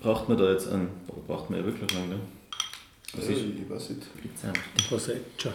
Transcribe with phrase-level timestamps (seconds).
[0.00, 0.88] Braucht man da jetzt einen?
[1.26, 2.20] Braucht man ja wirklich lang, ne?
[3.14, 3.40] Was ist?
[3.40, 4.06] Ich weiß nicht.
[4.90, 5.52] Was echt schon.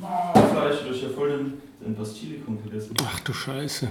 [0.00, 2.94] Fleisch, du hast ja voll den, den Basilikum vergessen.
[3.02, 3.88] Ach du Scheiße.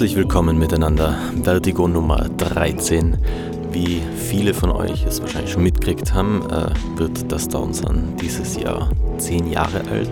[0.00, 1.14] Herzlich willkommen miteinander.
[1.42, 3.18] Vertigo Nummer 13.
[3.70, 8.88] Wie viele von euch es wahrscheinlich schon mitgekriegt haben, äh, wird das Downsun dieses Jahr
[9.18, 10.08] 10 Jahre alt.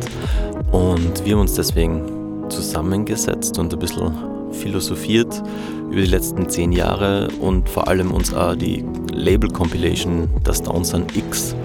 [0.73, 2.03] Und wir haben uns deswegen
[2.51, 4.13] zusammengesetzt und ein bisschen
[4.53, 5.43] philosophiert
[5.91, 11.57] über die letzten 10 Jahre und vor allem uns auch die Label-Compilation, das Downsun X,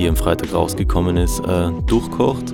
[0.00, 2.52] die am Freitag rausgekommen ist, äh, durchkocht.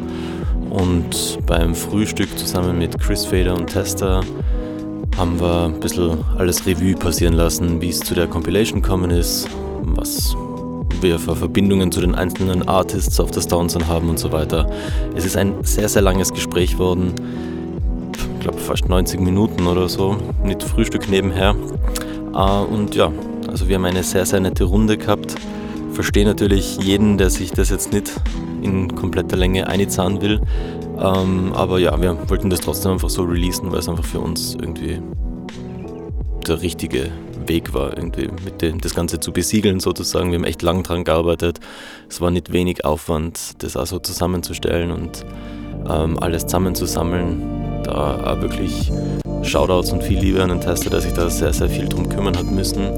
[0.68, 4.20] Und beim Frühstück zusammen mit Chris Fader und Tester
[5.16, 9.48] haben wir ein bisschen alles Revue passieren lassen, wie es zu der Compilation gekommen ist,
[9.82, 10.36] was
[11.00, 14.68] wir für Verbindungen zu den einzelnen Artists auf der Downson haben und so weiter.
[15.14, 17.12] Es ist ein sehr, sehr langes Gespräch worden.
[18.34, 21.54] Ich glaube fast 90 Minuten oder so, mit Frühstück nebenher.
[22.32, 23.12] Ah, und ja,
[23.48, 25.36] also wir haben eine sehr, sehr nette Runde gehabt.
[25.92, 28.12] Verstehe natürlich jeden, der sich das jetzt nicht
[28.62, 30.40] in kompletter Länge einzahlen will.
[30.98, 34.54] Ähm, aber ja, wir wollten das trotzdem einfach so releasen, weil es einfach für uns
[34.54, 35.00] irgendwie
[36.46, 37.10] der richtige
[37.46, 40.30] Weg war, irgendwie mit dem, das Ganze zu besiegeln sozusagen.
[40.30, 41.60] Wir haben echt lang dran gearbeitet.
[42.08, 45.24] Es war nicht wenig Aufwand, das auch so zusammenzustellen und
[45.88, 47.82] ähm, alles zusammenzusammeln.
[47.84, 48.90] Da auch wirklich
[49.42, 52.36] Shoutouts und viel Liebe an den Tester, der sich da sehr, sehr viel drum kümmern
[52.36, 52.92] hat müssen.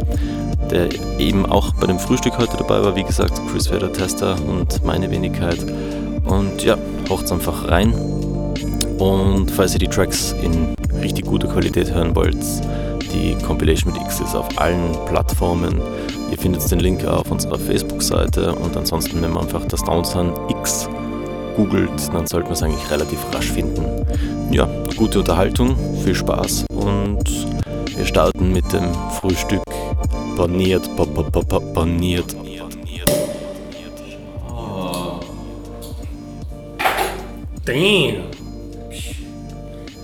[0.70, 4.84] Der eben auch bei dem Frühstück heute dabei war, wie gesagt, Chris Vedder Tester und
[4.84, 5.58] meine Wenigkeit.
[6.26, 6.76] Und ja,
[7.08, 7.92] haucht's einfach rein.
[8.98, 12.36] Und falls ihr die Tracks in richtig guter Qualität hören wollt,
[13.12, 15.80] die Compilation mit X ist auf allen Plattformen.
[16.30, 20.88] Ihr findet den Link auf unserer Facebook-Seite und ansonsten, wenn man einfach das Downsun X
[21.56, 23.84] googelt, dann sollte man es eigentlich relativ rasch finden.
[24.50, 27.24] Ja, gute Unterhaltung, viel Spaß und
[27.96, 29.62] wir starten mit dem Frühstück
[30.36, 30.88] paniert,
[31.74, 32.36] paniert.
[37.66, 38.30] Damn.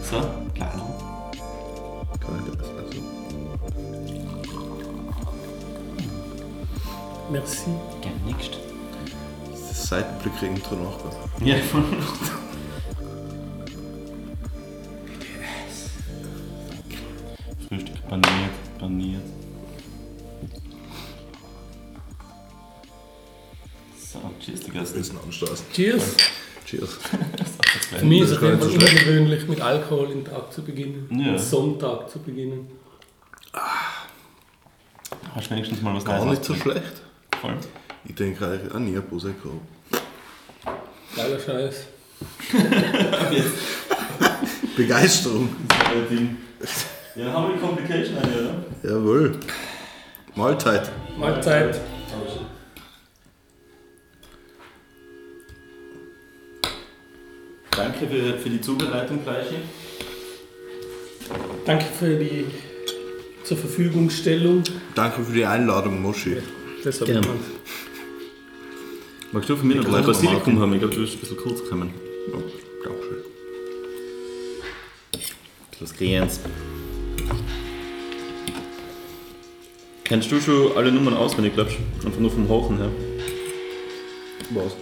[0.03, 0.19] So,
[0.53, 0.75] klar.
[2.19, 3.01] Kann ich das also.
[7.31, 7.71] Merci.
[8.01, 8.59] Gern nicht.
[9.53, 11.47] Das Seitenblick Intro nachgehen.
[11.47, 11.85] Ja, voll.
[17.69, 19.23] Frühstück paniert, paniert.
[23.97, 24.99] So, cheers, die Gäste.
[24.99, 25.67] Essen anstoßen.
[25.73, 26.17] Cheers.
[26.73, 26.97] Cheers.
[27.99, 31.07] Für mich ist es Fall so ungewöhnlich, mit Alkohol den Tag zu beginnen.
[31.11, 31.33] Ja.
[31.33, 32.67] Mit Sonntag zu beginnen.
[35.35, 37.03] Hast du wenigstens mal was Gar nicht so schlecht.
[37.39, 37.59] Voll.
[38.07, 39.61] Ich denke eigentlich an nie ein Prosecco.
[41.15, 41.85] Geiler Scheiß.
[44.77, 45.55] Begeisterung.
[47.15, 48.55] Ja, dann haben wir die Complication eine, oder?
[48.83, 49.39] Jawohl.
[50.35, 50.91] Mahlzeit.
[51.19, 51.79] Mahlzeit.
[57.83, 59.47] Danke für, für die Zubereitung gleich.
[61.67, 62.47] Danke für die
[63.43, 64.63] zur Verfügungstellung.
[64.95, 66.37] Danke für die Einladung, Moschi.
[66.85, 67.27] Das hat Gerne.
[67.27, 67.41] man.
[69.33, 70.73] Magst du von mir noch ein Basilikum haben?
[70.75, 71.93] Ich glaube, du bist ein bisschen kurz gekommen.
[72.29, 72.39] Ja,
[72.85, 73.17] Dankeschön.
[75.81, 76.41] Das Grenz.
[80.05, 82.07] Kennst du schon alle Nummern auswendig, glaubst du?
[82.07, 82.91] Einfach nur vom Hochen her.
[84.51, 84.82] Was?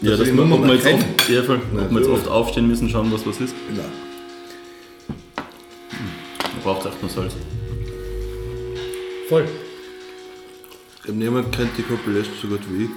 [0.00, 2.88] Ja, ich wir, die ob jetzt, oft, ja, voll, ob wir jetzt oft aufstehen müssen,
[2.88, 3.54] schauen, was was ist.
[3.74, 3.86] Nein.
[5.36, 7.34] Man braucht echt nur Salz.
[9.28, 9.46] Voll.
[11.02, 12.90] Ich hab niemand kennt die Compilation so gut wie ich.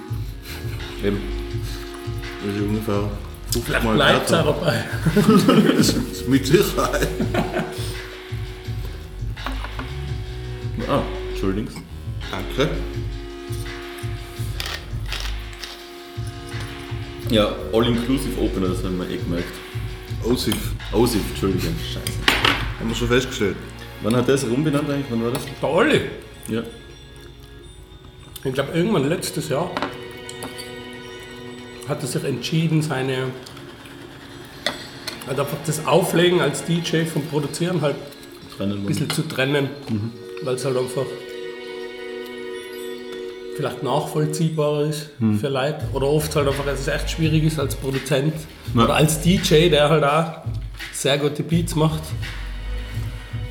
[1.06, 1.20] Eben.
[2.44, 3.10] Weil sie ungefähr
[3.52, 4.84] 50 Vielleicht Mal bleibt auch dabei.
[5.76, 7.08] Das ist Mit Sicherheit.
[10.88, 11.82] Ah, Entschuldigung.
[12.30, 12.70] Danke.
[17.30, 19.52] Ja, All-Inclusive Opener, das haben wir eh gemerkt.
[20.24, 20.72] Osif.
[20.90, 21.76] Ausif, Entschuldigung.
[21.78, 22.18] Scheiße.
[22.80, 23.54] Haben wir schon festgestellt.
[24.02, 25.06] Wann hat der es rumbenannt eigentlich?
[25.10, 25.42] Wann war das?
[25.62, 26.00] Der Olli.
[26.48, 26.62] Ja.
[28.42, 29.70] Ich glaube, irgendwann letztes Jahr
[31.88, 33.28] hat er sich entschieden, seine.
[35.28, 37.94] Halt einfach das Auflegen als DJ vom Produzieren halt
[38.58, 39.68] ein bisschen zu trennen.
[40.42, 41.06] Weil es halt einfach
[43.56, 45.10] vielleicht nachvollziehbarer ist
[45.40, 45.80] für Leute.
[45.92, 48.34] Oder oft halt einfach, dass es echt schwierig ist als Produzent
[48.74, 48.84] Ja.
[48.84, 50.42] oder als DJ, der halt auch
[50.92, 52.02] sehr gute Beats macht,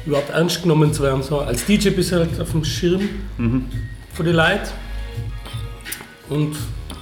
[0.05, 1.21] überhaupt ernst genommen zu werden.
[1.23, 3.09] So, als DJ bist du halt auf dem Schirm
[4.13, 4.69] von den Leuten.
[6.29, 6.55] Und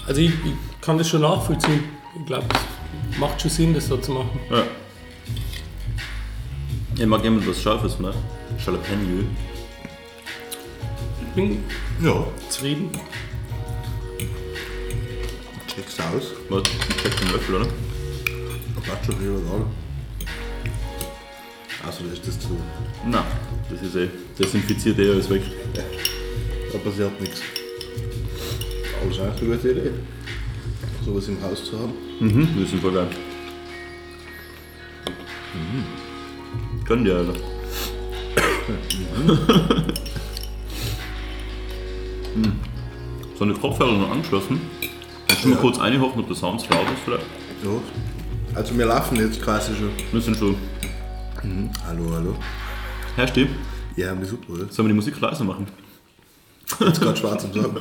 [0.07, 1.83] also ich, ich kann das schon nachvollziehen.
[2.19, 2.45] Ich glaube,
[3.11, 4.39] es macht schon Sinn, das so zu machen.
[4.49, 4.63] Ja.
[6.97, 8.11] Ich mag jemand was Scharfes, ne?
[8.65, 9.23] Jalapeno.
[11.38, 11.60] Bin
[12.01, 12.89] Ja, zufrieden.
[15.68, 16.31] check's aus.
[16.50, 16.63] Was?
[16.89, 17.68] Ich check den Löffel, oder?
[18.88, 19.66] Passt schon hier was an.
[21.86, 22.57] Also, das ist das zu.
[23.06, 23.24] Nein,
[23.69, 24.10] das ist eh.
[24.39, 25.44] Desinfiziert eh alles weg.
[26.74, 27.44] Da passiert nichts.
[29.00, 29.92] Aber ist eigentlich eine gute Idee.
[31.06, 31.94] Sowas im Haus zu haben.
[32.19, 33.10] Mhm, das ist super geil.
[35.54, 36.83] Mhm.
[36.83, 37.36] Können die, Alter.
[42.38, 42.54] Mhm.
[43.38, 44.62] So eine Kopfhörer noch angeschlossen.
[45.28, 45.62] Kannst du mal Ja.
[45.62, 47.25] kurz einhochen, ob der Sound laut ist vielleicht?
[47.63, 47.69] Ja.
[48.56, 49.89] Also, wir laufen jetzt quasi schon.
[50.12, 50.56] Wir sind schon.
[51.86, 52.36] Hallo, hallo.
[53.16, 53.50] Herr Steve,
[53.95, 54.66] Ja, haben die super, oder?
[54.72, 55.68] sollen wir die Musik leiser machen?
[56.80, 57.78] Jetzt gerade schwarz am Sagen.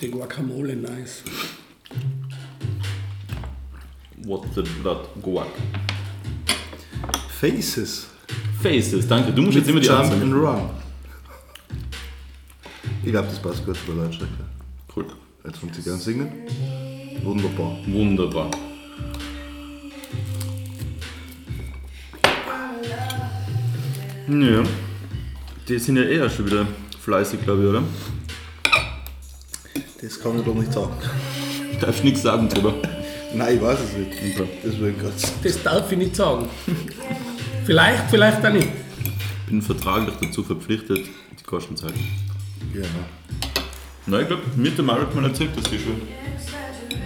[0.00, 1.22] Die Guacamole, nice.
[4.24, 5.46] What the blood guac.
[7.40, 8.06] Faces.
[8.62, 9.32] Faces, danke.
[9.32, 10.70] Du musst jetzt immer die Jump and Run.
[13.04, 14.32] Ich glaube, das passt gut zu der Lautstärke.
[14.94, 15.06] Cool.
[15.44, 16.30] Jetzt kommt sie gern singen.
[17.24, 17.76] Wunderbar.
[17.86, 18.48] Wunderbar.
[24.28, 24.62] Ja.
[25.68, 26.66] Die sind ja eher schon wieder
[27.00, 27.82] fleißig, glaube ich, oder?
[30.00, 30.92] Das kann ich doch nicht sagen.
[31.80, 32.74] Darfst nichts sagen drüber.
[33.34, 34.40] Nein, ich weiß es nicht.
[34.40, 34.48] Okay.
[34.62, 35.12] Deswegen Gott.
[35.42, 36.48] Das darf ich nicht sagen.
[37.64, 38.68] vielleicht, vielleicht auch nicht.
[39.48, 41.06] Bin vertraglich dazu verpflichtet,
[41.38, 42.31] die Kosten zu halten.
[42.74, 42.86] Ja.
[44.06, 46.00] Na, ich glaube, mir hat der Marek mal erzählt, dass die schon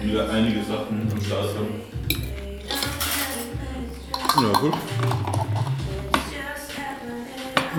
[0.03, 1.87] wieder einige Sachen am Start haben.
[4.43, 4.73] Ja, gut.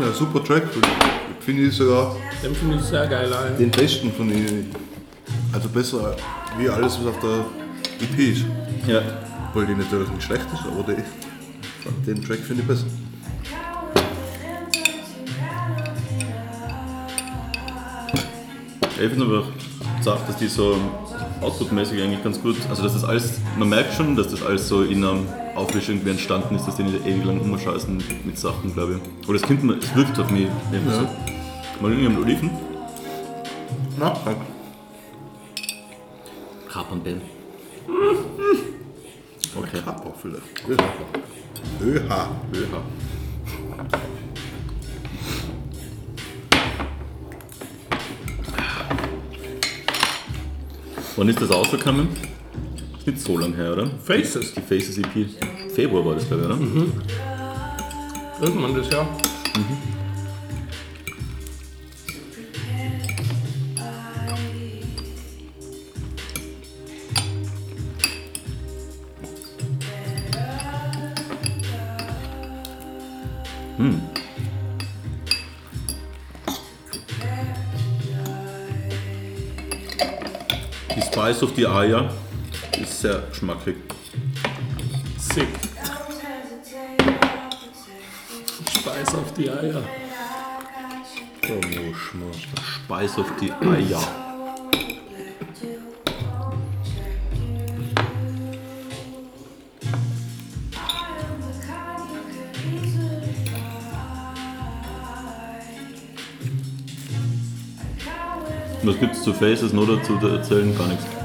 [0.00, 0.64] Ja, super Track.
[1.38, 3.32] Ich finde ich sogar Den finde ich sehr geil.
[3.32, 3.56] Auch.
[3.56, 4.70] den besten von ihnen.
[5.52, 6.16] Also besser
[6.58, 7.44] wie alles, was auf der
[8.00, 8.44] EP ist.
[8.86, 9.00] Ja.
[9.54, 11.02] Weil die natürlich nicht schlecht ist, aber die,
[12.06, 12.86] den Track finde ich besser.
[19.00, 19.44] Ich finde aber
[19.98, 20.76] gesagt, dass die so
[21.40, 24.82] outputmäßig eigentlich ganz gut, also dass das alles, man merkt schon, dass das alles so
[24.82, 29.00] in einem Aufwisch irgendwie entstanden ist, dass die nicht ewig lang umscheißen mit Sachen, glaube
[29.22, 29.28] ich.
[29.28, 31.02] Oder es, kommt, mir- es wirkt auf mich irgendwie so.
[31.80, 32.50] Mal irgendwie am Oliven.
[33.98, 34.40] Na, danke.
[36.68, 37.20] Kapernbell.
[39.56, 39.78] Okay.
[39.84, 40.68] Kappa vielleicht.
[40.68, 40.76] ÖH.
[41.82, 42.28] ÖH.
[42.54, 42.82] ÖH.
[51.18, 52.06] Wann ist das rausgekommen?
[52.98, 53.90] Ist nicht so lang her, oder?
[54.04, 54.54] Faces.
[54.54, 55.26] Die Faces EP.
[55.74, 56.58] Februar war das, glaube ich, oder?
[58.40, 59.04] Irgendwann das Jahr.
[59.56, 59.97] Die
[81.28, 82.10] Spice of the Aya
[82.80, 83.76] ist sehr schmackig.
[85.18, 85.46] Sick.
[88.72, 89.82] Speis auf die Eier.
[91.50, 91.60] Oh.
[92.32, 94.00] Spice of the Aya.
[108.82, 110.74] Was gibt es zu Faces noch dazu zu erzählen?
[110.78, 111.17] Gar nichts.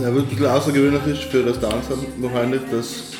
[0.00, 3.12] Ja, was ein bisschen außergewöhnlich ist für das Tanzen wahrscheinlich, dass,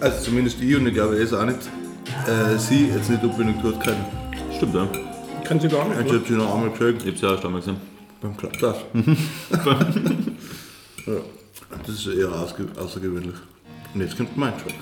[0.00, 1.58] also zumindest ich und ich glaube es auch nicht,
[2.26, 4.04] äh, sie jetzt nicht unbedingt gut kennen.
[4.56, 4.88] Stimmt, ja.
[5.44, 6.00] Kann sie gar nicht.
[6.06, 7.76] Ich habe sie noch einmal gesehen, Ich hab's ja erst einmal gesehen.
[8.20, 8.76] beim Klappdas.
[11.06, 11.12] ja,
[11.86, 12.30] das ist eher
[12.82, 13.34] außergewöhnlich.
[13.94, 14.74] Und jetzt kommt mein Track.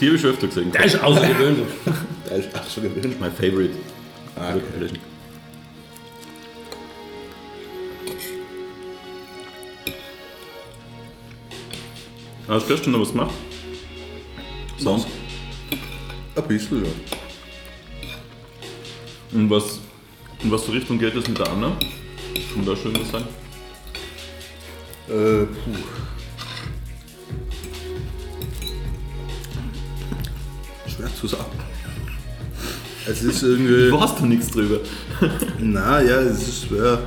[0.00, 0.72] Die habe ich schon öfter gesehen.
[0.72, 1.66] Der ist außergewöhnlich.
[2.28, 3.18] Der ist außergewöhnlich.
[3.20, 3.74] My favorite.
[4.36, 4.88] Ah, okay.
[12.48, 13.34] Hast du gestern noch was gemacht?
[14.78, 15.06] Sonst?
[16.36, 16.90] Ein bisschen, ja.
[19.32, 19.80] Und was,
[20.42, 21.70] in was für Richtung geht es mit der Anna?
[21.70, 23.26] Kann man da schon was sagen?
[25.08, 26.04] Äh, puh.
[30.94, 31.58] schwer zu sagen.
[33.06, 33.90] Es ist irgendwie.
[33.90, 34.80] Du hast doch nichts drüber.
[35.58, 37.02] Na ja, es ist schwer.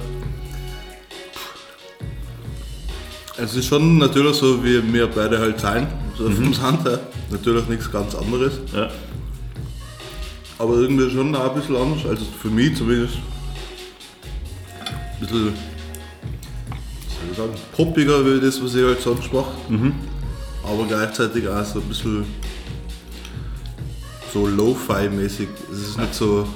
[3.40, 7.00] Es ist schon natürlich so, wie wir beide halt sein, so vom Sound her.
[7.30, 8.54] Natürlich nichts ganz anderes.
[8.74, 8.90] Ja.
[10.58, 12.06] Aber irgendwie schon auch ein bisschen anders.
[12.10, 13.16] Also für mich zumindest.
[14.80, 15.44] Ein bisschen.
[15.46, 15.54] Soll
[17.32, 17.54] ich sagen?
[17.76, 19.52] Poppiger wie das, was ich halt sonst mache.
[20.64, 22.26] Aber gleichzeitig auch so ein bisschen.
[24.34, 25.48] So Lo-Fi-mäßig.
[25.72, 26.48] Es ist nicht so.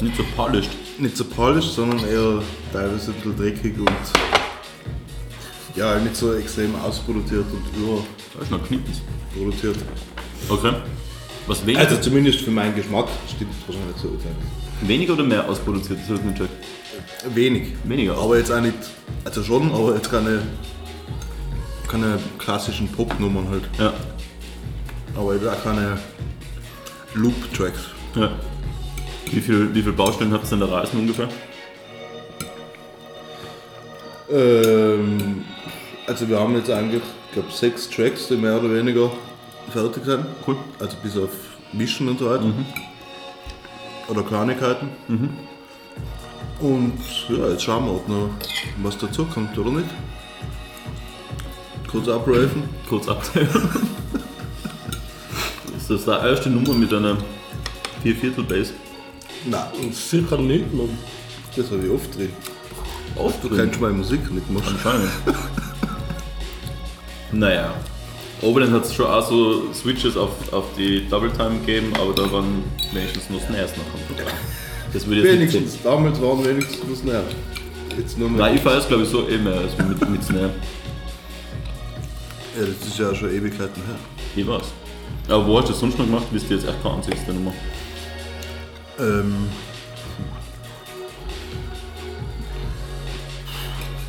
[0.00, 0.70] Nicht so polished.
[0.98, 3.88] nicht so polished, sondern eher teilweise ein bisschen dreckig und
[5.76, 7.64] ja, nicht so extrem ausproduziert und
[8.34, 9.00] Da ist noch Knippens.
[9.34, 9.76] überproduziert.
[10.48, 10.72] Okay.
[11.46, 14.16] Was weniger, Also zumindest für meinen Geschmack stimmt wahrscheinlich so.
[14.86, 15.98] weniger oder mehr ausproduziert?
[16.00, 17.34] Das habe ich nicht gecheckt.
[17.34, 17.68] Wenig.
[17.84, 18.16] Weniger.
[18.16, 18.74] Aber jetzt auch nicht,
[19.24, 20.42] also schon, aber jetzt keine,
[21.88, 23.64] keine klassischen Pop-Nummern halt.
[23.78, 23.92] Ja.
[25.16, 25.98] Aber jetzt auch keine
[27.14, 27.80] Loop-Tracks.
[28.16, 28.30] ja.
[29.30, 31.28] Wie viele wie viel Baustellen habt ihr denn da reißen ungefähr?
[34.30, 35.44] Ähm,
[36.12, 39.10] also wir haben jetzt eigentlich, ich glaube, sechs Tracks, die mehr oder weniger
[39.70, 40.26] fertig sind.
[40.46, 40.56] Cool.
[40.78, 41.30] Also bis auf
[41.72, 42.52] Mischen und so weiter.
[44.08, 44.90] Oder Kleinigkeiten.
[46.60, 46.98] Und
[47.30, 48.28] ja, jetzt schauen wir, ob noch
[48.82, 49.88] was dazu kommt oder nicht.
[51.90, 52.64] Kurz abraven.
[52.90, 53.48] Kurz abteilen.
[55.78, 57.16] ist das die erste Nummer mit einer
[58.02, 58.74] Vierviertel Bass?
[59.46, 60.90] Nein, Sicher nicht, Mann.
[61.56, 62.28] das habe ich oft drin.
[63.16, 64.62] Oft Du kennst meine Musik nicht mehr.
[64.66, 65.10] Anscheinend.
[67.32, 67.74] naja.
[68.40, 72.30] Oberlin hat es schon auch so Switches auf, auf die Double Time gegeben, aber da
[72.32, 74.26] waren wenigstens nur Snares noch am.
[74.92, 77.22] Das würde ich jetzt nicht Wenigstens, damals waren wenigstens was näher.
[77.96, 78.40] Jetzt nur mehr.
[78.40, 80.50] Nein, ich fahre es glaube ich so eh mehr als mit, mit Snare.
[82.58, 83.96] Ja, das ist ja schon Ewigkeiten her.
[84.36, 84.64] Ich weiß.
[85.28, 86.26] Aber wo hast du das sonst noch gemacht?
[86.30, 87.52] Wisst ihr jetzt echt keine einzigste Nummer?
[88.98, 89.48] Ähm,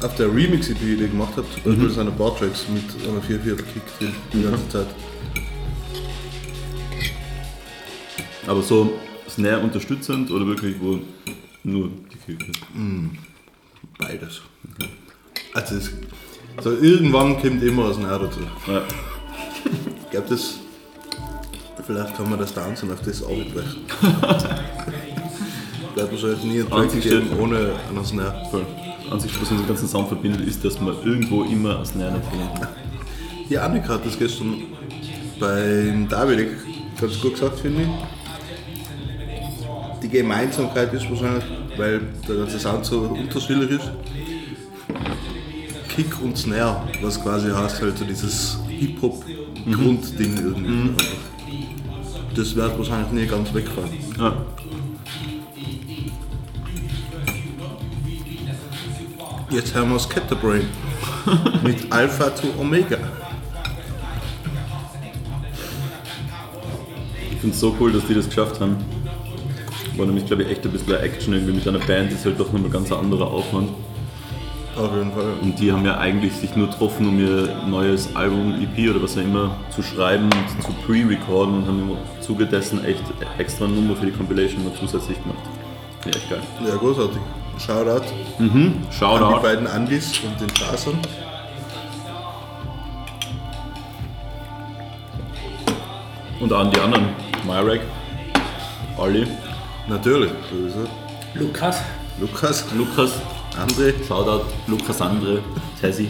[0.04, 3.22] auf der Remix-EP, die ich gemacht habe, zum Beispiel sind ein paar Tracks mit einer
[3.22, 4.88] Vierviertel-Kick drin die ganze Zeit.
[8.46, 8.94] Aber so
[9.30, 11.00] Snare unterstützend oder wirklich wo
[11.64, 12.60] nur die Kick ist?
[13.98, 14.42] Beides.
[15.54, 15.92] Also es,
[16.62, 18.42] so irgendwann kommt immer was näher dazu.
[18.68, 18.84] Ja.
[20.04, 20.60] Ich glaube, das.
[21.86, 23.82] Vielleicht kann man das Tanzen auf das ausbrechen.
[25.96, 28.48] Bleibt wahrscheinlich nie ein Track geben ohne einen Snare.
[28.50, 28.66] Voll.
[29.14, 32.24] An sich, was unseren ganzen Sound verbindet, ist, dass man irgendwo immer findet.
[33.48, 34.56] Die Annika hat das gestern
[35.40, 36.50] beim David
[37.00, 37.90] ganz gut gesagt, finde ich.
[40.02, 41.44] Die Gemeinsamkeit ist wahrscheinlich,
[41.78, 43.92] weil der ganze Sound so unterschiedlich ist.
[45.90, 50.90] Kick und Snare, was quasi heißt halt so dieses Hip-Hop-Grundding irgendwie.
[52.36, 53.92] Das wird wahrscheinlich nie ganz wegfallen.
[54.18, 54.36] Ja.
[59.54, 60.68] Jetzt haben wir Scatterbrain
[61.64, 62.98] mit Alpha to Omega.
[67.32, 68.78] Ich finde es so cool, dass die das geschafft haben.
[69.96, 72.52] War nämlich, glaube ich, echt ein bisschen Action irgendwie mit einer Band, ist halt doch
[72.52, 73.70] nochmal ganz ein anderer Aufwand.
[74.76, 75.34] Auf jeden Fall.
[75.44, 79.16] Und die haben ja eigentlich sich nur getroffen, um ihr neues Album, EP oder was
[79.16, 83.04] auch immer zu schreiben und zu pre-recorden und haben im Zuge dessen echt
[83.38, 85.48] extra Nummer für die Compilation noch zusätzlich gemacht.
[86.08, 86.42] Ich echt geil.
[86.68, 87.20] Ja, großartig.
[87.60, 88.04] Shoutout
[88.40, 88.50] an
[88.90, 89.42] die Shoutout.
[89.42, 90.98] beiden Andis und den Chasern.
[96.40, 97.10] Und an die anderen.
[97.46, 97.82] Myrek,
[98.98, 99.28] Olli,
[99.88, 100.32] Natürlich.
[101.36, 101.82] Lukas,
[102.20, 103.12] Lukas, Lukas,
[103.62, 103.94] André.
[104.08, 105.40] Shoutout, Lukas Andre,
[105.80, 106.10] Tessie.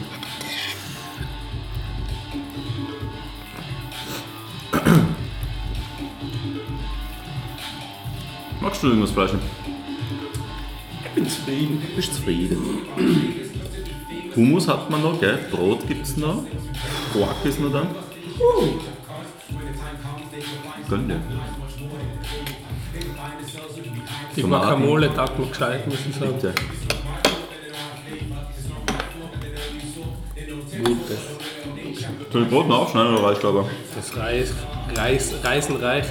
[8.62, 9.40] Magst du irgendwas fleischen?
[11.14, 11.82] Ich bin zufrieden.
[11.96, 12.58] Bist du zufrieden?
[14.36, 15.38] Hummus hat man noch, gell?
[15.52, 16.44] Brot gibt's noch.
[17.14, 17.86] Quark ist noch da.
[20.90, 21.22] Gönn dir.
[24.36, 24.66] Die Tomaten.
[24.66, 26.34] Guacamole taugt mir gescheit, muss ich sagen.
[26.34, 26.54] Bitte.
[30.84, 31.18] Gute.
[32.32, 33.70] Soll ich Brot noch aufschneiden oder reicht aber?
[33.96, 34.54] Das Reis,
[34.96, 36.10] Reis, Reisen reicht.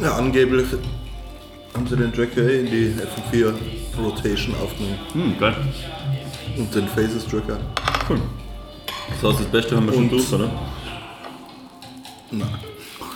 [0.00, 0.66] Ja, angeblich
[1.74, 3.52] haben sie den Track ja eh in die FM4
[3.98, 4.98] Rotation aufgenommen.
[5.12, 5.56] Hm, geil.
[6.56, 7.58] Und den Phases Tracker.
[8.08, 8.20] Cool.
[9.20, 10.50] Das heißt, das Beste haben wir schon Und- durch, oder?
[12.30, 12.48] Nein.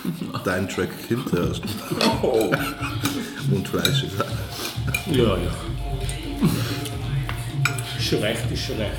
[0.43, 1.61] Dein Track kommt erst.
[3.51, 4.17] Und Fleisch ist.
[5.11, 5.37] Ja, ja.
[7.97, 8.91] Ist schon recht, ist schon recht.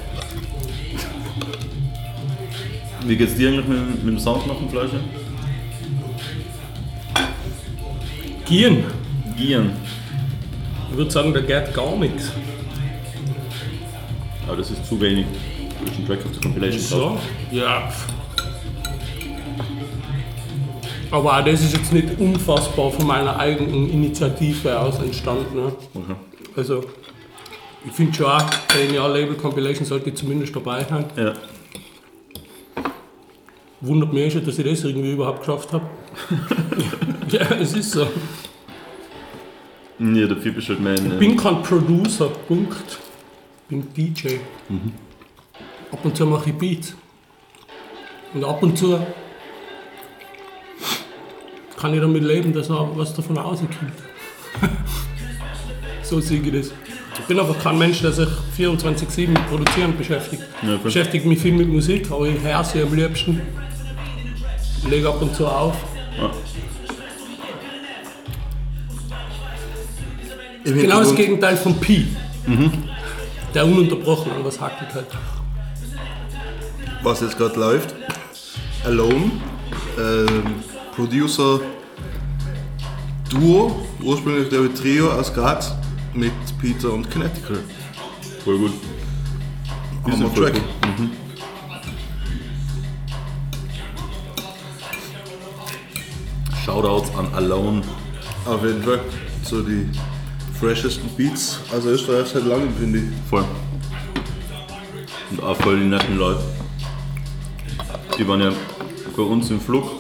[3.07, 4.91] Wie geht's dir eigentlich mit, mit dem Sound nach dem Fleisch?
[8.47, 8.85] Gehen.
[9.37, 9.73] Gieren.
[10.91, 12.31] Ich würde sagen, da geht gar nichts.
[14.47, 15.27] Aber das ist zu wenig.
[15.97, 17.21] Einen Track auf der Compilation drauf.
[17.51, 17.57] So?
[17.57, 17.93] Ja.
[21.11, 25.57] Aber auch das ist jetzt nicht unfassbar von meiner eigenen Initiative aus entstanden.
[25.57, 25.73] Ne?
[25.95, 26.15] Okay.
[26.57, 26.85] Also,
[27.87, 31.05] ich finde schon auch, bei den Jahr Label Compilation sollte zumindest dabei sein.
[31.17, 31.35] Ja.
[33.81, 35.87] Wundert mich schon, dass ich das irgendwie überhaupt geschafft habe.
[37.29, 38.07] ja, es ist so.
[39.99, 41.07] Ja, dafür bist du halt mein.
[41.07, 42.99] Ich äh, bin kein Producer, Punkt.
[43.63, 44.37] Ich bin DJ.
[45.93, 46.95] Ab und zu mache ich Beats.
[48.33, 48.99] Und ab und zu
[51.77, 53.75] kann ich damit leben, dass auch was davon rauskommt.
[56.03, 56.73] so sehe ich das.
[57.19, 58.29] Ich bin einfach kein Mensch, der sich
[58.59, 60.43] 24-7 mit Produzieren beschäftigt.
[60.63, 63.41] Ja, beschäftige mich viel mit Musik, aber ich höre sie am liebsten.
[64.89, 65.77] Lege ab und zu auf.
[70.65, 72.07] Im Genau das Gegenteil von Pi.
[73.55, 75.07] Der ununterbrochen an was hackelt halt.
[77.03, 77.95] was jetzt gerade läuft.
[78.85, 79.31] Alone,
[79.99, 80.55] ähm,
[80.97, 81.61] Producer
[83.31, 85.75] Duo, ursprünglich glaube ich Trio aus Graz
[86.15, 87.59] mit Peter und Kinetical.
[88.45, 88.73] voll gut.
[90.05, 90.55] Hammer voll Track.
[90.97, 91.24] gut.
[96.65, 97.83] Shoutouts an Alone.
[98.47, 99.01] Auf jeden Fall.
[99.43, 99.87] So die
[100.59, 103.05] freshesten Beats aus Österreich seit langem, finde ich.
[103.29, 103.45] Voll.
[105.31, 106.43] Und auch voll die netten Leute.
[108.19, 108.53] Die waren ja
[109.15, 109.91] bei uns im Flug.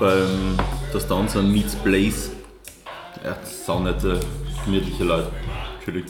[0.00, 0.58] Beim
[0.92, 2.32] das Downsound Meets Blaze.
[3.22, 4.18] Ja, saunette,
[4.64, 5.30] gemütliche Leute.
[5.84, 6.06] Chillig.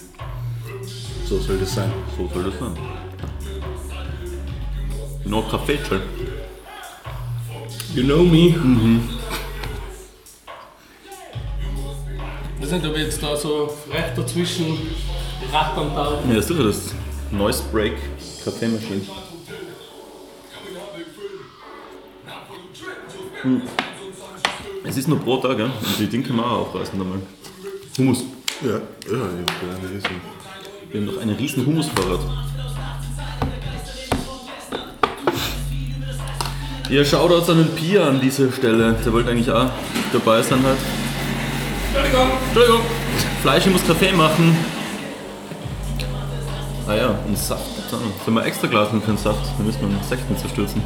[1.26, 1.92] So soll das sein.
[2.16, 2.78] So soll das sein.
[5.26, 6.00] Noch Kaffee, chill.
[7.92, 8.54] You know me.
[12.56, 14.78] Ich weiß nicht, ob ich jetzt da so recht dazwischen
[15.52, 16.24] rattern darf.
[16.28, 16.94] Ja, das ist sicher das
[17.32, 17.94] Noise Break
[18.44, 19.00] Kaffeemaschine.
[23.42, 23.62] Hm.
[24.84, 25.64] Es ist nur pro Tag, ja?
[25.64, 27.18] Und die Dinge können wir auch aufreißen nochmal.
[27.98, 28.24] Hummus.
[28.62, 30.20] Ja, ja, ich bin eine riesen.
[30.90, 31.66] Wir haben noch einen riesen
[36.90, 36.92] Hummusvorrat.
[36.92, 38.94] Ja, Shoutouts an den Pia an dieser Stelle.
[39.04, 39.70] Der wollte eigentlich auch
[40.12, 40.78] dabei sein halt.
[41.94, 42.28] Entschuldigung.
[42.48, 42.80] Entschuldigung.
[43.42, 44.56] Fleisch, ich muss Kaffee machen.
[46.86, 47.62] Ah ja, und Saft.
[47.90, 49.40] Da Sollen wir extra Glas für den Saft?
[49.56, 50.82] Dann müssen wir einen Sekten zerstürzen.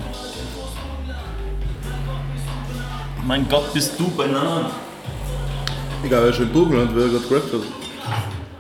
[3.26, 4.66] Mein Gott, bist du Bananen.
[6.02, 7.60] Ich glaube, er ist im Burgenland, wie er gerade gerappt hat.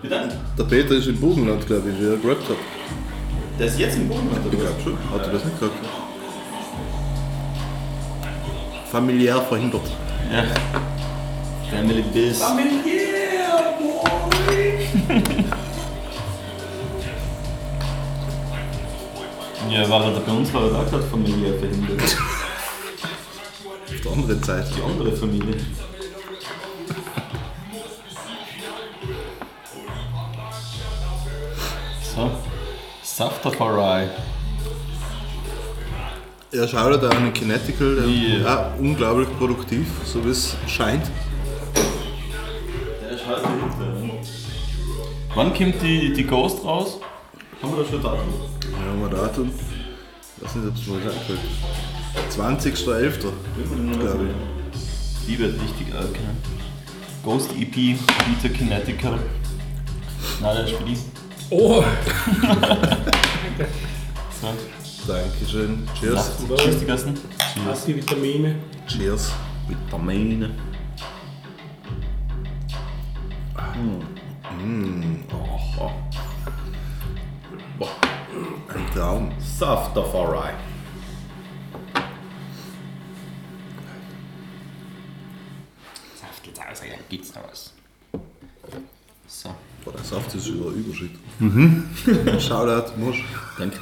[0.00, 0.38] Bitte?
[0.58, 2.56] Der Peter ist im Burgenland, glaube ich, wie er gerappt hat.
[3.58, 4.28] Der ist jetzt im Boden.
[4.32, 4.94] Ich glaube schon.
[5.12, 6.03] Hat er das nicht gesagt?
[8.94, 9.90] Familiär verhindert.
[10.32, 10.44] Ja.
[11.68, 12.40] Family Biz.
[19.70, 22.00] Ja, war er bei uns war er auch gerade familiär verhindert.
[22.02, 24.68] Auf der anderen Seite.
[24.76, 25.56] Die andere Familie.
[32.14, 32.30] So.
[33.02, 34.10] Saftafarai.
[36.54, 38.70] Er schaut da an den Kinetical, der Ja.
[38.74, 41.10] auch unglaublich produktiv, so wie es scheint.
[43.02, 44.20] Der ist halt dahinter.
[45.34, 47.00] Wann kommt die, die Ghost raus?
[47.60, 48.34] Haben wir da schon Datum?
[48.70, 49.50] Ja, haben wir Datum.
[50.36, 51.40] Ich weiß nicht, ob es mal einfällt.
[52.30, 53.18] 20.11.
[53.98, 55.26] glaube ich.
[55.26, 56.14] Die wird richtig alt.
[57.24, 59.18] Ghost EP, Peter Kinetical.
[60.40, 60.98] Nein, der ist für die.
[61.50, 61.82] Oh,
[64.40, 64.48] So.
[65.06, 65.86] Dankeschön.
[65.98, 66.30] Cheers.
[66.56, 67.18] Tschüss, die Gassen.
[67.66, 68.56] hast die Vitamine.
[68.86, 69.32] Cheers.
[69.68, 70.50] Vitamine.
[75.78, 75.90] Oh.
[77.78, 77.88] Boah.
[78.74, 79.32] Ein Traum.
[79.38, 80.54] Saftafarai.
[86.20, 87.72] Saft geht's aus, ja, geht's da was.
[89.26, 91.10] So, Boah, der Saft ist über Überschritt.
[91.40, 91.88] Mhm.
[92.40, 93.22] Shoutout, Musch.
[93.58, 93.78] danke.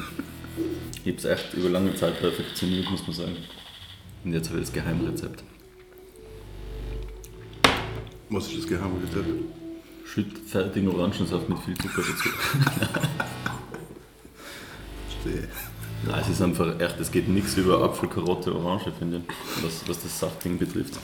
[1.05, 3.37] Ich hab's echt über lange Zeit perfektioniert, muss man sagen.
[4.25, 5.43] Und jetzt habe ich das Geheimrezept.
[8.31, 9.27] Was ist das Geheimrezept?
[10.07, 12.29] Schütt fertigen Orangensaft mit viel Zucker dazu.
[15.09, 15.49] Verstehe.
[16.05, 19.25] Nein, es ist einfach echt, es geht nichts über Apfel, Karotte, Orange, finde ich,
[19.65, 20.95] was, was das Saftding betrifft.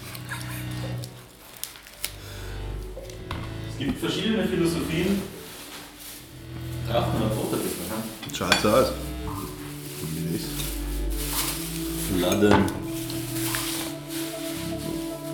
[3.70, 5.22] Es gibt verschiedene Philosophien.
[6.88, 7.58] Kraft man Rotter
[8.32, 8.92] Schaut so aus.
[12.14, 12.30] Wie das?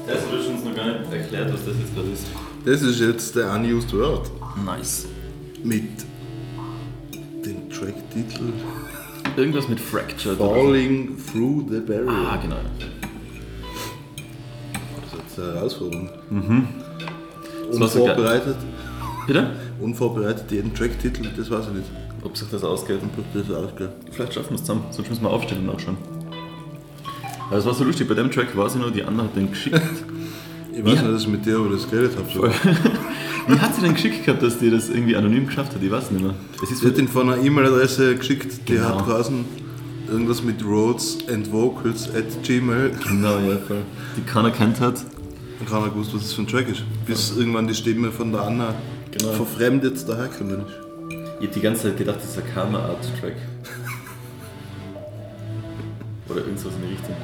[0.07, 2.27] Hat uns noch gar nicht erklärt, was das jetzt gerade ist.
[2.65, 4.31] Das ist jetzt der unused word.
[4.65, 5.07] Nice.
[5.63, 6.05] Mit
[7.45, 8.53] dem Tracktitel
[9.37, 10.39] Irgendwas mit Fractured.
[10.39, 12.11] Falling Through the Barrier.
[12.11, 12.57] Ah, genau.
[15.01, 16.09] Das ist jetzt eine Herausforderung.
[17.69, 18.17] Das so geil.
[18.17, 18.57] Unvorbereitet.
[19.27, 19.51] Bitte?
[19.81, 21.91] Unvorbereitet jeden Tracktitel, das weiß ich nicht.
[22.25, 22.99] Ob sich das ausgeht.
[23.03, 23.91] Ob das ausgeht.
[24.11, 25.97] Vielleicht schaffen wir es zusammen, sonst müssen wir aufstehen und nachschauen.
[27.49, 29.51] Aber es war so lustig, bei dem Track weiß ich noch, die Anna hat den
[29.51, 29.81] geschickt.
[30.77, 31.03] Ich weiß Ja.
[31.03, 32.51] nicht, dass ich mit dir über das geredet habe.
[33.47, 35.81] Wie hat sie denn geschickt gehabt, dass die das irgendwie anonym geschafft hat?
[35.81, 36.35] Ich weiß nicht mehr.
[36.65, 38.89] Es ist Sie hat ihn von einer E-Mail-Adresse geschickt, die Genau.
[38.99, 39.45] hat draußen
[40.11, 42.91] irgendwas mit Roads and Vocals at Gmail.
[43.07, 43.83] Genau, ja, voll.
[44.17, 44.97] Die keiner kennt hat.
[45.61, 46.83] Und keiner gewusst, was das für ein Track ist.
[47.07, 48.75] Bis irgendwann die Stimme von der Anna
[49.13, 49.31] Genau.
[49.35, 50.84] verfremdet dahergekommen ist.
[51.45, 53.35] Ich hab die ganze Zeit gedacht, das ist ein Karma-Art-Track.
[56.31, 57.15] Oder irgendwas in die Richtung.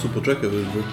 [0.00, 0.84] Super Track auf jeden Fall.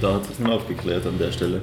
[0.00, 1.60] Da hat es nicht aufgeklärt an der Stelle.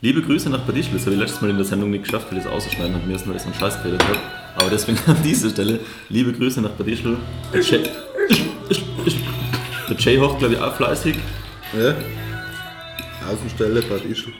[0.00, 2.38] Liebe Grüße nach Badischl, das habe ich letztes Mal in der Sendung nicht geschafft, weil
[2.38, 4.18] ich es ausschneiden habe müssen, weil ich so einen Scheiß geredet habe.
[4.58, 7.16] Aber deswegen an dieser Stelle, liebe Grüße nach Badischl.
[7.52, 7.82] Der Jay,
[9.90, 11.16] der Jay hocht, glaube ich, auch fleißig.
[11.76, 11.92] Ja.
[13.26, 14.32] Außenstelle, Bad Ischl.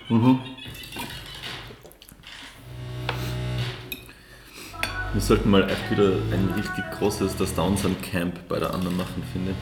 [5.13, 9.23] Wir sollten mal echt wieder ein richtig großes Das Downsend Camp bei der anderen machen,
[9.33, 9.57] finde ich.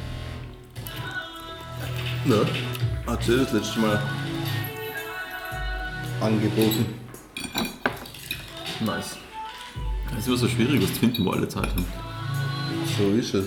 [2.30, 2.44] Ja.
[3.06, 4.02] Hat sie das letzte Mal
[6.20, 6.86] angeboten.
[8.80, 9.16] Nice.
[10.12, 11.84] Es ist immer so schwierig, was zu finden, wo alle Zeit haben.
[12.98, 13.46] So ist es.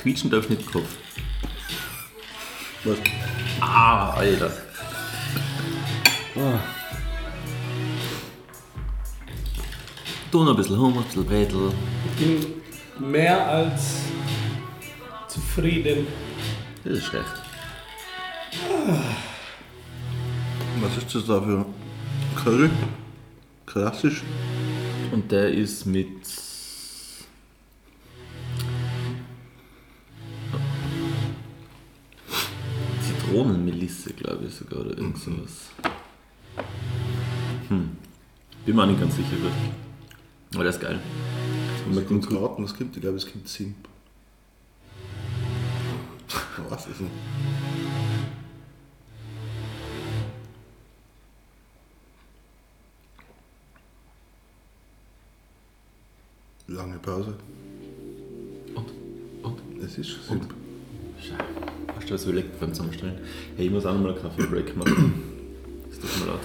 [0.00, 0.96] Quietschen darf nicht Kopf.
[2.84, 2.98] Was?
[3.60, 4.50] Ah, Alter.
[6.34, 6.58] Oh.
[10.30, 11.72] Tu noch ein bisschen Hummer, ein bisschen Bredel.
[12.04, 14.02] Ich bin mehr als
[15.28, 16.06] zufrieden.
[16.84, 17.26] Das ist schlecht.
[20.80, 21.66] Was ist das da für
[22.42, 22.70] Curry?
[23.66, 24.22] Klassisch.
[25.12, 26.08] Und der ist mit.
[33.30, 35.70] Zitronenmelisse, glaube ich sogar, oder irgend sowas.
[37.68, 37.96] Hm.
[38.66, 39.52] Bin mir auch nicht ganz sicher, gut.
[40.54, 40.98] Aber der ist geil.
[41.86, 42.96] Und mit dem raten, was gibt.
[42.96, 43.76] Ich glaube, es gibt Simp.
[46.68, 47.10] Was ist denn?
[56.66, 57.34] Lange Pause.
[58.74, 58.90] Und?
[59.42, 59.82] Und?
[59.82, 60.42] Es ist Simp.
[60.42, 60.69] Scheiße.
[61.94, 63.18] Hast du was überlegt beim Zusammenstellen?
[63.56, 65.22] Hey, ich muss auch noch mal einen Kaffee-Break machen.
[65.90, 66.40] Das tut mir leid.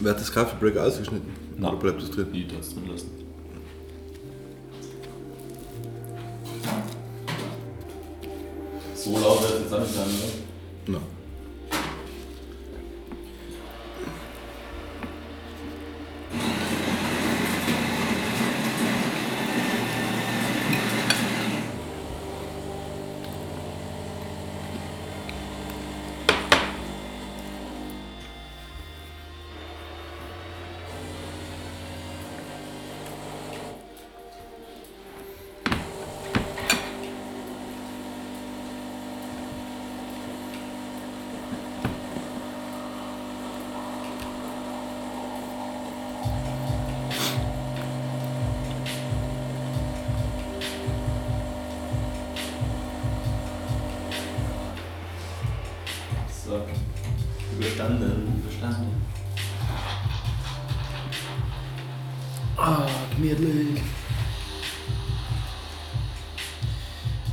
[0.00, 1.32] Wer hat das Kaffeebreak ausgeschnitten?
[1.56, 1.70] Nein.
[1.70, 2.26] Oder bleibt das drin?
[2.32, 3.10] Ich darf es drin lassen.
[8.94, 10.98] So laut wird es jetzt auch nicht sein, oder?
[10.98, 11.13] Nein.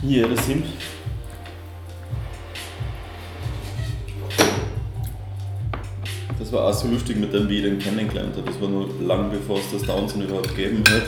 [0.02, 0.66] Hier, das sind.
[6.40, 8.48] Das war auch so lustig mit dem, wie ich den kennengelernt habe.
[8.48, 11.04] Das war nur lang bevor es das Downson überhaupt gegeben hat.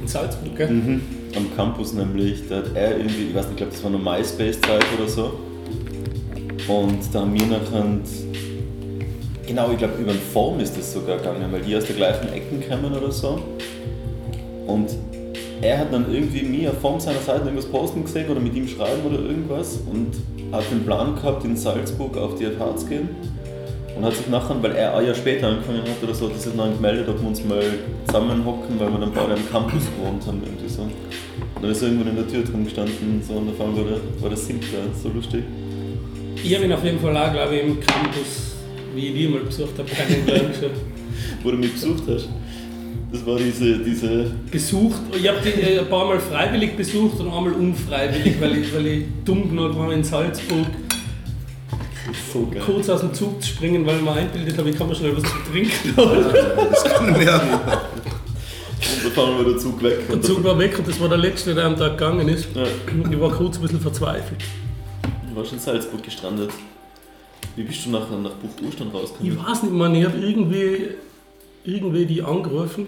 [0.00, 0.70] In Salzburg, gell?
[0.70, 1.02] Mhm.
[1.34, 4.02] Am Campus nämlich, da hat er irgendwie, ich weiß nicht, ich glaube das war noch
[4.02, 5.38] MySpace-Zeit oder so.
[6.68, 7.86] Und da haben wir nachher,
[9.46, 12.28] genau, ich glaube über den Form ist das sogar gegangen, weil die aus der gleichen
[12.30, 13.42] Ecken kommen oder so.
[14.66, 14.90] Und
[15.60, 19.02] er hat dann irgendwie mir Form seiner Seite irgendwas posten gesehen oder mit ihm schreiben
[19.06, 20.12] oder irgendwas und
[20.52, 23.08] hat den Plan gehabt, in Salzburg auf die FH zu gehen
[23.96, 26.38] Und hat sich nachher, weil er ein Jahr später angefangen hat oder so, hat er
[26.38, 27.62] sich dann gemeldet, ob wir uns mal
[28.06, 30.82] zusammenhocken, weil wir dann beide am Campus gewohnt haben, irgendwie so.
[30.82, 30.92] Und
[31.62, 34.22] dann ist er irgendwann in der Tür drin gestanden so, und auf einmal war der,
[34.22, 35.42] war der so lustig.
[36.42, 38.54] Ich habe ihn auf jeden Fall auch, glaube ich, im Campus,
[38.94, 40.54] wie ich die mal besucht habe, kennengelernt.
[40.54, 40.70] schon.
[41.42, 42.28] Wo du mich besucht hast.
[43.10, 45.00] Das war diese, diese besucht.
[45.16, 48.86] Ich habe die äh, ein paar Mal freiwillig besucht und einmal unfreiwillig, weil ich, weil
[48.86, 50.66] ich dumm genug war in Salzburg,
[52.32, 54.94] so kurz aus dem Zug zu springen, weil ich mir einbildet habe, ich kann mir
[54.94, 56.26] schnell was zu trinken holen.
[56.70, 57.40] Das kann mehr.
[58.78, 60.08] Und da fahren wir der Zug weg.
[60.08, 62.46] Der Zug war weg und das war der letzte, der am Tag gegangen ist.
[62.54, 62.62] Ja.
[63.10, 64.40] Ich war kurz ein bisschen verzweifelt.
[65.28, 66.50] Du warst in Salzburg gestrandet.
[67.56, 69.32] Wie bist du nachher nach Bucht Urstand rausgekommen?
[69.32, 70.90] Ich weiß nicht, man, ich habe irgendwie,
[71.64, 72.86] irgendwie die angerufen.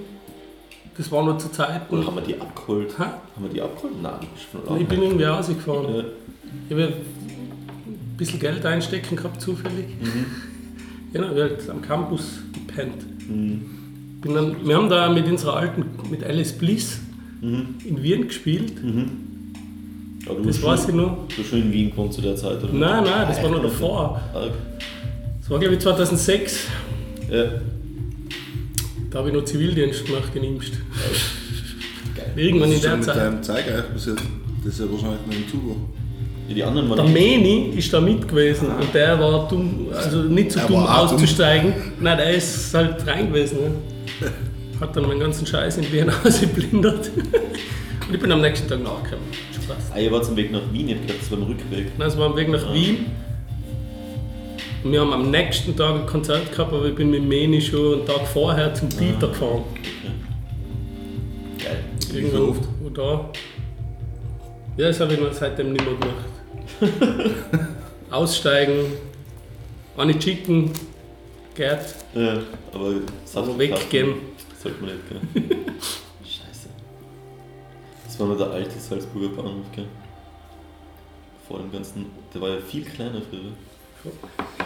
[0.97, 1.95] Das war noch zu Zeiten.
[1.95, 2.99] Oder haben wir die abgeholt?
[2.99, 3.03] Hä?
[3.05, 3.95] Haben wir die abgeholt?
[4.03, 4.15] Nein.
[4.81, 5.95] Ich bin irgendwie rausgefahren.
[5.95, 6.05] Ja.
[6.69, 9.87] Ich habe ein bisschen Geld einstecken gehabt, zufällig.
[11.13, 13.05] Ja, wir haben am Campus gepennt.
[13.29, 17.01] Bin dann, wir haben da mit unserer alten, mit Alice Bliss
[17.41, 18.73] in Wien gespielt.
[20.27, 21.27] Aber du Das weiß ich noch.
[21.35, 22.73] Du schon in Wien gewohnt zu der Zeit, oder?
[22.73, 24.21] Nein, nein, das war noch davor.
[24.35, 24.53] Arg.
[25.41, 26.67] Das war glaube ich 2006.
[27.31, 27.45] Ja.
[29.11, 30.73] Da habe ich noch Zivildienst gemacht in Imst.
[32.15, 32.33] Geil.
[32.37, 33.17] Irgendwann in der schon mit Zeit.
[33.17, 34.19] deinem Zeiger passiert?
[34.65, 35.77] Das ist ja wahrscheinlich noch im Zug.
[36.49, 37.13] Ja, die anderen Der waren.
[37.13, 41.09] Meni ist da mit gewesen und der war dumm, also nicht so Er dumm auch
[41.09, 41.17] dumm.
[41.17, 41.73] auszusteigen.
[42.01, 43.59] Nein, der ist halt rein gewesen.
[43.61, 44.31] Ne?
[44.81, 47.11] Hat dann meinen ganzen Scheiß in Wien ausgeplündert.
[47.17, 49.27] Und ich bin am nächsten Tag nachgekommen.
[49.65, 49.93] Spaß.
[49.95, 51.87] Ah, ihr wart zum Weg nach Wien, ich hab gedacht, das war am Rückweg.
[51.99, 53.07] Nein, es war am Weg nach Wien.
[54.83, 58.07] Wir haben am nächsten Tag ein Konzert gehabt, aber ich bin mit Meni schon einen
[58.07, 59.65] Tag vorher zum Peter gefahren.
[61.59, 61.85] Geil.
[62.13, 62.63] Wie so oft.
[62.81, 63.31] Wo da?
[64.79, 67.61] Ja, das habe ich noch seitdem nicht mehr gemacht.
[68.11, 68.87] Aussteigen,
[69.99, 70.71] eine chicken,
[71.55, 72.39] Gerd, Ja,
[72.73, 72.95] aber
[73.35, 74.15] aber weggehen.
[74.63, 75.59] Sollte man nicht, gell?
[76.25, 76.69] Scheiße.
[78.07, 79.85] Das war nur der alte Salzburger Bahnhof, gell?
[81.47, 82.07] Vor dem ganzen.
[82.33, 83.53] Der war ja viel kleiner früher.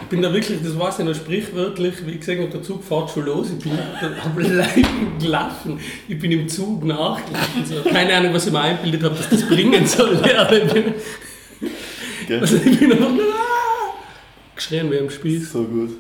[0.03, 3.11] Ich bin da wirklich, das weiß ich noch sprichwörtlich, wie gesagt habe, der Zug fährt
[3.11, 3.49] schon los.
[3.51, 5.81] Ich bin am Leiden gelaufen.
[6.09, 7.65] Ich bin im Zug nachgelaufen.
[7.65, 7.89] So.
[7.89, 10.21] Keine Ahnung, was ich mir einbildet habe, dass das bringen soll.
[10.27, 10.95] Ja, aber ich bin,
[12.27, 12.41] Gell?
[12.41, 13.95] also ich bin einfach ah,
[14.55, 15.53] geschrien wie am Spieß.
[15.53, 15.91] So gut.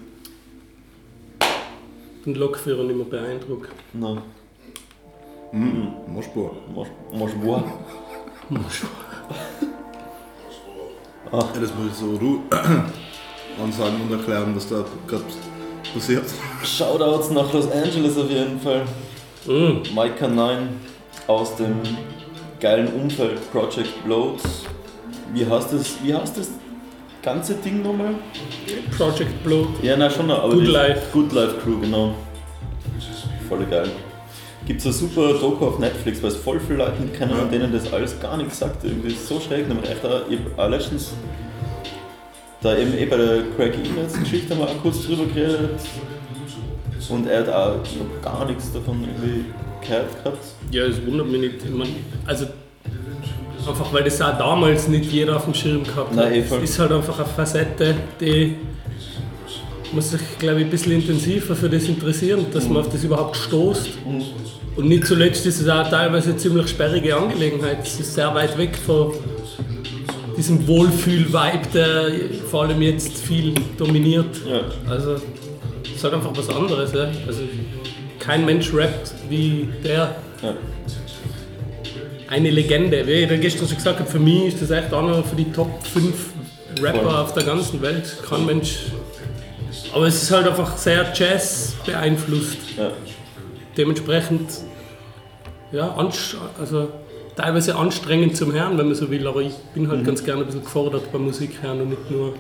[2.24, 3.70] Den Lokführer nicht mehr beeindruckt.
[3.92, 4.22] Na,
[6.06, 6.56] Moschbohr.
[7.12, 7.64] machst du wahr?
[11.32, 12.40] Ja, das muss ich so Ru
[13.62, 15.24] ansagen und erklären, was da gerade
[15.92, 16.24] passiert.
[16.64, 18.82] Shoutouts nach Los Angeles auf jeden Fall.
[19.46, 19.82] Mm.
[19.94, 20.68] Micah 9
[21.26, 21.76] aus dem
[22.60, 24.40] geilen Umfeld Project Bloat.
[25.32, 26.48] Wie heißt das, wie heißt das
[27.22, 28.14] ganze Ding nochmal?
[28.96, 29.68] Project Bloat.
[29.82, 31.02] Ja, na schon, aber Good die- Life.
[31.12, 32.14] Good Life Crew, genau.
[33.48, 33.88] Voll geil.
[34.66, 37.70] Gibt es eine super Doku auf Netflix, weil es voll viele Leute kennen und denen
[37.70, 38.82] das alles gar nichts sagt.
[38.82, 39.68] Irgendwie ist so schräg.
[39.68, 41.12] Nämlich echt ich hab auch letztens
[42.64, 45.70] da eben eh bei der Craig E-Mails Geschichte haben wir auch kurz drüber geredet.
[47.10, 49.44] Und er hat auch noch gar nichts davon irgendwie
[49.86, 50.44] gehört gehabt.
[50.70, 51.54] Ja, es wundert mich nicht.
[51.64, 51.88] Ich mein,
[52.24, 52.46] also
[53.68, 56.32] einfach weil das auch damals nicht jeder auf dem Schirm gehabt Nein, hat.
[56.32, 56.62] eh Es voll.
[56.64, 58.56] ist halt einfach eine Facette, die
[59.92, 63.36] muss sich, glaube ich, ein bisschen intensiver für das interessieren, dass man auf das überhaupt
[63.36, 63.90] stoßt.
[64.76, 67.78] Und nicht zuletzt ist es auch teilweise eine ziemlich sperrige Angelegenheit.
[67.82, 69.12] Es ist sehr weit weg von
[70.36, 72.12] diesem Wohlfühl-Vibe, der
[72.50, 74.40] vor allem jetzt viel dominiert.
[74.48, 74.62] Ja.
[74.88, 75.14] Also
[75.84, 76.92] es ist halt einfach was anderes.
[76.92, 77.08] Ja?
[77.26, 77.42] Also
[78.18, 80.16] kein Mensch rappt wie der.
[80.42, 80.54] Ja.
[82.28, 83.06] Eine Legende.
[83.06, 85.86] Wie ich gestern schon gesagt habe, für mich ist das echt einer für die Top
[85.86, 86.14] 5
[86.82, 87.14] Rapper Voll.
[87.14, 88.16] auf der ganzen Welt.
[88.28, 88.78] Kein Mensch.
[89.92, 92.58] Aber es ist halt einfach sehr Jazz beeinflusst.
[92.76, 92.90] Ja.
[93.76, 94.50] Dementsprechend,
[95.70, 95.94] ja,
[96.58, 96.88] also
[97.36, 99.26] teilweise anstrengend zum Hören, wenn man so will.
[99.26, 99.90] Aber ich bin Mhm.
[99.90, 102.34] halt ganz gerne ein bisschen gefordert beim Musik hören und nicht nur.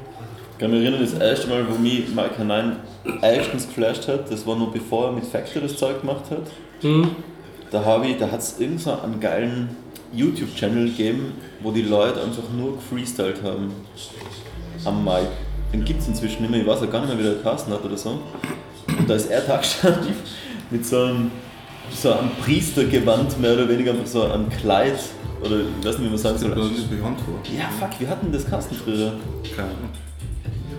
[0.52, 2.76] Ich kann mich erinnern, das erste Mal, wo mich Mike 9
[3.22, 6.42] erstens geflasht hat, das war noch bevor er mit Factor das Zeug gemacht hat.
[6.82, 7.10] Hm?
[7.72, 9.68] Da, habe ich- da hat es irgend so einen geilen
[10.12, 13.72] YouTube-Channel gegeben, wo die Leute einfach nur gefreestylt haben
[14.84, 15.26] am Mic.
[15.72, 17.72] Den gibt es inzwischen nicht mehr, ich weiß auch gar nicht mehr, wie der Carsten
[17.72, 18.10] hat oder so.
[18.96, 20.14] Und da ist er da gestanden
[20.70, 21.32] mit so einem,
[21.92, 24.98] so einem Priestergewand, mehr oder weniger, einfach so einem Kleid,
[25.42, 26.70] oder ich weiß nicht, wie man sagen Das ist mir soll.
[26.70, 27.34] nicht bekannt vor.
[27.56, 29.12] Ja, fuck, wir hatten das Carsten früher.
[29.54, 29.90] Keine Ahnung.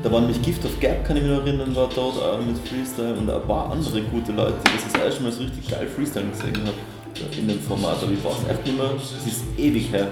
[0.03, 2.57] Da waren mich Gift of Gap, kann ich mich noch erinnern, war dort auch mit
[2.67, 5.87] Freestyle und ein paar andere gute Leute, die das das erste Mal so richtig geil
[5.87, 9.91] Freestyle gesehen habe in dem Format, aber ich weiß echt nicht mehr, es ist ewig
[9.91, 10.09] her.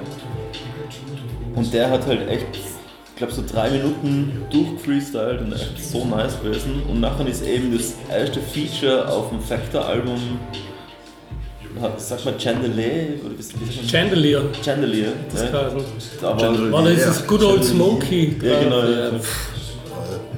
[1.56, 2.47] Und der hat halt echt,
[3.17, 6.82] glaube, so drei Minuten durchgefreestylt und echt so nice gewesen.
[6.89, 10.19] Und nachher ist eben das erste Feature auf dem Factor-Album,
[11.97, 13.19] sagt man Chandelier?
[13.25, 13.88] Oder sagt man?
[13.89, 14.41] Chandelier.
[14.63, 15.13] Chandelier.
[15.31, 15.49] Das ja.
[16.39, 16.71] Chandelier.
[16.71, 17.05] War das Ja.
[17.07, 18.36] das Good Old Smokey?
[18.41, 18.79] Ja, genau.
[18.83, 19.12] Ja.
[19.19, 19.49] pff,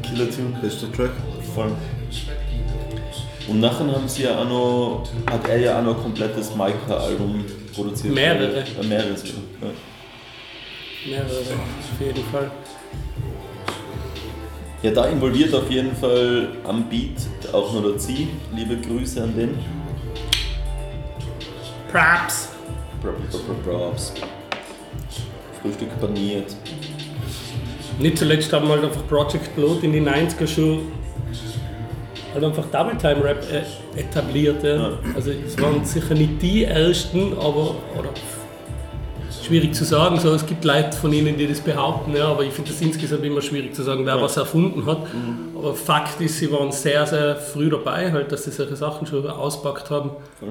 [0.01, 0.57] Killer Tune.
[0.61, 1.11] Bester Track.
[1.53, 1.71] Voll.
[3.47, 7.45] Und nachher haben sie ja auch noch, hat er ja auch noch ein komplettes Maika-Album
[7.75, 8.13] produziert.
[8.13, 8.59] Mehrere.
[8.61, 9.35] Äh, mehrere sogar.
[9.61, 9.67] Ja.
[11.11, 12.49] Mehrere, auf jeden Fall.
[14.81, 17.17] Ja, da involviert auf jeden Fall am Beat
[17.53, 18.27] auch noch der Zieh.
[18.55, 19.57] Liebe Grüße an den.
[21.95, 22.49] Props.
[23.01, 24.13] Pro- pro- pro- Props.
[25.61, 26.53] Frühstück paniert.
[27.99, 30.91] Nicht zuletzt haben halt einfach Project Blood in den 90er schon
[32.33, 34.61] halt einfach Double Time Rap äh, etabliert.
[34.61, 34.75] Ja.
[34.75, 34.91] Ja.
[35.15, 38.09] Also es waren sicher nicht die ersten, aber oder
[39.41, 40.19] schwierig zu sagen.
[40.19, 43.23] So, es gibt Leute von ihnen, die das behaupten, ja, aber ich finde das insgesamt
[43.23, 44.97] immer schwierig zu sagen, wer was erfunden hat.
[45.55, 49.25] Aber Fakt ist, sie waren sehr, sehr früh dabei, halt, dass sie solche Sachen schon
[49.29, 50.09] auspackt haben.
[50.41, 50.47] Ich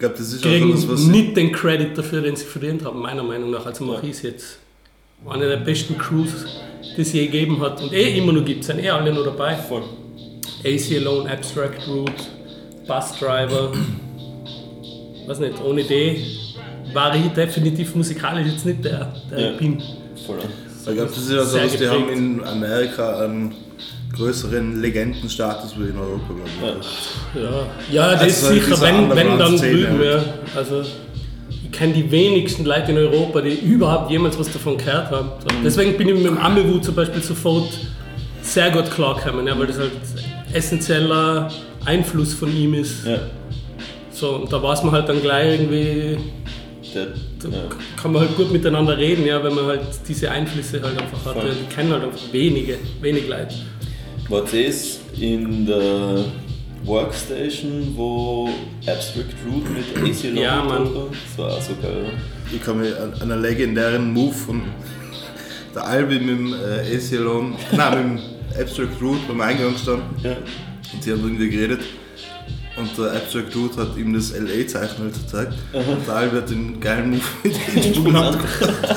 [0.00, 2.84] glaube, das ist auch Kriegen so das, was nicht den Credit dafür, den sie verdient
[2.84, 3.64] haben, meiner Meinung nach.
[3.64, 4.58] Also Maurice jetzt
[5.28, 6.46] eine der besten Crews,
[6.96, 9.54] die es je gegeben hat und eh immer noch gibt, sind eh alle noch dabei.
[9.56, 9.82] Voll.
[10.64, 12.12] AC Alone, Abstract Root,
[12.86, 13.72] Bus Driver,
[15.26, 16.26] weiß nicht, ohne die
[16.92, 19.50] war ich definitiv musikalisch jetzt nicht der, der Ja.
[19.52, 19.82] ich bin.
[20.26, 20.38] Voll.
[20.78, 23.54] Ich glaube, das ist ja so, Sehr was die haben in Amerika einen
[24.16, 27.42] größeren Legendenstatus wie in Europa, glaube ich.
[27.42, 27.66] Ja.
[27.90, 29.98] Ja, das Also ist so sicher, wenn, wenn dann drüben.
[29.98, 30.04] halt.
[30.04, 30.24] Ja.
[30.56, 35.28] Also, ich kenne die wenigsten Leute in Europa, die überhaupt jemals was davon gehört haben.
[35.40, 35.56] So.
[35.56, 35.62] Mhm.
[35.64, 37.68] Deswegen bin ich mit dem Amewu zum Beispiel sofort
[38.42, 39.92] sehr gut klargekommen, ja, weil das halt
[40.52, 41.50] essentieller
[41.84, 43.06] Einfluss von ihm ist.
[43.06, 43.18] ja.
[44.12, 46.18] So, und da weiß man halt dann gleich irgendwie,
[46.92, 47.00] da
[47.48, 47.56] ja.
[48.02, 51.36] kann man halt gut miteinander reden, ja, wenn man halt diese Einflüsse halt einfach hat.
[51.36, 53.54] Ja, die kennen halt einfach wenige, wenig Leute.
[54.30, 56.24] War das in der
[56.84, 58.48] Workstation, wo
[58.86, 60.88] Abstract Root mit AC Long Ja, Mann.
[61.10, 62.12] Das war auch so geil, oder?
[62.54, 64.62] Ich kann mich an einen legendären Move von
[65.74, 70.06] der Albi mit dem äh, AC Alone, nein, mit dem Abstract Root beim Eingang gestanden
[70.22, 70.36] Ja.
[70.92, 71.80] und sie haben irgendwie geredet.
[72.76, 75.54] Und der Abstract Root hat ihm das LA-Zeichen halt gezeigt.
[75.72, 78.96] Und der Albi hat den geilen Move mit dem Stuhl abgebracht.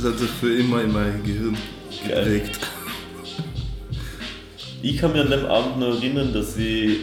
[0.00, 1.56] Das hat sich für immer in mein Gehirn
[2.08, 2.24] Geil.
[2.24, 2.60] geprägt.
[4.80, 6.98] Ich kann mich an dem Abend noch erinnern, dass ich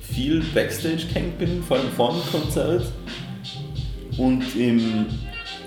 [0.00, 2.86] viel Backstage gehängt bin, vor allem vor dem Konzert.
[4.16, 5.06] Und im,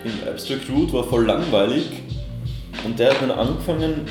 [0.03, 1.83] im Abstract Root war voll langweilig.
[2.83, 4.01] Und der hat dann angefangen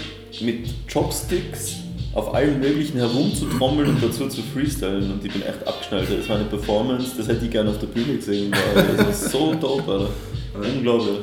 [0.40, 1.76] mit Chopsticks
[2.14, 5.12] auf allen möglichen herumzutrommeln und dazu zu freestylen.
[5.12, 6.08] Und ich bin echt abgeschnallt.
[6.10, 8.50] Das war eine Performance, das hätte ich gerne auf der Bühne gesehen.
[8.74, 10.08] Das war so dope, Alter.
[10.54, 11.18] Unglaublich.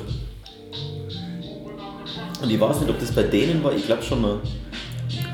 [2.42, 4.42] Und ich weiß nicht, ob das bei denen war, ich glaube schon noch.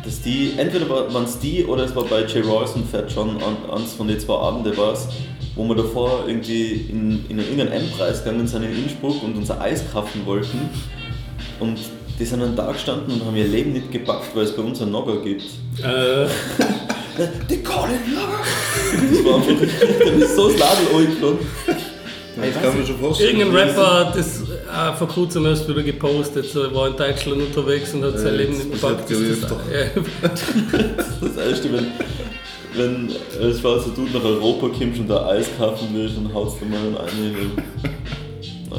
[0.03, 2.45] Dass die, entweder waren es die oder es war bei J.
[2.45, 3.37] Royce und Fat John,
[3.71, 5.07] eins von den zwei Abende war es,
[5.55, 9.81] wo wir davor irgendwie in, in irgendeinen M-Preis gegangen sind in Innsbruck und unser Eis
[9.93, 10.69] kaufen wollten.
[11.59, 11.79] Und
[12.19, 14.81] die sind dann da gestanden und haben ihr Leben nicht gepackt, weil es bei uns
[14.81, 15.43] einen Nogger gibt.
[15.81, 16.27] Äh,
[17.49, 18.41] Die Colin Nogger!
[19.09, 21.39] Das war einfach, dann ist so das Ladel angeflogen.
[22.35, 23.39] Das kann man schon vorstellen.
[23.39, 27.41] Irgendein Rapper hat das äh, vor kurzem erst wieder gepostet, so, er war in Deutschland
[27.41, 29.11] unterwegs und hat sein Ja, Leben das nicht gepackt.
[29.11, 29.51] ich, Das,
[30.71, 30.79] ja,
[31.21, 31.87] Das erste, wenn,
[32.75, 33.09] wenn
[33.41, 36.79] ein schwarzer Dude nach Europa kommt und da Eis kaufen will, dann haut's da mal
[36.79, 37.51] einen ein.
[38.71, 38.77] Ja.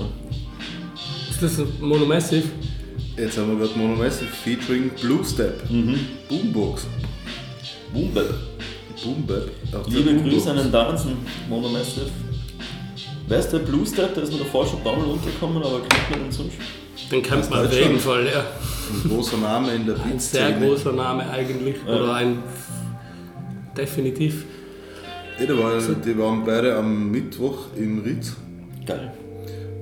[1.31, 2.49] ist das ein Monomassive?
[3.17, 5.71] Jetzt haben wir gerade Mono Massive featuring Blue Step.
[5.71, 6.01] Mhm.
[6.29, 6.87] Boombox.
[7.93, 8.27] Boombap.
[9.73, 10.35] Der Liebe Boombox.
[10.35, 11.13] Grüße an den Danzen,
[11.49, 11.69] Mono
[13.27, 14.15] Wer ist der Blue Step?
[14.15, 16.57] Der ist mir davor schon ein paar Mal untergekommen, aber kennt man den sonst?
[17.11, 18.45] Den kennt man auf jeden Fall, ja.
[19.05, 21.77] Ein großer Name in der Ein sehr großer Name eigentlich.
[21.87, 21.95] Ja.
[21.97, 22.39] Oder ein.
[23.77, 24.45] Definitiv.
[25.39, 28.37] Ja, die, waren, die waren beide am Mittwoch in Ritz
[28.87, 29.13] Geil.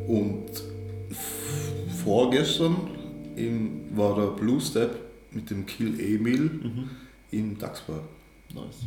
[0.08, 0.46] und
[2.02, 2.76] vorgestern
[3.36, 4.94] im, war der Blue Step
[5.30, 6.90] mit dem Kill Emil Mhm.
[7.32, 8.00] im Dachsbar.
[8.54, 8.86] Nice.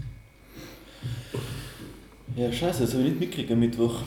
[2.36, 4.02] Ja, scheiße, das habe ich nicht mitgekriegt am Mittwoch.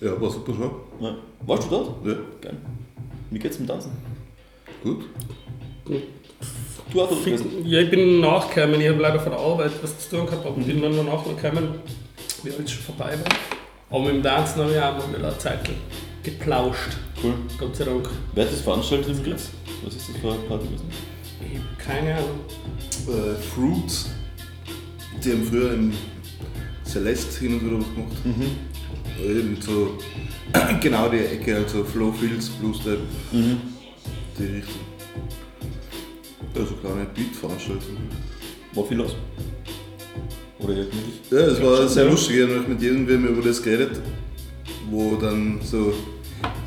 [0.00, 0.70] Ja, war super schon.
[1.00, 1.16] Ja.
[1.46, 2.06] Warst du dort?
[2.06, 2.56] Ja, Geil.
[3.30, 3.92] Wie geht's mit Tanzen?
[4.82, 5.04] gut.
[6.92, 7.66] Du hast gewesen.
[7.66, 8.80] Ja, ich bin nachgekommen.
[8.80, 11.36] Ich habe leider von der Arbeit was zu tun gehabt, aber bin dann danach noch
[11.36, 11.70] gekommen,
[12.42, 13.36] wie alles schon vorbei war.
[13.90, 15.68] Aber mit dem Tanzen habe ich auch mal wieder eine Zeit
[16.22, 16.96] geplauscht.
[17.22, 17.34] Cool.
[17.58, 18.08] Gott sei Dank.
[18.34, 19.50] Wer hat das veranstaltet im Ritz?
[19.84, 20.88] Was ist das für eine Party gewesen?
[21.40, 22.40] Ich habe keine Ahnung.
[23.08, 24.10] Äh, Fruits,
[25.22, 25.92] die haben früher im
[26.84, 28.48] Celeste hin und wieder was gemacht.
[29.22, 29.98] Eben so
[30.80, 32.98] genau die Ecke, also Flow Fields, Blues Step,
[33.32, 33.56] Mhm.
[34.38, 34.80] die Richtung.
[36.54, 37.96] Also kleine Beat-Veranstaltung.
[38.74, 39.14] War viel los.
[40.58, 41.12] Oder irgendwie.
[41.30, 44.00] Ja, es war sehr lustig, ich habe mit irgendwem über das geredet,
[44.90, 45.92] wo dann so,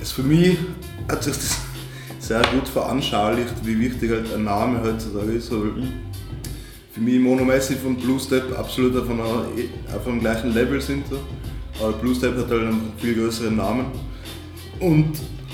[0.02, 0.58] es für mich
[1.10, 1.58] hat sich das
[2.20, 5.52] sehr gut veranschaulicht, wie wichtig halt ein Name heutzutage ist.
[5.52, 5.66] Also
[6.93, 9.45] für mich Mono Massive und Blue Step absolut auf, einer,
[9.95, 11.06] auf einem gleichen Level sind.
[11.10, 11.18] So.
[11.80, 13.86] Aber Blue Step hat halt einen viel größeren Namen.
[14.80, 15.13] Und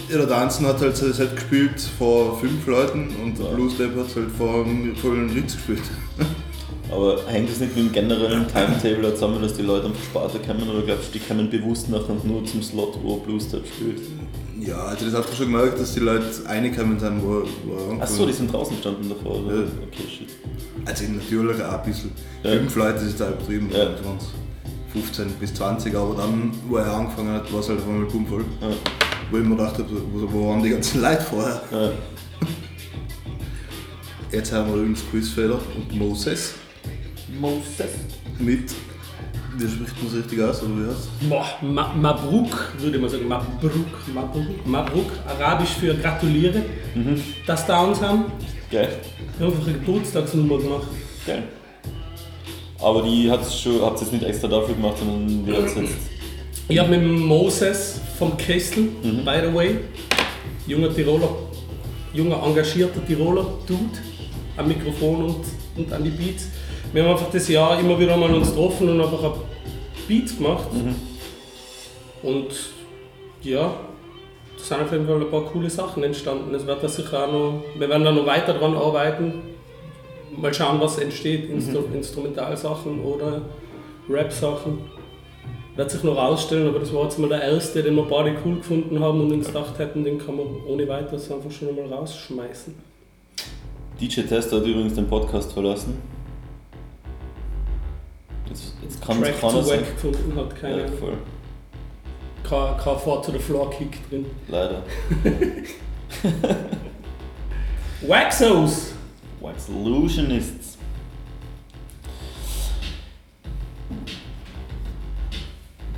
[0.10, 3.92] ja, der Tanzen hat halt das Set gespielt vor fünf Leuten und der Blue Step
[3.98, 5.82] hat halt vor einem vollen Ritz gespielt.
[6.92, 10.70] Aber hängt das nicht mit dem generellen Timetable zusammen, dass die Leute einfach später kommen
[10.70, 14.02] oder glaubst du, die kommen bewusst nachher nur zum Slot, wo Blue Step spielt?
[14.60, 18.26] Ja, also das hast du schon gemerkt, dass die Leute reingekommen sind, wo, wo Achso,
[18.26, 19.56] die sind draußen gestanden davor, oder?
[19.56, 19.62] Ja.
[19.62, 20.30] Okay, shit.
[20.86, 22.12] Also natürlich auch ein bisschen.
[22.44, 22.52] Ja.
[22.52, 23.90] Fünf Leute ist da übertrieben, Ja.
[24.94, 25.02] Ja.
[25.02, 28.26] 15 bis 20, aber dann, wo er angefangen hat, war es halt auf einmal bumm
[28.26, 28.46] voll.
[28.62, 28.68] Ja.
[29.32, 31.62] Wo ich mir gedacht habe, wo, waren die ganzen Leute vorher?
[31.72, 31.92] Ja.
[34.32, 36.56] Jetzt haben wir übrigens Quizfeder und Moses
[37.40, 37.92] Moses.
[38.40, 38.72] mit,
[39.58, 43.28] wie spricht man es richtig aus, oder wie heißt Boah, Ma Mabruk, würde man sagen.
[43.28, 43.72] Mabruk,
[44.14, 46.64] Mabruk, Mabruk, arabisch für gratuliere,
[47.46, 48.26] dass Downs haben.
[48.70, 49.00] Geil.
[49.38, 50.88] Wir haben einfach eine Geburtstagsnummer gemacht.
[51.26, 51.44] Geil.
[52.80, 55.96] Aber die schon, habt ihr jetzt nicht extra dafür gemacht, sondern die hat's jetzt.
[56.70, 58.90] Ich habe mit Moses vom Kessel,
[59.24, 59.80] by the way,
[60.68, 61.30] junger Tiroler,
[62.14, 63.98] junger engagierter Tiroler Dude,
[64.58, 65.46] am Mikrofon und,
[65.78, 66.50] und an die Beats.
[66.94, 69.32] Wir haben einfach das Jahr immer wieder mal uns getroffen und einfach ein
[70.08, 70.68] Beats gemacht.
[72.22, 72.48] Und
[73.44, 73.74] ja,
[74.58, 76.54] da sind auf jeden Fall ein paar coole Sachen entstanden.
[76.54, 79.34] Es wird da sicher auch noch, wir werden da noch weiter dran arbeiten.
[80.36, 83.42] Mal schauen, was entsteht, Instru Instrumentalsachen oder
[84.10, 84.80] Rap-Sachen.
[85.76, 88.58] Wird sich noch rausstellen, aber das war jetzt mal der erste, den wir beide cool
[88.58, 92.74] gefunden haben und uns gedacht hätten, den kann man ohne weiteres einfach schon mal rausschmeißen.
[94.00, 95.98] DJ Tester hat übrigens den Podcast verlassen.
[98.50, 99.80] Jetzt, jetzt kann es Track zu sein.
[99.82, 101.18] wack gefunden hat, keine Ja, voll.
[102.44, 104.26] kein, kein Four to the Floor Kick drin.
[104.48, 104.82] Leider.
[108.08, 108.94] Waxos!
[109.48, 110.78] Wax Illusionists.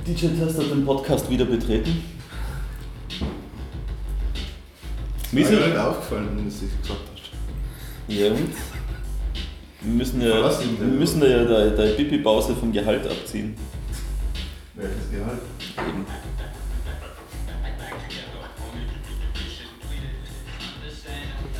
[0.06, 2.04] DJ Tester hat den Podcast wieder betreten.
[5.32, 7.32] Mir ist nicht aufgefallen, wenn du es nicht gesagt hast.
[8.06, 8.52] Ja und?
[9.80, 13.56] Wir müssen ja, Was wir müssen ja deine, deine Pipi-Pause vom Gehalt abziehen.
[14.74, 15.40] Welches Gehalt?
[15.88, 16.06] Eben.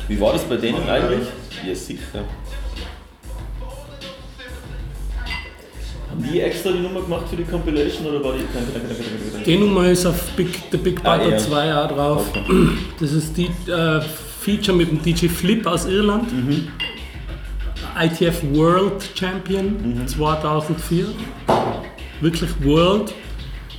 [0.07, 1.27] Wie war das bei denen eigentlich?
[1.67, 2.25] Ja, sicher.
[6.09, 9.43] Haben die extra die Nummer gemacht für die Compilation oder war die.
[9.45, 11.37] Die Nummer ist auf Big, The Big Ah, Butter ja.
[11.37, 12.25] 2 auch drauf.
[12.29, 12.67] Okay.
[12.99, 14.01] Das ist die äh,
[14.41, 16.27] Feature mit dem DJ Flip aus Irland.
[17.99, 21.05] ITF World Champion 2004.
[22.19, 23.13] Wirklich World.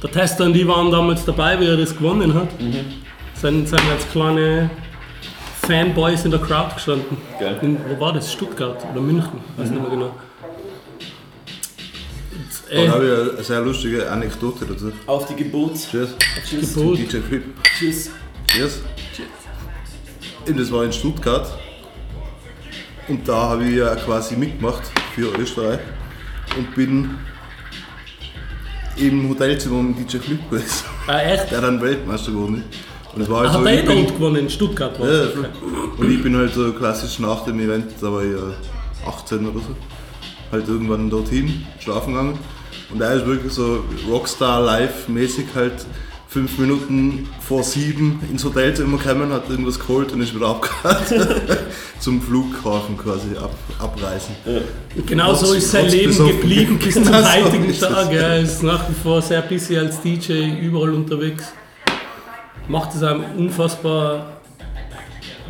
[0.02, 2.48] Der Tester und die waren damals dabei, wie er das gewonnen hat.
[3.34, 4.70] Sind, sind als kleine
[5.66, 7.16] Fanboys in der Crowd gestanden.
[7.38, 7.58] Geil.
[7.62, 8.32] In, wo war das?
[8.32, 9.40] Stuttgart oder München?
[9.56, 10.06] Weiß nicht mehr genau.
[10.06, 10.14] Und,
[12.70, 14.92] Da äh, habe ich eine sehr lustige Anekdote dazu.
[15.06, 15.76] Auf die Geburt.
[15.76, 16.16] Cheers.
[16.44, 16.74] Tschüss.
[16.74, 16.98] Geburt.
[16.98, 17.44] DJ Flip.
[17.78, 18.10] Tschüss.
[18.48, 18.80] Cheers.
[20.46, 21.46] Und das war in Stuttgart.
[23.08, 24.82] Und da habe ich ja quasi mitgemacht
[25.14, 25.78] für Österreich.
[26.56, 27.18] Und bin
[28.96, 31.50] im Hotelzimmer mit DJ Flip gewesen, ah, echt?
[31.50, 32.91] der dann Weltmeister geworden ist.
[33.14, 34.36] Und es war halt Hat so, er ich eh bin- dort gewonnen?
[34.36, 35.28] In Stuttgart war Ja, ja,
[35.98, 39.58] und ich bin halt so klassisch nach dem Event, da war ich ja 18 oder
[39.60, 39.74] so,
[40.50, 42.38] halt irgendwann dorthin, schlafen gegangen.
[42.90, 45.84] Und er ist wirklich so Rockstar live mäßig halt
[46.28, 50.96] fünf Minuten vor sieben ins Hotelzimmer gekommen, hat irgendwas geholt und ist wieder abgehauen.
[52.00, 54.34] Zum Flughafen quasi ab, abreisen.
[55.06, 56.40] Genau so ist sein Leben besoffen.
[56.40, 57.78] geblieben bis zum Genau heutigen.
[57.78, 58.10] Tag.
[58.12, 61.44] Er ist nach wie vor sehr busy als DJ, überall unterwegs.
[62.68, 64.26] Macht es einem unfassbar.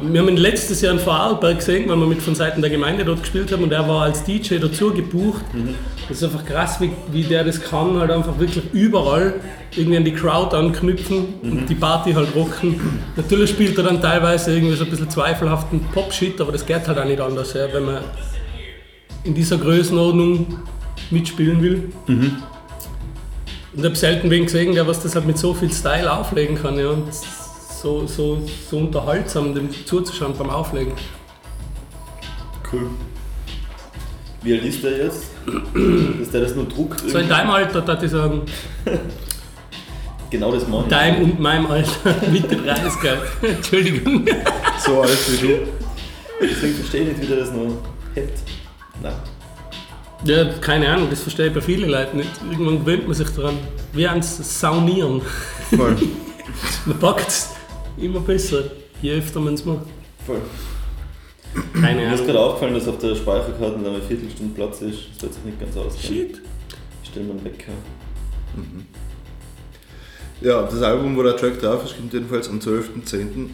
[0.01, 3.05] Wir haben ihn letztes Jahr in Vorarlberg gesehen, weil wir mit von Seiten der Gemeinde
[3.05, 5.45] dort gespielt haben und er war als DJ dazu gebucht.
[6.09, 9.35] Das ist einfach krass, wie, wie der das kann, halt einfach wirklich überall
[9.77, 12.81] irgendwie an die Crowd anknüpfen und die Party halt rocken.
[13.17, 16.99] Natürlich spielt er dann teilweise irgendwie so ein bisschen zweifelhaften Pop-Shit, aber das geht halt
[16.99, 17.99] auch nicht anders, ja, wenn man
[19.25, 20.59] in dieser Größenordnung
[21.11, 21.93] mitspielen will.
[23.73, 26.61] Und ich habe selten wen gesehen, der was das halt mit so viel Style auflegen
[26.61, 26.79] kann.
[26.79, 30.93] Ja, und so, so, so unterhaltsam dem zuzuschauen beim Auflegen.
[32.71, 32.91] Cool.
[34.43, 35.25] Wie alt ist der jetzt?
[36.21, 37.01] Dass der das nur druckt?
[37.09, 38.43] So in deinem Alter, da ich sagen,
[40.33, 40.89] Genau das mache ich.
[40.89, 41.91] Deinem und meinem Alter,
[42.31, 43.19] Mitte 30, gell?
[43.43, 44.25] Entschuldigung.
[44.79, 45.59] So alt wie du.
[46.41, 47.77] Deswegen verstehe ich nicht, wie der das noch
[48.15, 48.39] hebt.
[49.03, 49.13] Nein.
[50.25, 52.31] Ja, keine Ahnung, das verstehe ich bei vielen Leuten nicht.
[52.51, 53.59] Irgendwann gewöhnt man sich daran.
[53.93, 55.21] Wie ans Saunieren.
[55.75, 55.97] Voll.
[56.87, 57.51] Man packt es
[57.97, 58.65] immer besser,
[59.01, 59.87] je öfter man es macht.
[60.27, 60.41] Voll.
[61.75, 62.27] Keine Mir ist Ahnung.
[62.27, 64.99] gerade aufgefallen, dass auf der Speicherkarte noch eine Viertelstunde Platz ist.
[65.15, 66.29] Das wird sich nicht ganz ausgehen.
[66.29, 66.41] Shit.
[67.03, 67.73] Ich stelle mir einen Wecker.
[70.41, 73.51] Ja, das Album, wo der Track drauf ist, kommt jedenfalls am 12.10.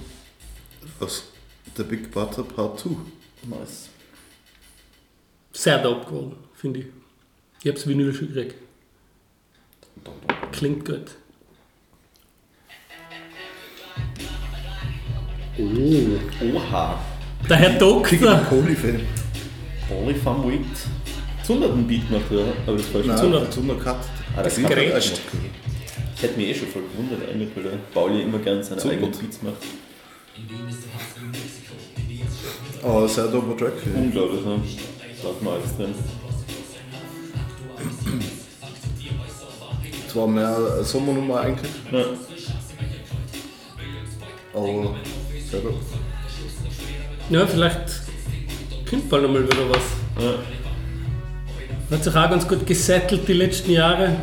[1.01, 1.25] aus
[1.77, 2.91] The Big Butter Part 2.
[3.47, 3.89] Nice.
[5.53, 6.87] Sehr dope geworden, finde ich.
[7.63, 8.55] Ich hab's Vinyl schon gekriegt.
[10.53, 11.17] Klingt gut.
[15.59, 17.01] Oha.
[17.49, 18.37] Der Herr Doktor.
[18.49, 19.01] Polyfan.
[19.89, 20.61] Polyphamoid.
[21.43, 22.53] Zunderten Beat gemacht, oder?
[22.67, 23.07] Aber das falsch.
[23.07, 23.41] Nein, Zunder.
[23.41, 23.97] der Zunder Cut.
[24.37, 24.71] Ah, das Grätscht.
[24.71, 25.21] grätscht.
[26.15, 28.95] Ich hätte mich eh schon voll gewundert, eigentlich, weil der Pauli immer gerne seine Super.
[28.95, 29.63] eigenen Beats macht.
[32.83, 33.73] Aber ein sehr doper Track.
[33.83, 34.05] finde ich.
[34.05, 34.61] Unglaublich, ne?
[35.25, 35.95] Hat man alles drin.
[40.09, 42.05] Zwar mehr Sommernummer eigentlich, Ja.
[44.55, 44.95] aber
[45.51, 45.77] sehr dope.
[47.31, 48.03] Ja, vielleicht
[48.89, 49.83] kommt bald einmal wieder was.
[50.25, 50.35] Ja.
[51.91, 54.17] Hat sich auch ganz gut gesettelt die letzten Jahre.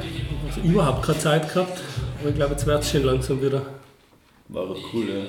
[0.47, 1.79] Also überhaupt keine Zeit gehabt.
[2.19, 3.61] Aber ich glaube, jetzt wird es schon langsam wieder.
[4.49, 5.23] War auch cool, ja.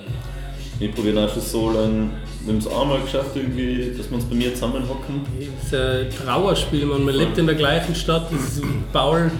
[0.78, 2.10] Ich probiere auch schon so lange,
[2.44, 5.22] wir haben es einmal geschafft, irgendwie, dass wir uns bei mir zusammenhocken.
[5.62, 7.04] Das ist ein Trauerspiel, man.
[7.04, 8.30] man lebt in der gleichen Stadt.
[8.30, 9.30] Das ist in Paul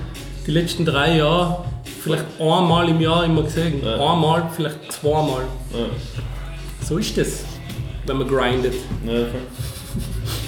[0.47, 1.64] die letzten drei Jahre
[2.03, 3.82] vielleicht einmal im Jahr immer gesehen.
[3.84, 3.95] Ja.
[3.95, 5.43] Einmal, vielleicht zweimal.
[5.72, 5.87] Ja.
[6.87, 7.45] So ist das,
[8.07, 8.74] wenn man grindet.
[9.07, 9.26] Ja.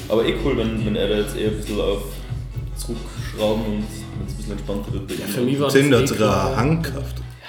[0.09, 2.03] Aber eh cool, wenn, wenn er da jetzt eher ein bisschen auf
[2.76, 5.20] zurückschrauben und wenn es ein bisschen entspannter wird bei ihm.
[5.20, 6.57] Für mich war Zehn, der das hat eh sogar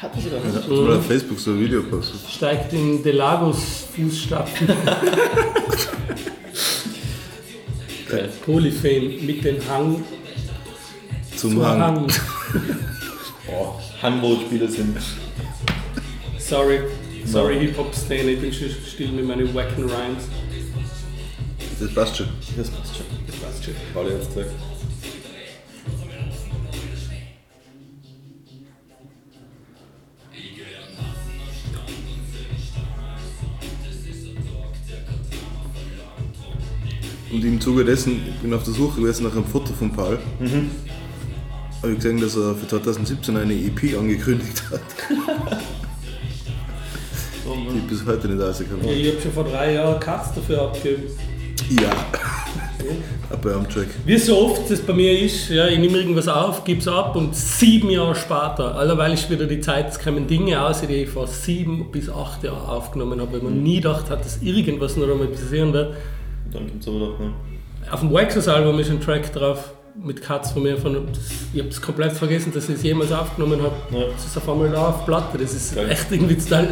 [0.02, 0.40] Hat er sogar.
[0.40, 2.22] Ja, Oder auf Facebook so ein Video postet.
[2.30, 4.68] Steigt in Delagos Fußstapfen.
[8.10, 8.30] Geil.
[8.46, 10.04] Polyfame mit dem Hang
[11.36, 11.80] Zum zum Hang.
[11.82, 12.08] Hang.
[13.52, 13.74] Oh,
[14.04, 14.96] Hangmode-Spieler sind.
[16.38, 16.82] Sorry,
[17.26, 20.26] sorry Hip-Hop-Szene, ich bin schon still mit meinen wacken Rhymes.
[21.80, 22.28] Das passt schon.
[22.56, 23.06] Das passt schon.
[23.26, 23.74] Das passt schon.
[23.92, 24.52] Pauli hat's gesagt.
[37.32, 40.18] Und im Zuge dessen, ich bin auf der Suche gewesen nach einem Foto von Paul.
[40.40, 40.72] Mhm.
[41.82, 44.82] Habe ich gesehen, dass er für 2017 eine EP angekündigt hat,
[47.48, 50.64] Oh die bis heute nicht rausgekommen Ja, ich habe schon vor drei Jahren Cuts dafür
[50.64, 51.04] abgegeben.
[51.82, 51.90] Ja.
[53.30, 53.88] Aber am Track.
[54.06, 57.16] Wie so oft das bei mir ist, ja, ich nehme irgendwas auf, gebe es ab
[57.16, 61.10] und sieben Jahre später, allerweil ist wieder die Zeit, es kommen Dinge aus, die ich
[61.10, 65.10] vor sieben bis acht Jahren aufgenommen habe, weil man nie gedacht hat, dass irgendwas noch
[65.10, 65.96] einmal passieren wird.
[66.52, 67.34] Dann gibt's aber doch, ne?
[67.92, 70.78] Auf dem Waxers-Album ist ein Track drauf mit Cuts von mir.
[70.78, 71.20] Von, das,
[71.54, 73.76] ich habe es komplett vergessen, dass ich es jemals aufgenommen habe.
[73.92, 74.06] Ja.
[74.12, 75.38] Das ist auf einmal da auf Platte.
[75.38, 75.90] Das ist Geil.
[75.90, 76.70] echt irgendwie total.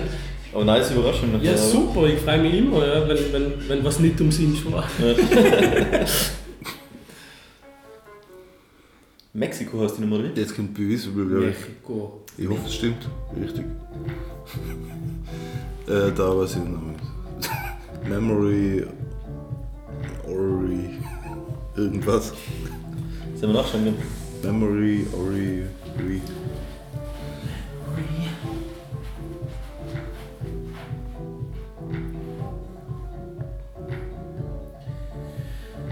[0.54, 1.32] Aber nice Überraschung.
[1.42, 1.58] Ja, nachher.
[1.58, 2.06] super.
[2.08, 4.84] Ich freue mich immer, ja, wenn, wenn, wenn was nicht umsonst war.
[9.34, 10.30] Mexiko heißt die Nummer, oder?
[10.36, 11.60] Jetzt kommt Beweisable, glaube ich.
[11.60, 12.22] Mexiko.
[12.38, 13.08] Ich hoffe, es stimmt.
[13.40, 13.66] Richtig.
[15.88, 17.04] äh, da weiß ich Namen nicht.
[18.10, 18.86] Memory.
[20.28, 21.00] Ori.
[21.76, 22.34] Irgendwas.
[23.36, 23.84] Sollen wir nachschauen?
[23.86, 23.94] gell?
[24.44, 25.64] Memory, Ori.
[25.98, 26.22] Re.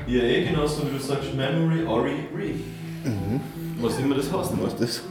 [0.08, 2.54] Ja, eh genauso wie du sagst, Memory, Ori, Re.
[3.82, 4.52] Was immer das heißt.
[4.62, 5.02] Was ist das?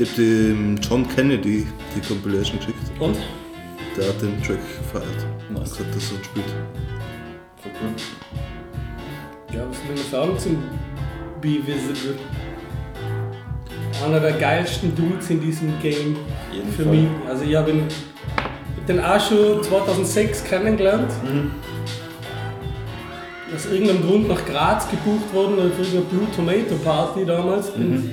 [0.00, 2.78] Ich hab dem John Kennedy die Compilation geschickt.
[3.00, 3.16] Und?
[3.96, 5.26] Der hat den Track gefeiert.
[5.48, 5.70] Und Nice.
[5.76, 6.46] gesagt, dass er ihn spielt.
[7.62, 9.56] Voll cool.
[9.56, 10.56] Ja, was will man sagen zum
[11.40, 12.14] Be Visible?
[14.04, 16.16] Einer der geilsten Dudes in diesem Game
[16.52, 16.92] Jeden für Fall.
[16.94, 17.08] mich.
[17.28, 17.82] Also ich habe ihn
[18.36, 21.10] hab den auch schon 2006 kennengelernt.
[21.24, 21.50] Mhm.
[23.52, 27.74] Aus irgendeinem Grund nach Graz gebucht worden, für irgendeine Blue Tomato Party damals.
[27.76, 28.12] Mhm.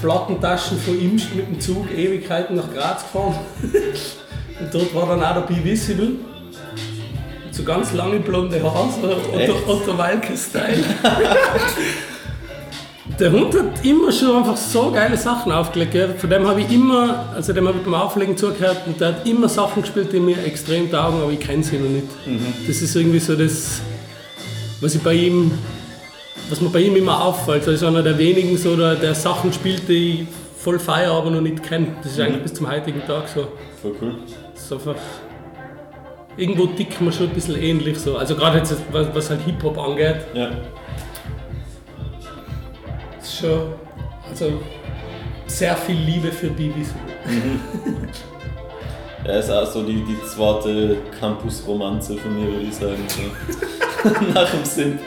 [0.00, 3.38] Bin Plattentaschen von Imst mit dem Zug Ewigkeiten nach Graz gefahren.
[3.62, 6.12] Und dort war dann auch der Be Visible.
[7.50, 9.50] So ganz lange blonde Haare, so Echt?
[9.50, 10.84] Otto, Otto Walke-Style.
[13.18, 15.92] Der Hund hat immer schon einfach so geile Sachen aufgelegt.
[15.92, 16.14] Gell?
[16.16, 19.26] Von dem habe ich immer, also dem habe ich beim Auflegen zugehört und der hat
[19.26, 22.06] immer Sachen gespielt, die mir extrem taugen, aber ich kenne sie noch nicht.
[22.66, 23.80] Das ist irgendwie so das,
[24.80, 25.50] was ich bei ihm,
[26.48, 27.66] was mir bei ihm immer auffällt.
[27.66, 30.26] Er ist einer der wenigen, so, der, der Sachen spielt, die ich
[30.62, 31.88] voll feier, aber noch nicht kenne.
[32.02, 32.24] Das ist Mhm.
[32.24, 33.48] eigentlich bis zum heutigen Tag so.
[33.82, 34.14] Voll cool.
[34.54, 34.94] Das ist einfach,
[36.36, 38.16] irgendwo ticken wir schon ein bisschen ähnlich so.
[38.16, 40.50] Also gerade jetzt, was, was halt Hip-Hop angeht, Ja.
[43.20, 43.72] ist schon,
[44.28, 44.52] also
[45.46, 46.94] sehr viel Liebe für Bibis.
[49.22, 52.96] Er ist auch so die, die zweite Campus-Romanze von mir, würde ich sagen.
[53.06, 54.08] So.
[54.34, 54.98] Nach dem Sinn.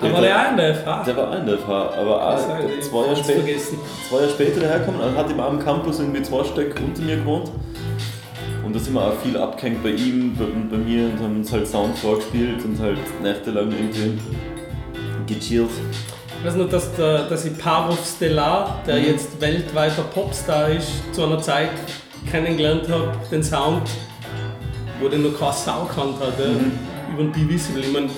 [0.00, 1.02] Aber der auch in der FH.
[1.04, 2.38] Der war auch in der FH, aber auch
[2.80, 3.42] zwei, Jahre später,
[4.08, 5.00] zwei Jahre später daherkommen.
[5.00, 7.50] Er hat eben am Campus irgendwie zwei Stück unter mir gewohnt.
[8.64, 11.52] Und da sind wir auch viel abgehängt bei ihm und bei mir und haben uns
[11.52, 14.18] halt Sound vorgespielt und halt nächtelang irgendwie
[15.26, 15.70] gechillt.
[16.38, 21.24] Ich weiß noch, dass, der, dass ich Parov Stellar, der jetzt weltweiter Popstar ist, zu
[21.24, 21.70] einer Zeit
[22.30, 23.90] kennengelernt habe, den Sound,
[25.00, 26.46] wo den noch keine Sau kannt hat, ja,
[27.12, 27.82] über den Divisible.
[27.82, 28.08] Ich meine,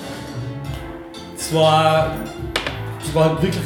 [1.53, 2.17] es war,
[3.05, 3.63] es war wirklich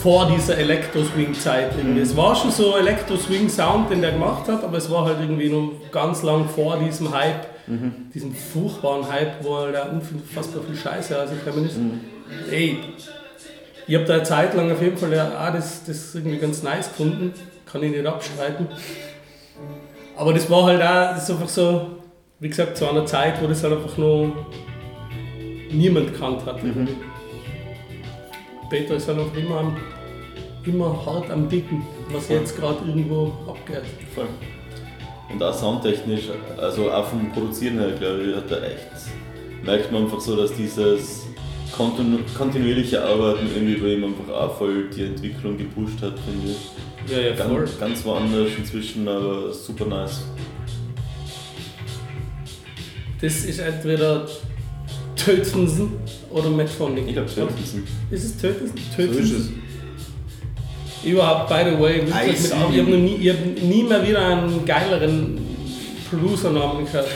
[0.00, 1.72] vor dieser Elektro-Swing-Zeit.
[1.76, 2.00] irgendwie.
[2.00, 5.72] Es war schon so Elektro-Swing-Sound, den der gemacht hat, aber es war halt irgendwie noch
[5.90, 7.46] ganz lang vor diesem Hype,
[8.14, 11.76] diesem furchtbaren Hype, wo halt da unfassbar viel Scheiße rausgekommen ist.
[12.48, 12.78] Ey,
[13.88, 16.90] ich habe da eine Zeit lang auf jeden Fall auch das, das irgendwie ganz nice
[16.90, 17.32] gefunden,
[17.70, 18.68] kann ich nicht abstreiten.
[20.16, 21.86] Aber das war halt auch, das ist einfach so,
[22.38, 24.32] wie gesagt, zu einer Zeit, wo das halt einfach noch
[25.72, 26.60] niemand gekannt hat.
[28.68, 29.76] Peter ist halt einfach immer, am,
[30.64, 33.82] immer hart am Dicken, was jetzt gerade irgendwo abgeht.
[34.14, 34.28] Voll.
[35.32, 36.24] Und auch soundtechnisch,
[36.56, 38.86] also auch vom Produzieren her, glaube ich, hat er echt,
[39.64, 41.26] merkt man einfach so, dass dieses
[41.76, 47.12] kontinu kontinuierliche Arbeiten irgendwie bei ihm einfach auch voll die Entwicklung gepusht hat, finde ich.
[47.12, 47.60] Ja, ja, voll.
[47.60, 50.22] Ganz, ganz woanders inzwischen, aber super nice.
[53.20, 54.26] Das ist entweder
[55.16, 55.92] Tötensen
[56.30, 57.06] oder Metphonic.
[57.08, 57.84] Ich glaube, Tötensen.
[58.10, 58.76] Ist es Tötensen?
[58.76, 59.62] So ist Tötensen.
[61.02, 61.06] es.
[61.08, 64.64] Überhaupt, by the way, mit, ich habe noch nie, ich hab nie mehr wieder einen
[64.64, 65.38] geileren
[66.10, 67.06] Producer-Namen gehört.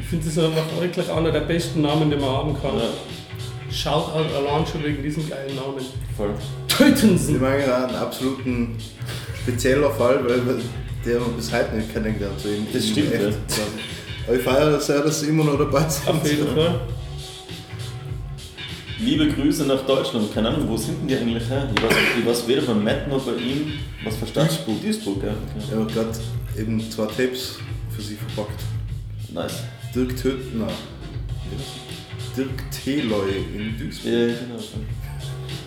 [0.00, 2.76] Ich finde das ist einfach wirklich einer der besten Namen, den man haben kann.
[2.78, 2.84] Ja,
[3.70, 5.84] Schaut allein schon wegen diesem geilen Namen.
[6.16, 6.30] voll.
[6.68, 7.40] Ich Tötensen!
[7.40, 8.76] meine, auch einen absoluten
[9.42, 10.40] spezieller Fall, weil
[11.04, 12.40] der haben wir bis heute nicht kennengelernt.
[12.40, 13.22] So Das stimmt, echt.
[13.22, 13.28] ja.
[14.26, 16.08] Aber ich feiere sehr, dass sie immer noch dabei sind.
[16.08, 16.80] Auf jeden Fall.
[19.00, 20.34] Liebe Grüße nach Deutschland.
[20.34, 21.70] Keine Ahnung, wo sind denn die eigentlich her?
[21.74, 23.74] Ich weiß, ich weiß weder von Matt noch bei ihm.
[24.04, 24.74] Was für Staatsspruch?
[24.82, 25.30] Duisburg, ja.
[25.30, 25.72] Okay.
[25.72, 26.18] Er hat gerade
[26.58, 27.58] eben zwei Tapes
[27.94, 28.60] für sie verpackt.
[29.32, 29.62] Nice.
[29.94, 30.68] Dirk Tötner.
[32.36, 34.12] Dirk Teloy in Duisburg.
[34.12, 34.62] Ja, genau.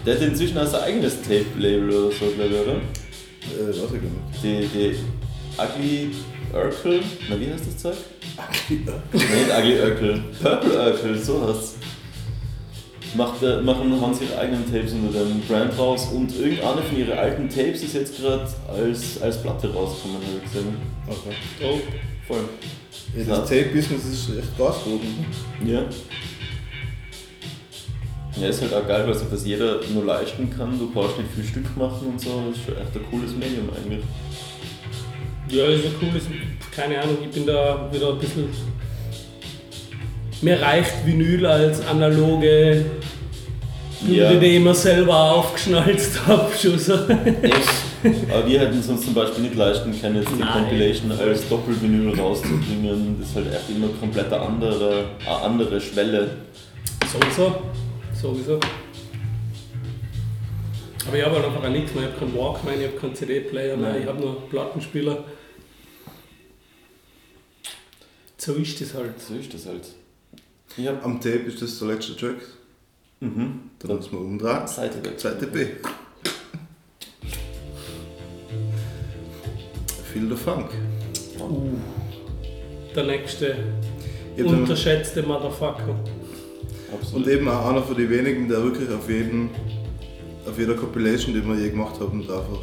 [0.06, 2.76] Der hat inzwischen auch sein eigenes Tape-Label oder so, glaube ich, oder?
[2.76, 4.44] Äh, weiß ich gar nicht.
[4.44, 4.96] Die, die
[5.58, 6.12] Ugly
[6.54, 7.96] Urkel, na wie heißt das Zeug?
[8.36, 10.24] Ugly Nein, Ugly Urkel.
[10.42, 11.76] Purple Urkel, so heißt's.
[13.14, 16.98] Macht, äh, machen, haben sie ihre eigenen Tapes unter dem Brand raus und irgendeine von
[16.98, 20.78] ihren alten Tapes ist jetzt gerade als, als Platte rausgekommen, habe ich gesehen.
[21.08, 21.36] Okay.
[21.62, 21.80] Oh,
[22.28, 22.44] Voll.
[23.18, 25.26] Ja, das Tape-Business ist echt Gas geworden.
[25.66, 25.84] Ja.
[28.40, 30.80] Ja, ist halt auch geil, weil sich das jeder nur leisten kann.
[30.80, 32.44] Du brauchst nicht viel Stück machen und so.
[32.48, 34.04] Das ist schon echt ein cooles Medium eigentlich.
[35.50, 36.24] ja, ist ein cooles.
[36.74, 38.46] Keine Ahnung, ich bin da wieder ein bisschen.
[40.42, 42.86] Mir reicht Vinyl als analoge
[44.08, 44.34] Ja.
[44.34, 46.52] die ich mir selber aufgeschnalzt habe.
[46.58, 46.94] Schon so.
[46.94, 47.70] Echt?
[48.34, 50.52] Aber wir hätten es uns zum Beispiel nicht leisten können, jetzt die Nein.
[50.64, 53.18] Compilation als Doppelvinyl rauszubringen.
[53.20, 56.38] Das ist halt echt immer komplett eine andere, eine andere Schwelle.
[57.12, 57.62] Sowieso.
[58.20, 58.60] Sowieso.
[61.08, 62.06] Aber ich habe halt einfach nichts mehr.
[62.06, 64.02] Ich habe keinen Walkman, ich habe keinen CD-Player mehr, Nein.
[64.02, 65.24] ich habe nur Plattenspieler.
[68.38, 69.20] So ist das halt.
[69.22, 69.84] So ist das halt.
[70.78, 72.38] Hab Am Tape ist das der letzte Track.
[73.20, 73.62] mhm.
[73.80, 74.68] Dann muss man umdrehen.
[74.68, 75.20] Seite weg.
[75.20, 75.66] Seite B.
[80.14, 80.70] Feel the Funk.
[82.96, 83.56] Der nächste
[84.36, 85.96] Ich hab dann- unterschätzte Motherfucker.
[86.94, 87.26] Absolut.
[87.26, 89.50] Und eben auch einer von den wenigen, der wirklich auf jeden,
[90.46, 92.60] auf jeder Compilation, die wir je gemacht haben, drauf hat.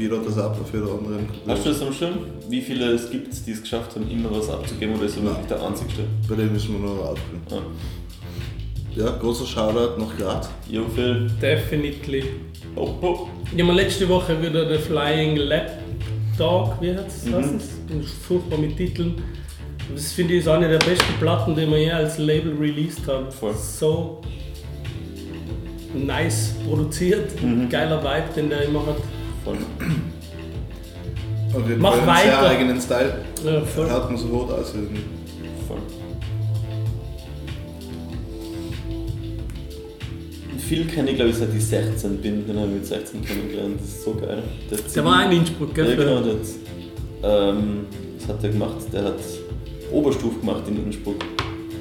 [0.00, 2.14] Jeder das ab auf jeder anderen Hast du das am Schirm?
[2.48, 5.46] Wie viele es gibt, die es geschafft haben, immer was abzugeben oder ist er wirklich
[5.46, 6.02] der einzigste?
[6.28, 7.42] Bei dem müssen wir noch ausprobieren.
[8.96, 9.04] Ja.
[9.04, 10.48] Ja, großer Shoutout nach Grad.
[10.68, 11.30] Jo, Phil.
[11.40, 12.24] Definitely.
[12.76, 13.28] Oh, oh.
[13.44, 15.70] Ich habe mir letzte Woche wieder der Flying Lap
[16.38, 17.34] Dog, wie heißt Mhm.
[17.56, 17.68] es?
[17.86, 19.22] Bin furchtbar mit Titeln.
[19.94, 23.30] Das finde ich ist eine der besten Platten, die wir je als Label released haben.
[23.30, 23.54] Voll.
[23.54, 24.20] So
[25.94, 27.68] nice produziert, Mhm.
[27.68, 28.96] geiler Vibe, den der immer hat.
[29.44, 29.56] Voll.
[31.54, 32.48] Und wir Mach weiter.
[32.48, 33.24] eigenen Style.
[33.44, 33.88] Ja, voll.
[33.88, 34.70] Hört man sofort aus.
[35.66, 35.78] Voll.
[40.58, 43.80] Phil kenne ich glaube ich seit ich 16 bin, den habe ich mit 16 kennengelernt.
[43.80, 44.42] Das ist so geil.
[44.70, 45.88] Der, hat Der war auch in Innsbruck, gell?
[45.90, 47.86] Ja, genau, der hat, ähm,
[48.18, 48.76] was hat der gemacht?
[48.92, 49.18] Der hat
[49.90, 51.24] Oberstufe gemacht in Innsbruck.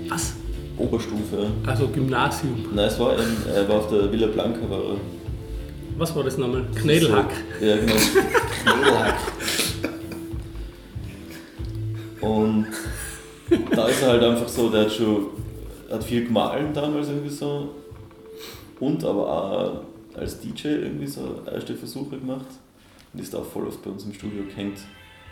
[0.07, 0.34] Was?
[0.78, 1.70] Oberstufe, ja.
[1.70, 2.66] Also Gymnasium.
[2.74, 4.62] Nein, es war, in, er war auf der Villa Blanca.
[4.70, 5.18] War er.
[6.00, 6.66] Was war das nochmal?
[6.76, 7.30] Knädelhack.
[7.60, 7.93] Ja, genau.
[8.64, 9.20] Knädelhack.
[12.22, 12.68] Und
[13.76, 15.28] da ist er halt einfach so, der hat schon
[15.91, 17.76] hat viel gemahlen damals irgendwie so.
[18.80, 19.82] Und aber auch
[20.18, 22.47] als DJ irgendwie so erste Versuche gemacht.
[23.12, 24.80] Und ist auch voll oft bei uns im Studio gehängt.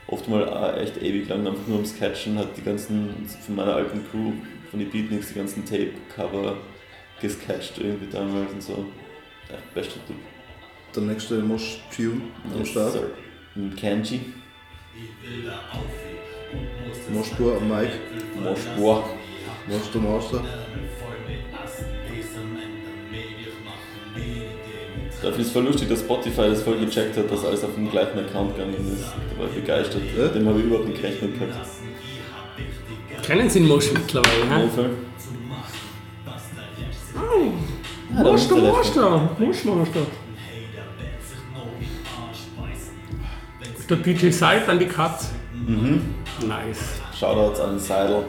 [0.09, 3.75] Oft mal auch echt ewig lang einfach nur am Sketchen, hat die ganzen, von meiner
[3.75, 4.33] alten Crew,
[4.69, 6.57] von den Beatniks, die ganzen Tape-Cover
[7.21, 8.85] gesketcht irgendwie damals und so.
[9.49, 10.17] Ja, bester Typ.
[10.97, 12.21] Der nächste Mosch Tune
[12.57, 12.93] am Start.
[12.93, 13.03] Sir.
[13.53, 14.19] Mit Kenji.
[17.13, 17.91] Moschpur am Mike.
[18.43, 19.03] Moschboa.
[19.67, 20.43] Mosch der Master.
[25.21, 27.91] Dafür ist es voll lustig, dass Spotify das voll gecheckt hat, dass alles auf den
[27.91, 29.03] gleichen Account gegangen ist.
[29.05, 30.01] Da war ich begeistert.
[30.17, 30.29] Ja?
[30.29, 31.67] Dem habe ich überhaupt nicht gerechnet gehabt.
[33.23, 34.69] Kennen Sie den Mosch mittlerweile, Ja, ne?
[34.69, 34.89] voll.
[38.09, 39.89] Mosch, der ist der Mosch
[43.89, 45.29] Der DJ Seid an die Katz.
[45.53, 46.15] Mhm.
[46.45, 46.99] Nice.
[47.17, 48.25] Shoutouts an Seidel.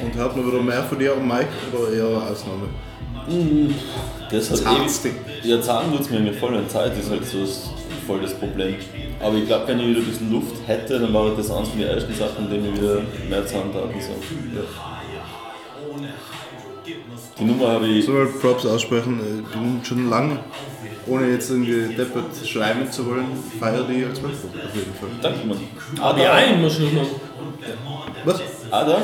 [0.00, 2.68] Und hört man wieder mehr von dir am Mike oder eher eine Ausnahme?
[4.30, 5.12] Das hat Zahnstig.
[5.12, 5.44] ewig.
[5.44, 7.70] Ja, Zahn wird es mir voll in Zeit, ist halt so das,
[8.06, 8.76] voll das Problem.
[9.20, 11.78] Aber ich glaube, wenn ich wieder ein bisschen Luft hätte, dann war das eines von
[11.78, 14.14] den ersten Sachen, in denen ich wieder mehr Zahndaten so.
[17.38, 17.98] Die Nummer habe ich.
[17.98, 19.20] Ich soll Props aussprechen.
[19.44, 20.40] Ich bin schon lange,
[21.06, 23.26] ohne jetzt irgendwie deppert schreiben zu wollen,
[23.60, 25.08] feier die als Mike auf jeden Fall.
[25.22, 25.58] Danke, Mann.
[25.96, 26.38] Ja, Ada.
[26.40, 27.06] immer schon noch.
[28.24, 28.40] Was?
[28.70, 28.98] Ada.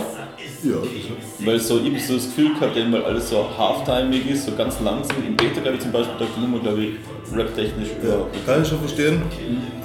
[0.65, 3.47] Ja, das ist Weil so, ich habe so das Gefühl gehabt, eben, weil alles so
[3.57, 5.17] halftimig ist, so ganz langsam.
[5.27, 8.27] Im Beta, glaube ich, zum Beispiel, da die Nummer, glaube ich, rap-technisch ja.
[8.47, 9.23] Kann ich schon verstehen.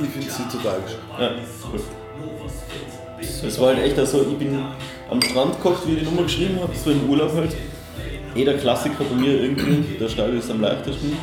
[0.01, 0.99] Ich finde sie total gescheit.
[1.19, 1.31] Ja,
[1.69, 1.81] gut.
[3.45, 4.57] Es war halt echt so, ich bin
[5.09, 7.55] am Strand gekocht, wie ich die Nummer geschrieben habe, so im Urlaub halt.
[8.41, 11.13] Eh der Klassiker bei mir irgendwie, der Stall ist am leichtesten.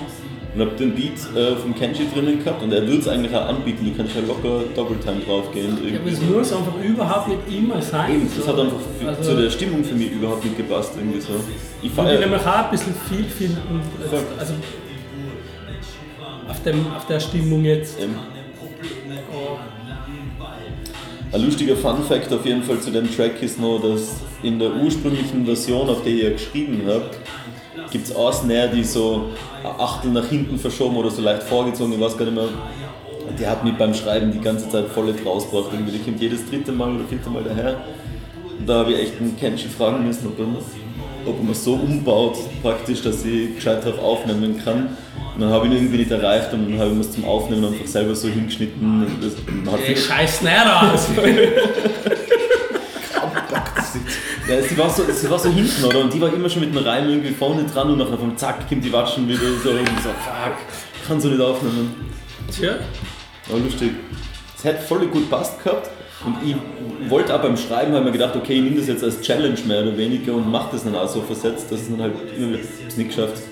[0.54, 3.46] Und hab den Beat äh, vom Kenji drinnen gehabt und er würde es eigentlich auch
[3.46, 5.76] anbieten, du kannst ja locker Doppeltime draufgehen.
[5.86, 6.34] Ja, aber es Irgendwie.
[6.38, 8.26] muss einfach überhaupt nicht immer sein.
[8.34, 10.92] Das hat einfach für, Also- zu der Stimmung für mich überhaupt nicht gepasst.
[10.96, 11.32] Irgendwie so.
[11.82, 12.20] Ich feiere.
[12.20, 13.80] nämlich auch ein bisschen viel finden.
[14.38, 14.54] Also
[16.48, 17.98] auf, dem, auf der Stimmung jetzt.
[18.00, 18.35] Oh,
[21.32, 24.74] Ein lustiger Fun Fact auf jeden Fall zu dem Track ist noch, dass in der
[24.76, 27.10] ursprünglichen Version, auf der ja geschrieben habe,
[27.90, 29.30] gibt es Snare, die so
[29.64, 32.48] ein Achtel nach hinten verschoben oder so leicht vorgezogen, ich weiß gar nicht mehr.
[33.38, 35.72] Die hat mich beim Schreiben die ganze Zeit voll rausgebracht.
[35.72, 37.80] Irgendwie, die kommt jedes dritte Mal oder vierte Mal daher.
[38.58, 40.46] Und da habe ich echt einen Kenshi fragen müssen, ob er,
[41.26, 44.96] ob er mir so umbaut, praktisch, dass ich gescheit drauf aufnehmen kann.
[45.34, 47.64] Und dann habe ich ihn irgendwie nicht erreicht und dann habe ich mir zum Aufnehmen
[47.66, 49.02] einfach selber so hingeschnitten.
[49.02, 50.40] Und das, man hat ey, scheiß
[50.82, 51.08] aus!
[54.48, 56.02] Ja, sie war, so, sie war so hinten, oder?
[56.02, 58.68] Und die war immer schon mit dem Reim irgendwie vorne dran und nachher vom Zack
[58.68, 60.54] kommt die Watschen wieder so und so, fuck,
[61.08, 61.92] kann so nicht aufnehmen.
[62.52, 62.76] Tja,
[63.48, 63.90] Aber lustig.
[64.56, 65.90] Es hätte voll gut passt gehabt
[66.24, 69.20] und ich wollte auch beim Schreiben, habe mir gedacht, okay, ich nehme das jetzt als
[69.20, 72.14] Challenge mehr oder weniger und mache das dann auch so versetzt, dass es dann halt
[72.36, 72.60] immer wieder
[72.96, 73.42] nicht geschafft.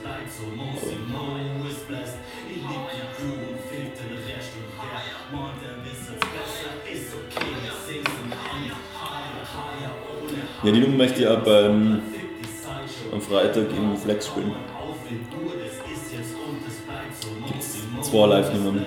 [10.62, 12.00] Ja, die Nummer möchte ich auch beim,
[13.12, 14.52] am Freitag im Flex spielen.
[17.46, 18.86] Gibt's zwei Live-Nummern.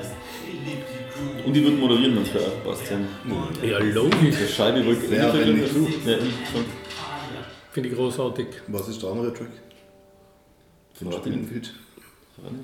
[1.47, 2.91] Und die wird moderieren, wenn es für euch passt.
[2.91, 3.65] Ja.
[3.65, 4.35] ja logisch.
[4.37, 5.87] Der Scheibe wollte Wer, wenn nicht du?
[6.05, 6.65] Ja, schon.
[7.71, 8.47] Finde ich großartig.
[8.67, 9.51] Was ist der andere Track?
[10.95, 11.29] Von Warte.
[11.29, 11.73] Spinfield.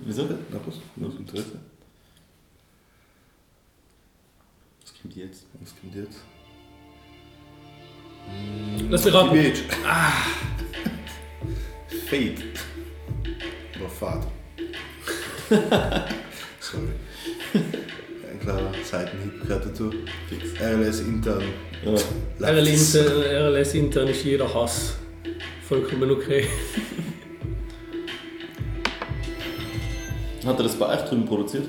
[0.03, 0.23] Wieso?
[0.23, 0.75] Na was?
[0.97, 1.59] Was Interesse?
[4.81, 5.45] Was kommt jetzt?
[5.61, 6.19] Was kommt jetzt?
[8.89, 9.33] Lass mich raten.
[9.33, 9.63] Teenage.
[9.85, 10.11] Ah.
[12.09, 12.35] Fade.
[13.79, 14.27] Oder Fahrt.
[16.59, 16.89] Sorry.
[18.45, 19.89] Ein kleiner Seitenhieb gehört dazu.
[20.61, 21.43] RLS intern.
[21.85, 22.49] Ja.
[22.49, 24.97] RLS, intern, RLS intern ist jeder Hass.
[25.67, 26.45] Vollkommen okay.
[30.45, 31.63] Hat er das bei euch drüben produziert?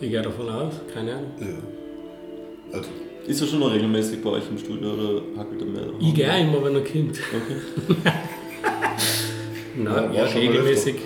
[0.00, 1.32] Ich gehe davon aus, keine Ahnung.
[1.40, 2.76] Ja.
[2.76, 2.90] Also,
[3.26, 5.82] Ist er schon noch regelmäßig bei euch im Studio oder hackelt er mehr?
[6.00, 7.18] Ich gehe auch immer, wenn er kommt.
[7.18, 7.96] Okay.
[9.76, 10.96] Nein, Ja, ja, regelmäßig.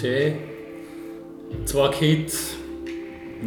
[0.00, 0.34] Schön.
[1.64, 2.55] Zwei Kids.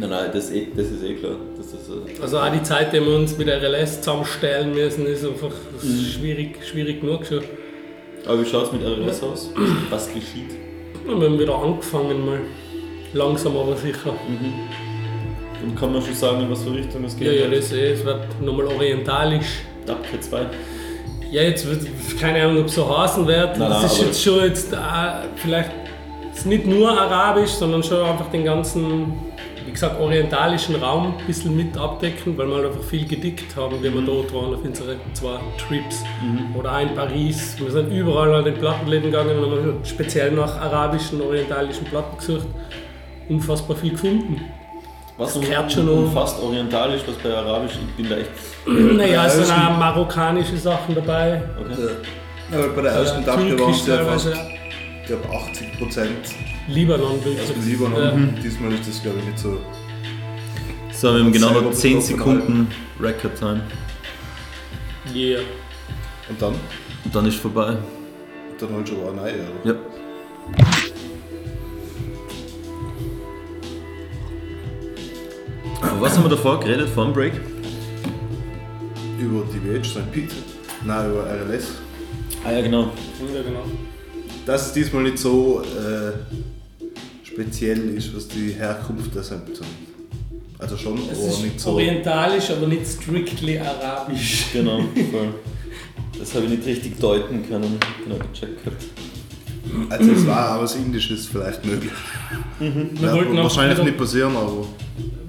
[0.00, 1.32] Nein, nein, das, eh, das ist eh klar.
[1.56, 5.24] Das ist, äh, Also auch die Zeit, die wir uns mit RLS zusammenstellen müssen, ist
[5.24, 7.42] einfach schwierig, schwierig genug schon.
[8.26, 9.50] Aber wie schaut es mit RLS aus?
[9.90, 10.50] Was geschieht?
[11.04, 12.40] Wir haben wieder angefangen mal.
[13.12, 14.14] Langsam aber sicher.
[15.62, 17.26] Und kann man schon sagen, in was für Richtung es geht?
[17.26, 19.60] Ja, ja, das eh, es wird nochmal orientalisch.
[19.84, 20.46] Dabke 2.
[21.30, 21.86] Ja, jetzt wird
[22.18, 23.58] keine Ahnung, ob es so heißen wird.
[23.58, 24.76] Nein, nein, das ist aber- jetzt schon jetzt äh,
[25.36, 25.70] vielleicht
[26.34, 29.12] ist nicht nur arabisch, sondern schon einfach den ganzen,
[29.70, 33.80] wie gesagt, orientalischen Raum ein bisschen mit abdecken, weil wir halt einfach viel gedickt haben,
[33.80, 36.02] wie wir dort waren auf unseren zwei Trips.
[36.58, 37.54] Oder auch in Paris.
[37.56, 42.46] Wir sind überall an den Plattenläden gegangen und haben speziell nach arabischen, orientalischen Platten gesucht.
[43.28, 44.40] Unfassbar viel gefunden.
[45.16, 46.10] Was Das gehört schon um.
[46.12, 48.30] fast orientalisch, was bei Arabisch, ich bin da echt.
[48.66, 51.42] Naja, es sind auch marokkanische Sachen dabei.
[51.60, 51.90] Okay.
[52.50, 54.30] Ja, aber bei der ersten Äh, Dabke waren es ja teilweise.
[54.32, 54.42] fast,
[55.02, 56.10] ich glaube 80 Prozent
[56.70, 57.66] Libanon aus dem wirklich.
[57.66, 58.34] Libanon.
[58.42, 59.58] Diesmal ist das glaube ich nicht so.
[60.92, 62.68] So, wir haben genau noch 10 betroffen Sekunden
[63.00, 63.62] Record Time.
[65.12, 65.14] Ja.
[65.14, 65.40] Yeah.
[66.28, 66.54] Und dann?
[67.04, 67.76] Und dann ist vorbei.
[68.58, 69.72] Dann halt schon auch nein, oder?
[69.72, 69.78] Ja.
[75.82, 77.32] Aber was haben wir davor geredet, vor dem Break?
[79.18, 80.12] Über die VH St.
[80.12, 80.34] Peter.
[80.84, 81.72] Nein, über RLS.
[82.44, 82.90] Ah ja, genau.
[83.34, 83.64] Ja, genau.
[84.46, 86.12] Dass es diesmal nicht so äh,
[87.40, 89.42] speziell ist, was die Herkunft der sind.
[90.58, 91.70] Also schon, Es aber ist nicht so.
[91.72, 94.46] orientalisch, aber nicht strictly arabisch.
[94.52, 94.80] Genau,
[95.10, 95.34] voll.
[96.18, 97.78] Das habe ich nicht richtig deuten können.
[98.04, 98.84] Genau, gecheckt gehabt.
[99.88, 101.92] Also es war auch was Indisches vielleicht möglich.
[102.58, 104.66] Wir Ja, wahrscheinlich nicht passieren, aber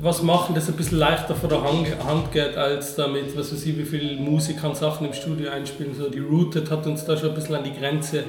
[0.01, 3.65] was machen, das ein bisschen leichter von der Hand Hand geht, als damit, was weiß
[3.67, 5.93] ich, wie viele Musiker und Sachen im Studio einspielen.
[5.95, 8.23] So, die Rooted hat uns da schon ein bisschen an die Grenze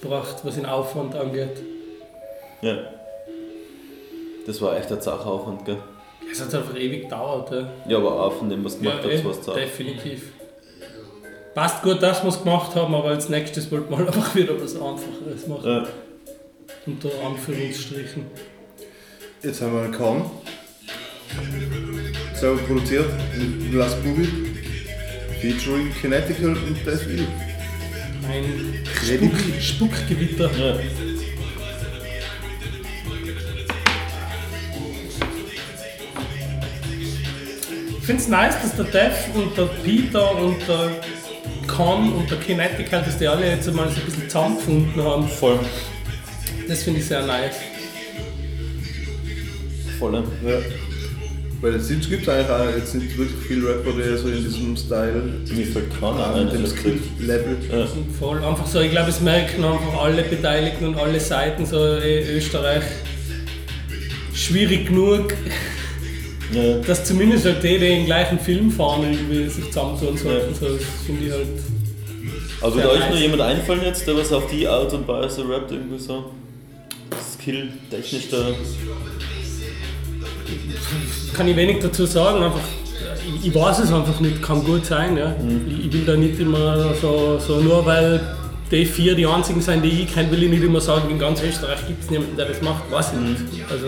[0.00, 1.58] gebracht, was den Aufwand angeht.
[2.62, 2.76] Ja.
[4.46, 5.78] Das war echt ein Sachaufwand, gell?
[6.30, 7.50] Es hat einfach ewig gedauert.
[7.50, 7.68] Ja.
[7.88, 9.54] Ja, aber auch von dem, was du gemacht eh, hast, war es Zach.
[9.54, 10.32] definitiv.
[11.54, 14.74] Passt gut, dass wir es gemacht haben, aber als nächstes wollten wir einfach wieder was
[14.74, 15.66] Einfacheres machen.
[15.68, 15.86] Ja.
[16.86, 18.26] Unter Anführungsstrichen.
[19.42, 20.30] jetzt haben wir einen Korn.
[22.34, 24.28] Selber produziert mit Last Movie.
[25.40, 27.26] Featuring Kinetical und Death Evil.
[28.28, 28.84] Ein.
[28.94, 30.50] Spuck, Spuckgewitter.
[30.58, 30.76] ja.
[38.06, 40.90] Finde es nice, dass der Dev und der Peter und der
[41.66, 45.28] Con und der Kinetic halt, dass die alle jetzt mal so ein bisschen zusammengefunden haben.
[45.28, 45.58] Voll.
[46.68, 47.56] Das finde ich sehr nice.
[49.98, 50.14] Voll.
[50.14, 50.58] Ja.
[51.60, 54.76] Weil es gibt es eigentlich auch jetzt nicht wirklich viele Rapper, die so in diesem
[54.76, 56.44] Style Mir fällt keiner ein.
[56.44, 56.80] mit dem gesagt.
[56.80, 57.56] Skill-Level.
[57.72, 57.86] Ja.
[58.18, 62.36] Voll einfach so, ich glaube, es merken einfach alle Beteiligten und alle Seiten, so eh,
[62.36, 62.84] Österreich
[64.34, 65.34] schwierig genug,
[66.52, 66.78] Ja.
[66.78, 70.52] dass zumindest halt die, die den gleichen Film fahren, irgendwie sich zusammentun sollten.
[70.52, 70.68] Ja.
[70.68, 71.46] So, finde ich halt.
[72.60, 73.10] Also würde euch nice.
[73.10, 76.32] noch jemand einfallen jetzt, der was auf die Art und Weise rappt, irgendwie so?
[77.32, 78.48] Skill-technisch da.
[81.34, 82.42] kann ich wenig dazu sagen.
[82.42, 82.60] Einfach,
[83.26, 85.16] ich, ich weiß es einfach nicht, kann gut sein.
[85.16, 85.34] Ja.
[85.68, 88.20] Ich, ich will da nicht immer so, so, nur weil
[88.70, 91.42] die vier die einzigen sind, die ich kenne, will ich nicht immer sagen, in ganz
[91.42, 92.90] Österreich gibt es niemanden, der das macht.
[92.90, 93.70] Weiß ich nicht.
[93.70, 93.86] Also,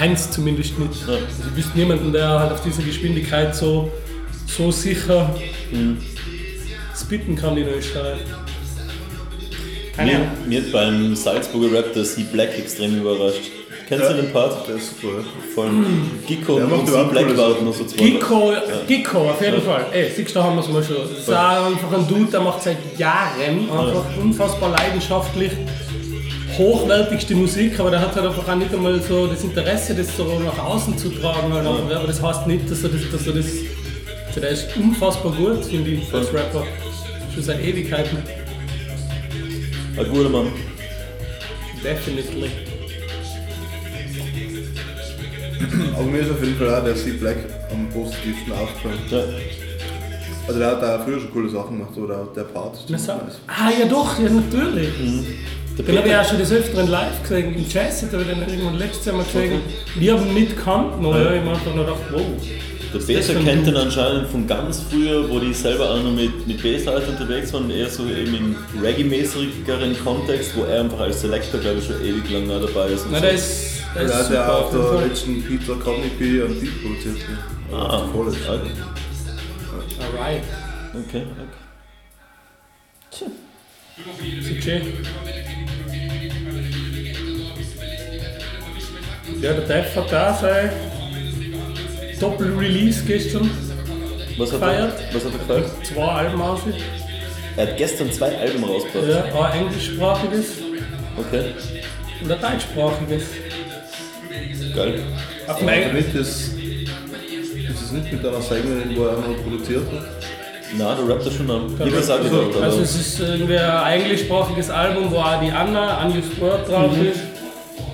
[0.00, 1.06] es zumindest nicht.
[1.06, 1.14] Ja.
[1.14, 3.90] Also, ich wüsste niemanden, der halt auf dieser Geschwindigkeit so,
[4.46, 5.34] so sicher
[6.98, 8.20] spitten kann in Österreich.
[9.94, 10.28] Keine Mir, Ahnung.
[10.46, 13.50] mir hat beim Salzburger Rap der C Black extrem überrascht.
[13.88, 14.68] Kennst du den Part?
[14.68, 15.24] Der ist super.
[15.52, 15.84] Von
[16.24, 18.04] Gicko Der macht und überhaupt Black warten noch so zwei.
[18.04, 18.52] Gicko,
[18.86, 19.86] Gicko, auf jeden Fall.
[19.92, 20.96] Ey, siehst du, da haben wir es mal schon.
[20.96, 25.50] Das ist einfach ein Dude, der macht seit Jahren einfach unfassbar leidenschaftlich
[26.58, 30.38] hochwertigste Musik, aber der hat halt einfach auch nicht einmal so das Interesse, das so
[30.38, 31.52] nach außen zu tragen.
[31.52, 33.46] Halt aber das heißt nicht, dass er das, dass er das
[34.30, 36.64] also der ist unfassbar gut, finde ich, als Rapper.
[37.34, 38.18] Schon seit Ewigkeiten.
[39.98, 40.52] Ein guter Mann.
[41.82, 42.50] Definitely.
[45.92, 47.38] Aber mir ist auf jeden Fall auch der C Black
[47.72, 49.00] am positivsten aufgefallen.
[49.10, 49.24] Ja.
[50.46, 53.10] Also der hat da früher schon coole Sachen gemacht, oder der Part ist.
[53.10, 54.90] Ah ja doch, ja natürlich.
[54.96, 58.40] Der Den habe ich auch schon des Öfteren live gesehen, im Jazz, habe ich den
[58.40, 59.60] irgendwann letztes Jahr mal gesehen.
[60.00, 61.34] Ich habe ihn nicht gekannt, noch, ja.
[61.34, 62.22] ich habe nur gedacht, wow.
[62.92, 63.80] der ein kennt den Dude?
[63.80, 67.88] anscheinend von ganz früher, wo die selber auch noch mit, mit Bassleute unterwegs waren, eher
[67.88, 72.48] so eben im Reggae-mäßigeren Kontext, wo er einfach als Selector, glaube ich, schon ewig lang
[72.48, 73.04] dabei ist.
[73.06, 73.24] und Na, so.
[73.24, 75.08] der ist, der Der ist hat super ja auf der Fall.
[75.08, 77.16] letzten Peter Cognipi und Beat produziert.
[77.70, 77.76] ja.
[77.78, 78.26] Ah, Voll.
[78.28, 78.66] Alter.
[80.00, 80.42] Alright.
[80.92, 81.46] Okay, okay.
[84.42, 84.80] CJ.
[89.40, 90.70] Ja, der Dev hat da sein
[92.20, 93.50] Doppel-Release gestern.
[94.36, 95.14] Was hat, er, Feiert.
[95.14, 95.86] was hat er gefällt?
[95.86, 96.60] Zwei Alben aus.
[97.56, 99.08] Er hat gestern zwei Alben rausgebracht.
[99.34, 100.46] Ja, ein englischsprachiges
[101.16, 101.44] Okay,
[102.22, 103.22] und ein deutschsprachiges.
[104.74, 105.00] geil.
[105.46, 110.06] Auf Aber damit ist, ist es nicht mit einer Sängerin, wo er noch produziert hat?
[110.78, 111.62] Na, du rappst das schon an.
[111.84, 116.04] Ich hab's auch also, also es ist irgendwie ein englischsprachiges Album, wo auch die Anna,
[116.06, 117.06] Unused Word drauf Mhm.
[117.06, 117.20] ist.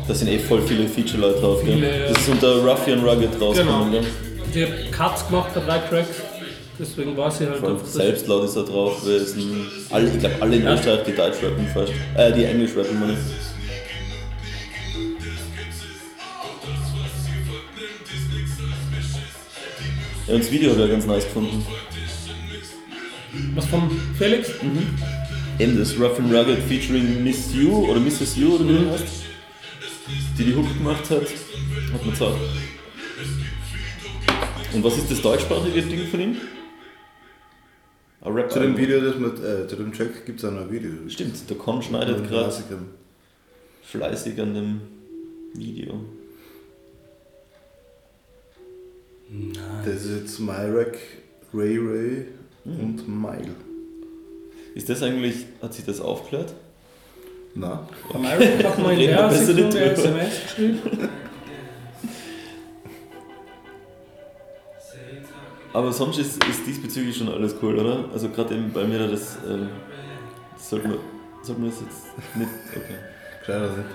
[0.06, 1.60] da sind eh voll viele Feature-Leute drauf.
[1.64, 1.74] Gell?
[1.74, 2.08] Viele, ja.
[2.12, 3.90] Das ist unter Ruffian Rugged rausgekommen.
[3.90, 4.02] Genau.
[4.02, 4.10] Gell?
[4.54, 6.16] Die hat Cuts gemacht, der drei Tracks.
[6.78, 9.66] Deswegen war sie halt Vor das- Selbstlaut ist da drauf gewesen.
[9.90, 11.92] Alle, ich glaube, alle in Österreich, die Deutsch rappen fast.
[12.16, 13.18] Äh, die Englisch rappen, meine ich.
[20.26, 21.64] Ja, und das Video habe ich ja ganz nice gefunden.
[23.54, 24.50] Was von Felix?
[25.58, 28.36] Eben das Rough and Rugged featuring Miss You oder Mrs.
[28.36, 29.04] You oder wie die heißt.
[30.38, 32.36] Die die Hook gemacht hat, hat man gesagt.
[34.72, 36.36] Und was ist das deutschsprachige Ding von ihm?
[38.20, 40.62] Ein Rap Zu dem Video, das mit, äh, zu dem Track gibt es auch noch
[40.62, 40.90] ein Video.
[41.08, 42.52] Stimmt, der Con schneidet gerade
[43.82, 44.80] fleißig an dem
[45.54, 46.04] Video.
[49.84, 50.98] Das ist jetzt Myrack,
[51.54, 52.26] Ray Ray
[52.66, 53.54] Und Mile.
[54.74, 56.52] Ist das eigentlich, hat sich das aufgeklärt?
[57.54, 59.92] Na, Am Iron hat man in der Sekunde.
[59.92, 60.80] SMS geschrieben.
[65.72, 68.08] Aber sonst ist, ist diesbezüglich schon alles cool, oder?
[68.12, 69.68] Also gerade eben bei mir das, ähm,
[70.54, 70.98] das sollten wir,
[71.42, 72.94] sollten wir das jetzt nicht, okay.
[73.44, 73.88] kleiner nicht.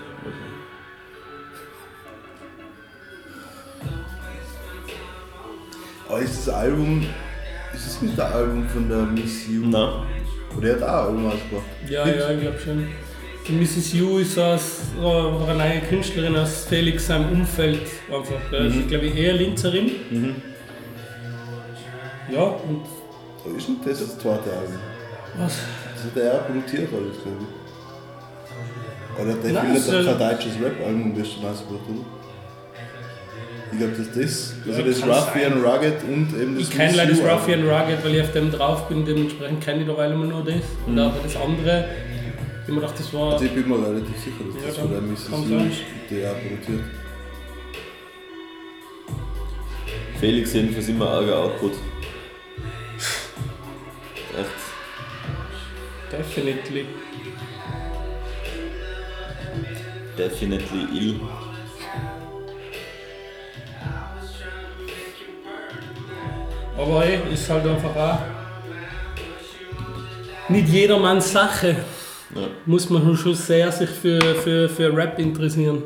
[6.08, 7.06] Aber ist das Album,
[7.74, 9.62] ist es nicht das Album von der Miss You?
[9.66, 10.04] Na,
[10.56, 11.64] Oder der hat auch ein Album ausgebracht.
[11.88, 12.88] Ja, ja, ich glaube schon.
[13.48, 13.92] Die Mrs.
[13.94, 18.52] Yu ist aus, war eine neue Künstlerin aus Felix seinem Umfeld einfach.
[18.52, 18.64] Ja, Mhm.
[18.68, 19.90] Das ist, glaube ich, eher Linzerin.
[22.30, 22.82] Ja, und
[23.44, 24.74] Aber ist nicht das das zweite Album?
[25.38, 25.58] was?
[25.94, 29.22] Das hat er auch produziert alles, glaube ich.
[29.22, 32.21] Oder der Nein, es doch kein deutsches Rap-Album gestern ausgebracht, oder?
[33.72, 34.16] Ich glaube, das ist
[34.66, 34.76] das.
[34.76, 38.22] Also das Ruffian Rugged und eben das Ich kenne leider das Ruffian Rugged, weil ich
[38.22, 40.62] auf dem drauf bin, dementsprechend kenne ich weil immer nur das.
[40.86, 41.86] Und aber das andere,
[42.62, 43.32] ich mir gedacht, das war.
[43.32, 45.28] Also ich bin mir relativ sicher, dass Ja, das von der Mrs.
[46.10, 46.84] er auch produziert.
[50.20, 51.72] Felix jedenfalls immer arger Output.
[54.38, 54.50] Echt.
[56.12, 56.86] Definitely.
[60.16, 61.20] Definitely ill.
[66.76, 68.18] Aber ey, ist halt einfach auch.
[70.48, 71.76] Nicht jedermanns Sache.
[72.34, 72.48] Ja.
[72.66, 75.82] Muss man schon sehr sich für, für, für Rap interessieren.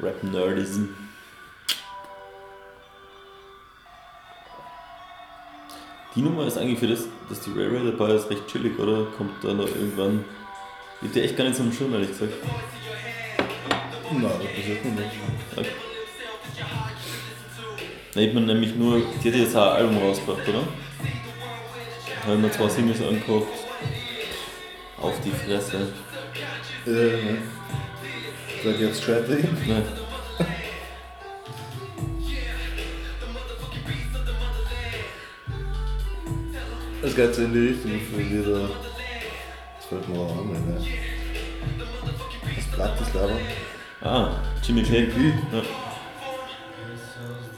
[0.00, 0.86] Rap-Nerdism.
[6.14, 9.06] Die Nummer ist eigentlich für das, dass die Ray dabei ist, recht chillig, oder?
[9.16, 10.24] Kommt da noch irgendwann.
[11.00, 12.32] Ich hab die echt gar nicht so im Schirm, ehrlich gesagt.
[14.10, 15.10] Nein, das passiert nicht.
[15.56, 15.68] Okay.
[18.14, 20.68] Da hat man nämlich nur, die hat jetzt auch ein Album rausgebracht, oder?
[22.24, 23.48] Da haben wir zwei Singles angeguckt.
[25.00, 25.92] Auf die Fresse.
[26.86, 27.38] Äh, ne.
[28.62, 29.58] Sag jetzt straight rein.
[29.66, 29.82] Ne.
[37.04, 38.68] Es geht so in die Richtung für wieder.
[39.76, 40.84] Das fällt mir auch an, ne?
[42.56, 43.36] Das Bratislava.
[44.02, 44.30] Ah,
[44.62, 45.08] Jimmy K.
[45.16, 45.28] Wie?
[45.28, 45.62] Ja.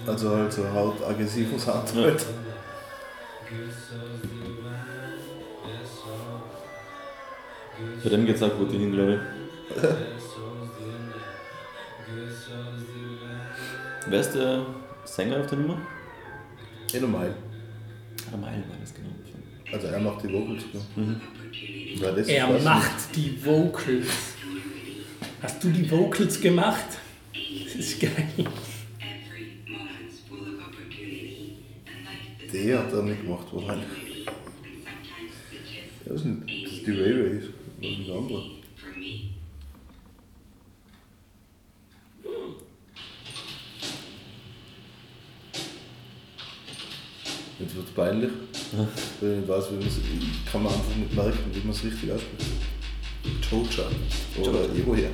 [0.07, 2.03] Also halt so haut aggressiven Sound Ja.
[2.03, 2.25] halt.
[8.03, 9.83] Bei dem geht's auch gut hin, glaube ich.
[14.07, 14.67] Wer ist der
[15.05, 15.79] Sänger auf der Nummer?
[16.93, 17.35] Eh normal.
[18.33, 19.09] Ah, Mile war das genau.
[19.73, 20.63] Also er macht die Vocals.
[20.95, 21.21] Mhm.
[22.01, 24.07] Weil das Er macht die Vocals.
[25.43, 26.85] Hast du die Vocals gemacht?
[27.33, 28.29] Das ist geil.
[32.55, 33.89] Der hat er nicht gemacht, wahrscheinlich.
[34.27, 34.33] Ja,
[36.07, 36.67] das ist nicht.
[36.67, 37.41] Das ist die Ray Ray.
[37.41, 38.43] Das ist ein anderer.
[47.59, 48.31] Jetzt wird es peinlich.
[49.21, 52.51] Ich weiß, wie man's- ich kann man einfach nicht merken, wie man es richtig ausspricht.
[53.51, 53.89] Joja.
[54.51, 55.09] Oder Joja.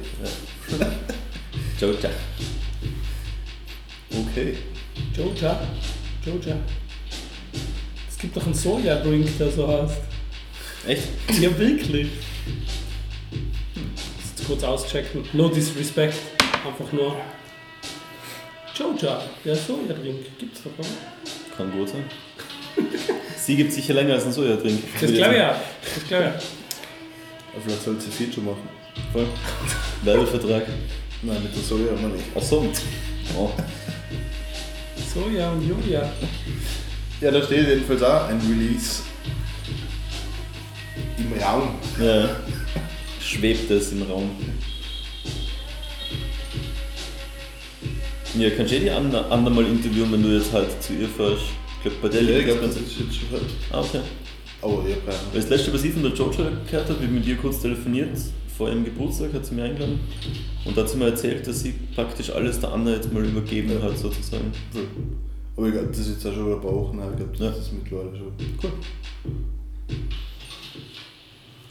[1.80, 2.10] Joja.
[4.10, 4.56] Okay.
[5.16, 5.60] Joja.
[6.24, 6.56] Joja.
[8.20, 9.96] Es gibt doch einen Soja-Drink, der so heißt.
[10.86, 11.08] Echt?
[11.40, 12.08] Ja, wirklich.
[13.30, 15.24] Jetzt kurz auschecken.
[15.32, 16.18] No disrespect.
[16.66, 17.16] Einfach nur.
[18.74, 20.38] Joja, der Soja-Drink.
[20.38, 20.88] Gibt's doch, oder?
[21.56, 22.04] Kann gut sein.
[23.38, 24.82] Sie gibt sicher länger als ein Soja-Drink.
[25.00, 25.54] Das glaube ich auch.
[25.94, 27.54] Das glaube ich auch.
[27.54, 28.68] Aber vielleicht sollte sie Feature machen.
[29.14, 29.28] Voll.
[30.02, 30.64] Werbevertrag.
[31.22, 32.36] Nein, mit der Soja immer nicht.
[32.36, 32.70] Achso.
[33.34, 33.50] Oh.
[35.14, 36.12] Soja und Julia.
[37.20, 39.02] Ja, da steht jedenfalls auch ein Release
[41.18, 41.74] im Raum.
[42.00, 42.30] Ja.
[43.20, 44.30] Schwebt es im Raum.
[48.38, 51.08] Ja, kannst du eh die Anna, Anna mal interviewen, wenn du jetzt halt zu ihr
[51.08, 51.42] fährst?
[51.76, 53.42] Ich glaube, bei der Ja, ich liegt das glaube, das ist jetzt schon halt.
[53.70, 54.00] Ah, okay.
[54.62, 56.30] Aber ich habe Weil das letzte, was ich von der Jojo
[56.70, 58.16] gehört habe, wie mit ihr kurz telefoniert,
[58.56, 60.00] vor ihrem Geburtstag hat sie mir eingeladen.
[60.64, 63.82] Und da hat sie mir erzählt, dass sie praktisch alles der Anna jetzt mal übergeben
[63.82, 64.52] hat, sozusagen.
[65.60, 67.08] Aber ich glaube, das ist jetzt auch schon ein paar Wochen her.
[67.10, 67.60] Ich glaube, das Ja.
[67.62, 68.32] ist mittlerweile schon.
[68.62, 68.72] Cool.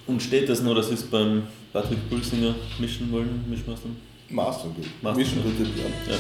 [0.06, 1.42] Und steht das nur, dass sie es beim
[1.74, 3.96] Patrick Pulsinger mischen wollen, Mischmastern?
[4.30, 4.86] Master gut.
[5.02, 5.44] Master, Mischen ja.
[5.46, 5.92] den Plan.
[6.08, 6.16] Ja.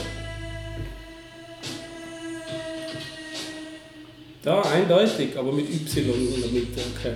[4.41, 6.81] Da eindeutig, aber mit Y in der Mitte.
[6.97, 7.13] Okay.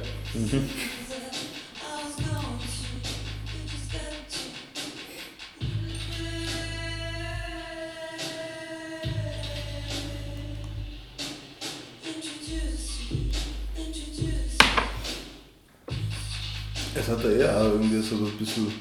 [17.03, 18.71] Es hat ja eher auch irgendwie so ein bisschen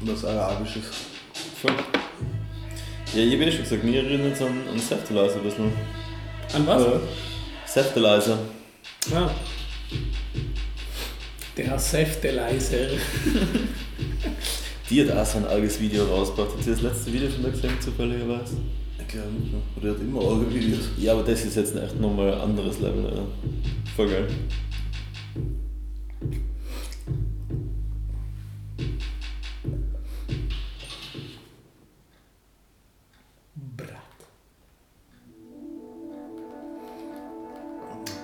[0.00, 0.84] was Arabisches.
[1.60, 1.72] Voll.
[3.14, 5.72] Ja, ich habe eh schon gesagt, mir erinnert es an, an Sefterizer ein bisschen.
[6.54, 6.84] An was?
[7.66, 8.38] Sefterizer.
[9.14, 9.30] Ah.
[11.54, 12.96] Der Säftelizer.
[14.88, 16.56] Die hat auch so ein arges Video rausgebracht.
[16.56, 18.56] Hat sie das letzte Video von der gesehen, zufälligerweise?
[18.98, 19.60] Ich glaube nicht mehr.
[19.76, 20.88] Oder er hat immer eure Videos.
[20.96, 23.26] Ja, aber das ist jetzt echt nochmal ein anderes Level, Alter.
[23.94, 24.28] Voll geil.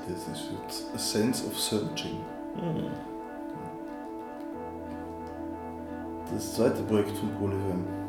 [0.06, 2.18] Das ist jetzt A Sense of Searching.
[6.32, 8.03] Das zweite Projekt von Polyfem.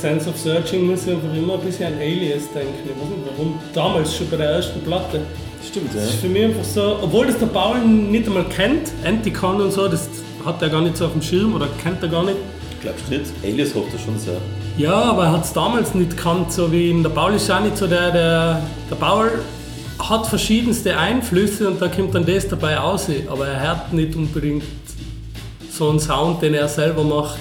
[0.00, 2.74] Sense of Searching muss ich einfach immer ein bisschen an Alias denken.
[2.84, 3.58] Ich weiß nicht warum.
[3.74, 5.20] Damals schon bei der ersten Platte.
[5.66, 9.60] Stimmt, Das ist für mich einfach so, obwohl das der Paul nicht einmal kennt, Anticon
[9.60, 10.08] und so, das
[10.44, 12.36] hat er gar nicht so auf dem Schirm oder kennt er gar nicht.
[12.80, 13.30] Glaubst du nicht?
[13.42, 14.36] Alias hofft er schon sehr.
[14.78, 17.02] Ja, aber er hat es damals nicht gekannt, so wie ihn.
[17.02, 18.62] Der Paul ist auch nicht so der, der.
[18.90, 19.30] Der Paul
[19.98, 23.06] hat verschiedenste Einflüsse und da kommt dann das dabei aus.
[23.28, 24.62] Aber er hört nicht unbedingt
[25.70, 27.38] so einen Sound, den er selber macht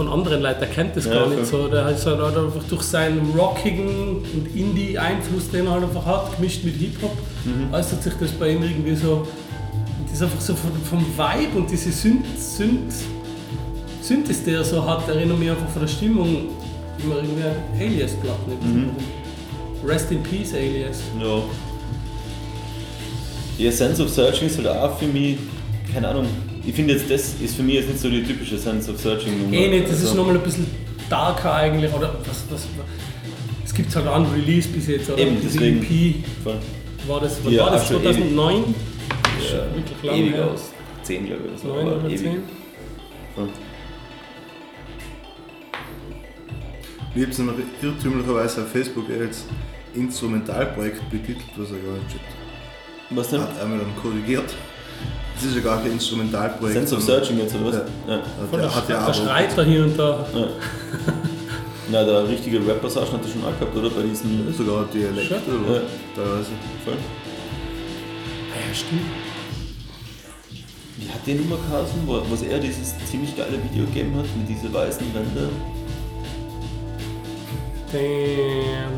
[0.00, 0.60] von anderen Leuten.
[0.62, 1.68] Er kennt das Ja, gar nicht so.
[1.68, 6.64] Der hat halt einfach durch seinen rockigen und Indie-Einfluss, den er halt einfach hat, gemischt
[6.64, 7.12] mit Hip-Hop,
[7.44, 7.72] Mhm.
[7.74, 9.26] äußert sich das bei ihm irgendwie so.
[10.04, 12.94] Das ist einfach so vom, vom Vibe und diese Synth, Synth,
[14.00, 16.28] Synthes, die er so hat, erinnert mich einfach von der Stimmung
[17.04, 18.52] immer irgendwie an Alias-Platten.
[18.62, 18.90] Mhm.
[19.86, 20.98] Rest in Peace, Alias.
[21.20, 21.42] Ja.
[23.58, 25.36] Ja, Sense of Searching ist halt auch für mich,
[25.92, 26.26] keine Ahnung,
[26.66, 29.38] ich finde jetzt, das ist für mich jetzt nicht so die typische Sense of Searching
[29.42, 29.52] Nummer.
[29.54, 30.66] Eh nicht, das ist Also, nochmal ein bisschen
[31.08, 31.92] darker eigentlich.
[31.92, 32.66] Oder was, was,
[33.64, 35.08] es gibt halt einen Release bis jetzt.
[35.10, 35.18] Oder?
[35.22, 35.82] Eben, deswegen.
[35.82, 36.58] EP voll.
[37.06, 38.64] war das, wann Ja, war das auch schon 2009?
[39.52, 40.50] Ja, wirklich lang ewig her.
[40.50, 40.60] aus.
[41.02, 41.50] Zehn, glaube ich.
[41.50, 42.20] oder so, 9 aber oder ewig.
[42.20, 42.42] 10?
[43.34, 43.48] Voll.
[47.14, 49.44] Ich habe es noch irrtümlicherweise auf Facebook als
[49.94, 52.20] Instrumentalprojekt betitelt, was er gar nicht steht.
[53.10, 53.40] Was denn?
[53.40, 54.54] Hat einmal dann korrigiert.
[55.40, 56.76] Das ist ja gar kein Instrumentalprojekt.
[56.76, 57.74] Sense of Searching jetzt, oder was?
[57.76, 57.80] Ja.
[58.14, 58.20] Ja.
[58.52, 60.26] Der, der, hat ja der aber Streiter hier und da.
[60.34, 60.46] ja.
[61.90, 63.88] Na, der richtige Rap-Passagen hat er schon auch gehabt, oder?
[63.90, 64.52] Bei diesem.
[64.52, 65.38] sogar Dialekt Schon?
[65.64, 65.80] oder Ja.
[66.14, 66.50] teilweise.
[66.84, 66.94] Voll.
[68.52, 69.00] Ah Ja, stimmt.
[70.98, 74.26] Wie hat der Nummer geheißen, wo, wo es er dieses ziemlich geile Video gegeben hat,
[74.36, 75.50] mit diesen weißen Rändern?
[77.90, 78.92] Damn.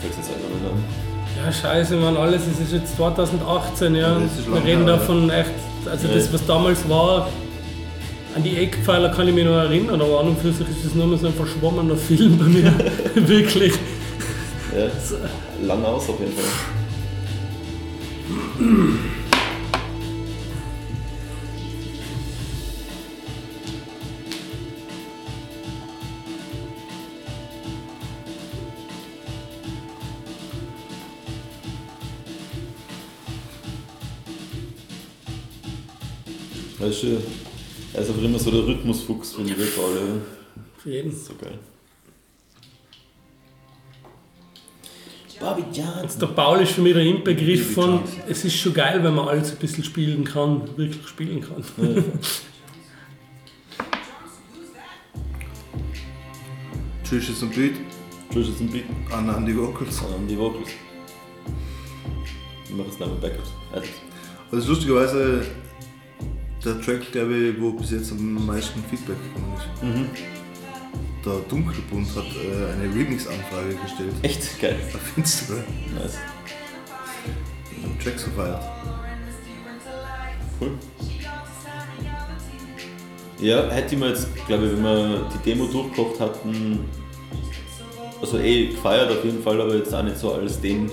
[0.00, 1.01] Fällt jetzt einfach nicht an.
[1.44, 4.16] Ja, scheiße, man, alles, es ist jetzt 2018, ja.
[4.20, 5.50] Wir reden her, davon echt,
[5.90, 6.14] also Ja.
[6.14, 7.28] das, was damals war,
[8.36, 10.94] an die Eckpfeiler kann ich mich noch erinnern, aber an und für sich ist es
[10.94, 12.72] nur so ein verschwommener Film bei mir.
[13.14, 13.74] Wirklich.
[14.74, 14.86] Ja,
[15.66, 16.44] lang aus auf jeden Fall.
[36.82, 37.18] Das ist schön.
[37.94, 40.20] Er ist einfach immer so der Rhythmusfuchs von jeder Faule.
[40.78, 41.12] Für jeden.
[41.12, 41.56] So geil.
[45.38, 46.18] Bobby Johnson.
[46.18, 49.52] Der Paul ist für mich der Inbegriff von, es ist schon geil, wenn man alles
[49.52, 51.62] ein bisschen spielen kann, wirklich spielen kann.
[57.08, 57.74] Trish ist ein Beat,
[58.32, 58.86] Trish ist ein Beat.
[59.12, 59.98] Anna an die Vocals.
[59.98, 60.70] Sondern die Vocals.
[62.64, 63.50] Ich mache jetzt nochmal Backups.
[63.70, 63.86] Also,
[64.50, 65.46] Also lustigerweise
[66.64, 69.82] der Track, glaube ich, wo bis jetzt am meisten Feedback gekommen ist.
[69.82, 70.08] Mhm.
[71.24, 74.12] Der Dunkelbund hat äh, eine Remix-Anfrage gestellt.
[74.22, 74.76] echt geil.
[74.94, 75.64] Auf Instagram.
[75.94, 76.18] Nice.
[77.82, 78.62] Den Track so feiert.
[80.60, 80.70] Cool.
[83.40, 86.80] Ja, hätte ich mir jetzt, glaube ich, wenn wir die Demo durchgekocht hatten,
[88.20, 90.88] also eh gefeiert auf jeden Fall, aber jetzt auch nicht so als den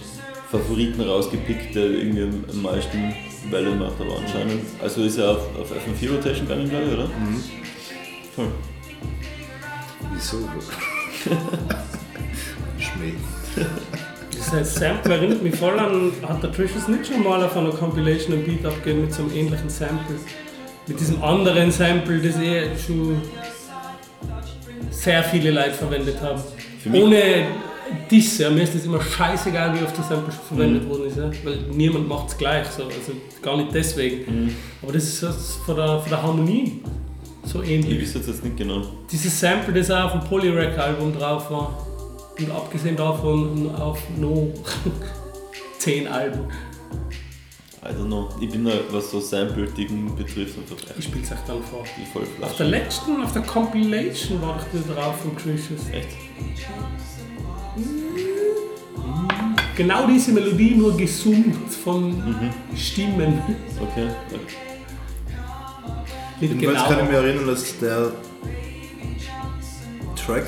[0.50, 3.14] Favoriten rausgepickt, der irgendwie am meisten
[3.50, 4.64] Welle macht, aber anscheinend.
[4.82, 7.06] Also ist er auf, auf FM4 Rotation gegangen, glaube ich, oder?
[7.08, 7.44] Mhm.
[8.36, 8.48] Voll.
[10.14, 10.38] Wieso?
[12.80, 13.14] Schmäh.
[14.34, 18.34] Dieser Sample erinnert mich voll an, hat der Trishus nicht schon mal auf einer Compilation
[18.38, 20.16] ein Beat abgegeben mit so einem ähnlichen Sample?
[20.88, 23.22] Mit diesem anderen Sample, das eh schon
[24.92, 26.42] sehr viele Leute verwendet haben.
[26.82, 27.48] Für mich- Ohne
[28.10, 30.90] Disse, ja, mir ist das immer scheißegal, wie oft das Sample schon verwendet Mhm.
[30.90, 31.32] worden ist, ja?
[31.44, 32.84] weil niemand macht es gleich, so.
[32.84, 34.46] also gar nicht deswegen.
[34.46, 34.56] Mhm.
[34.82, 36.82] Aber das ist was von der, von der Harmonie
[37.44, 38.02] so Ich ähnlich.
[38.02, 38.82] wüsste jetzt nicht genau.
[39.12, 41.86] Dieses Sample, das auch auf dem Polyrack-Album drauf war.
[42.40, 44.48] Und abgesehen davon auf noch
[45.80, 46.42] 10 Alben.
[47.82, 48.30] I don't know.
[48.42, 51.84] Ich bin da, was so Sample-Dingen betrifft, einfach Ich spiel's euch dann vor.
[51.98, 55.88] die voll Auf der letzten, auf der Compilation war doch der drauf von Trishus.
[55.92, 56.10] Echt?
[59.76, 62.50] Genau diese Melodie, nur gesummt von Mhm.
[62.76, 63.42] Stimmen.
[63.82, 64.10] Okay.
[66.42, 66.88] Jedenfalls genau.
[66.88, 68.12] kann ich mich erinnern, dass der
[70.16, 70.48] Track,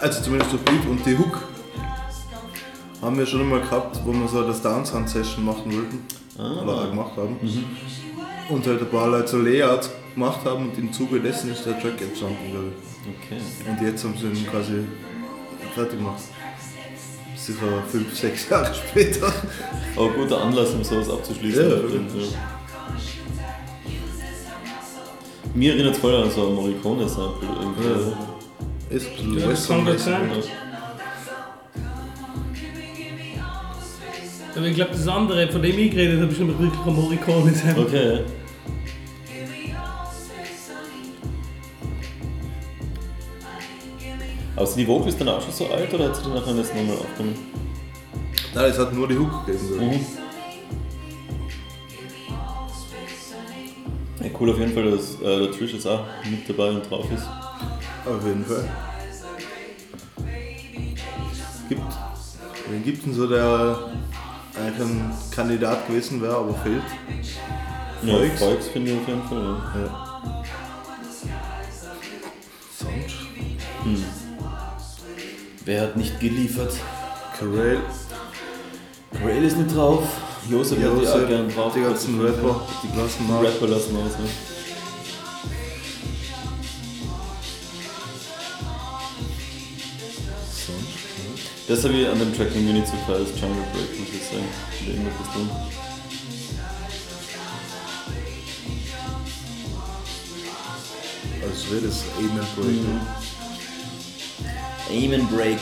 [0.00, 1.48] also zumindest der Beat und die Hook,
[3.02, 5.98] haben wir schon einmal gehabt, wo wir so das Dance-Hand-Session machen wollten.
[6.38, 6.62] Ah.
[6.62, 7.36] Oder auch gemacht haben.
[8.48, 11.78] Und halt ein paar Leute so Layouts gemacht haben und im Zuge dessen ist der
[11.80, 13.36] Track entstanden, glaube ich.
[13.36, 13.70] Okay.
[13.70, 14.84] Und jetzt haben sie ihn quasi
[15.78, 16.22] fertig gemacht.
[17.36, 19.32] Sicher fünf, sechs Jahre später.
[19.96, 21.70] Aber guter Anlass, um sowas abzuschließen.
[21.70, 21.76] Ja.
[25.54, 27.88] Mir erinnert es voll an so ein Morricone-Sample irgendwie.
[27.88, 28.96] Ja.
[28.96, 30.30] Ist ein bisschen Ja, das kann gut sein.
[34.56, 37.82] Aber ich glaube, das andere, von dem ich geredet habe, ist nämlich wirklich ein Morricone-Sample.
[37.84, 38.20] Okay,
[44.58, 46.74] Aber sind die Vocals dann auch schon so alt oder hat sie die nachher jetzt
[46.74, 47.38] nochmal aufgenommen?
[48.52, 49.64] Nein, es hat nur die Hook gegeben.
[49.78, 49.80] ich.
[49.80, 50.06] Mhm.
[54.20, 57.06] Ja, cool auf jeden Fall, dass äh, der Trish jetzt auch mit dabei und drauf
[57.12, 57.24] ist.
[58.04, 58.68] Auf jeden Fall.
[61.68, 61.82] Gibt,
[62.68, 63.78] wen gibt denn so, der
[64.56, 66.82] eigentlich ein Kandidat gewesen wäre, aber fehlt?
[68.02, 68.38] Ja, Volks?
[68.40, 69.56] Volks finde ich auf jeden Fall.
[69.76, 69.80] Ja.
[69.82, 70.44] Ja.
[72.76, 74.27] Sound.
[75.68, 76.72] Wer hat nicht geliefert?
[77.38, 77.78] Carell,
[79.12, 80.02] Grail ist nicht drauf.
[80.48, 81.74] Josef hätte ich auch gern drauf.
[81.74, 83.44] die ganzen Rapper, die mal.
[83.44, 84.18] Rapper lassen aus.
[84.18, 84.28] Ne?
[91.68, 94.24] Das habe ich an dem Track irgendwie nicht so gefallen als Jungle Break, muss ich
[94.24, 94.48] sagen.
[94.84, 95.50] Oder irgendwas tun.
[101.42, 102.68] Also wäre das Amen Break.
[102.68, 103.27] Mhm.
[104.90, 105.58] Aim and Break.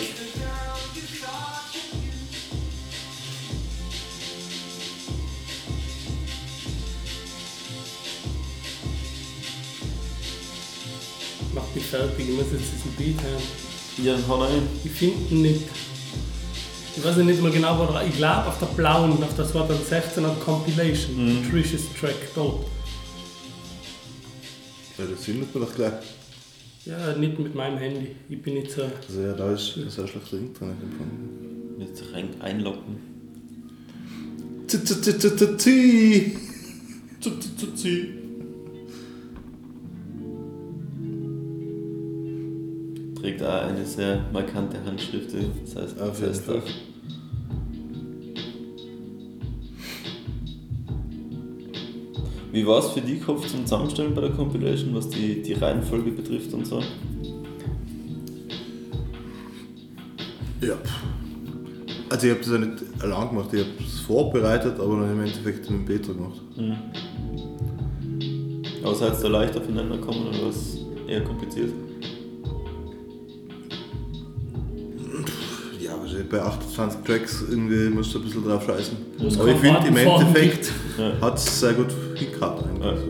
[11.54, 14.04] Macht mich fertig, ich muss jetzt diesen Beat haben.
[14.04, 14.68] Ja, hau rein.
[14.84, 15.62] Ich finde ihn nicht.
[16.96, 21.42] Ich weiß nicht mal genau, wo ich glaube auf der blauen, auf der 2016er Compilation,
[21.42, 21.50] Mhm.
[21.50, 22.64] Trish's Track dort.
[24.98, 25.92] Ja, das findet man doch gleich.
[26.86, 28.14] Ja, nicht mit meinem Handy.
[28.28, 28.82] Ich bin nicht so.
[28.82, 31.10] Also ja, da ist ein sehr schlechter Internetempfang.
[31.80, 32.96] Jetzt rein einloggen.
[43.20, 45.30] Trägt auch eine sehr markante Handschrift.
[45.64, 46.62] Das heißt, Auf jeden Fall.
[52.56, 56.10] Wie war es für die Kopf zum Zusammenstellen bei der Compilation, was die, die Reihenfolge
[56.10, 56.80] betrifft und so?
[60.62, 60.72] Ja.
[62.08, 65.20] Also ich habe das ja nicht allein gemacht, ich habe es vorbereitet, aber dann im
[65.20, 66.40] Endeffekt mit dem Peter gemacht.
[68.82, 71.74] Aber seid ihr da leicht aufeinander kommen oder was eher kompliziert?
[75.78, 78.96] Ja, also bei 28 Tracks irgendwie musst du ein bisschen drauf scheißen.
[79.38, 81.20] Aber ich finde, im Endeffekt Ja.
[81.20, 82.64] hat es sehr gut hingehauen.
[82.64, 82.84] eigentlich.
[82.84, 82.90] Ja.
[82.90, 83.06] Also,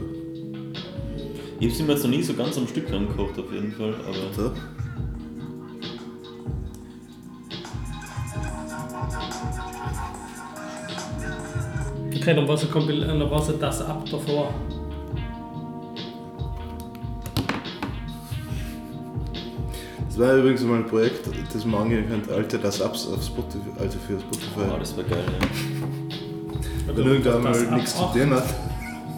[1.60, 4.32] Ich hab's mir jetzt noch nie so ganz am Stück angekocht auf jeden Fall, aber
[4.36, 4.52] so.
[12.14, 14.52] Okay, dann war es, ein Kompil- dann war es das ab davor.
[20.08, 23.68] Das war übrigens mal ein Projekt, das man angehen könnte, alte das Ups auf Spotify,
[23.78, 24.60] also für Spotify.
[24.74, 26.94] oh, das wäre geil, ja.
[26.96, 28.44] Wenn irgendwann mal nichts zu tun hat.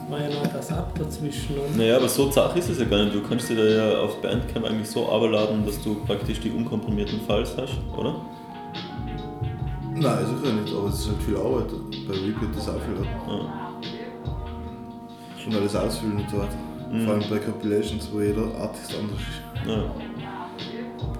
[0.08, 1.58] War ja noch das ab dazwischen.
[1.58, 3.14] Und Naja, aber so zart ist es ja gar nicht.
[3.14, 7.20] Du kannst dir da ja auf Bandcamp eigentlich so runterladen, dass du praktisch die unkomprimierten
[7.20, 8.14] Files hast, oder?
[9.94, 11.66] Nein, sicher nicht, aber es ist halt viel Arbeit.
[12.06, 13.08] Bei Repeat ist auch viel Arbeit.
[13.28, 13.68] Ja.
[15.46, 16.56] Und alles ausfüllen und so weiter.
[16.90, 17.04] Mhm.
[17.04, 19.66] Vor allem bei Compilations, wo jeder Artist anders ist.
[19.68, 19.84] Ja.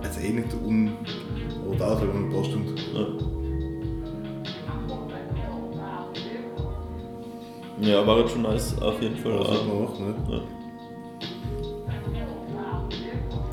[0.03, 0.93] Also eh nicht un...
[1.67, 2.75] Aber dauert halt ein paar Stunden.
[2.95, 3.38] Ja.
[7.81, 9.33] Ja, war jetzt schon nice, auf jeden Fall.
[9.33, 9.65] Aber das Ja.
[9.65, 10.15] man auch, ne?
[10.31, 10.41] Ja.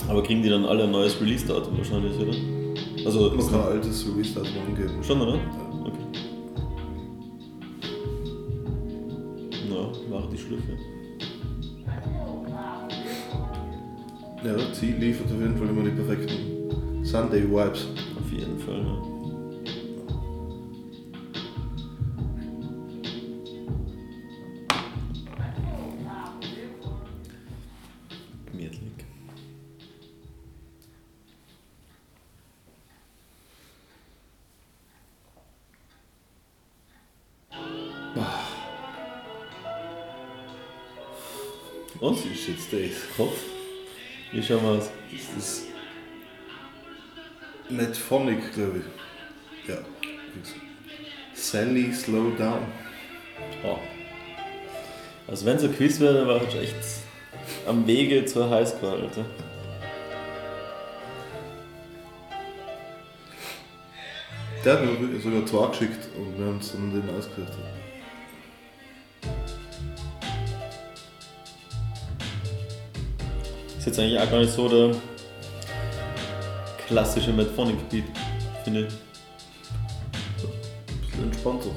[0.10, 2.34] Aber kriegen die dann alle ein neues Release-Datum wahrscheinlich, oder?
[3.06, 5.03] Also, Man kann ein altes Release-Datum angeben.
[5.03, 5.34] schon, oder?
[5.34, 5.41] Okay.
[9.69, 10.64] Na, war die Schlüsse.
[14.43, 17.88] Ja, sie liefert auf jeden Fall immer die perfekten Sunday-Vibes.
[18.19, 19.14] Auf jeden Fall, ja.
[44.47, 44.91] Schauen wir aus?
[45.11, 45.63] Das ist
[47.67, 49.69] nicht Phonic, glaube ich.
[49.69, 49.77] Ja.
[51.34, 52.59] Sally Slow Down.
[53.63, 53.80] Oh.
[55.27, 56.76] Also wenn es ein Quiz wäre, dann war ich echt
[57.65, 59.26] am Wege zur Highscore, Alter.
[64.63, 67.51] Der hat mir sogar zwei geschickt und wir haben uns dann den ausgehört.
[73.86, 74.95] Ist jetzt eigentlich auch gar nicht so der
[76.88, 78.06] klassische Medphonic Beat,
[78.64, 78.94] finde ich.
[80.41, 81.70] Ein bisschen entspannter.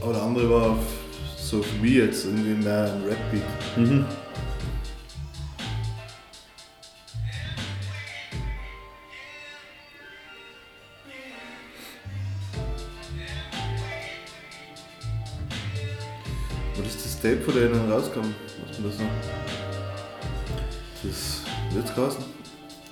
[0.00, 0.78] Aber der andere war
[1.36, 3.78] so für mich jetzt irgendwie mehr ein Rap-Beat.
[3.78, 4.06] Mhm.
[17.32, 18.34] Tape, von denen rauskam?
[18.68, 19.06] Was man das noch?
[21.02, 21.42] Das
[21.74, 22.24] wird's heißen?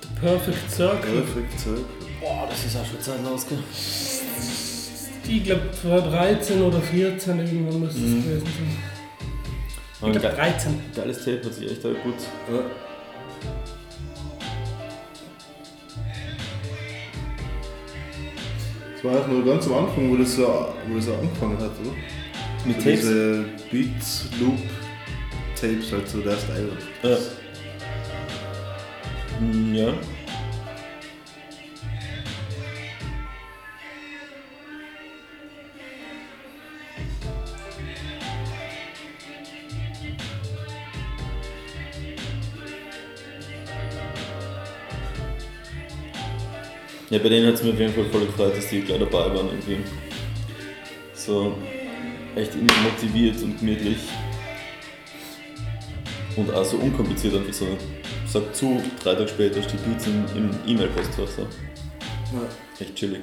[0.02, 1.22] The Perfect Circle.
[1.22, 1.84] Perfect Circle.
[2.20, 3.58] Boah, das ist auch schon zeitlos, gell?
[5.26, 8.22] Die, glaube 2013 oder 14 irgendwann müsste es Mhm.
[8.22, 8.76] gewesen sein.
[9.92, 10.80] Ich glaube ge 13.
[10.96, 12.14] geiles Tape hat sich echt gut.
[12.50, 12.62] Ja.
[18.94, 20.42] Das war auch nur ganz am Anfang, wo das so,
[20.88, 21.94] wo das so angefangen hat, oder?
[22.64, 23.00] Mit So Tapes?
[23.00, 24.58] Diese Beats, Loop,
[25.60, 26.72] Tapes, halt so der Style.
[27.02, 27.16] Ja.
[29.40, 29.94] Mm, Ja.
[47.10, 49.34] Ja, bei denen hat es mir auf jeden Fall voll gefreut, dass die gleich dabei
[49.34, 49.78] waren irgendwie.
[51.14, 51.56] So
[52.36, 53.98] echt immer motiviert und gemütlich.
[56.36, 57.66] Und auch so unkompliziert einfach so.
[58.26, 61.42] Sag zu, drei Tage später die Beats im, im E-Mail-Postfach so.
[62.32, 62.42] Ja.
[62.78, 63.22] Echt chillig.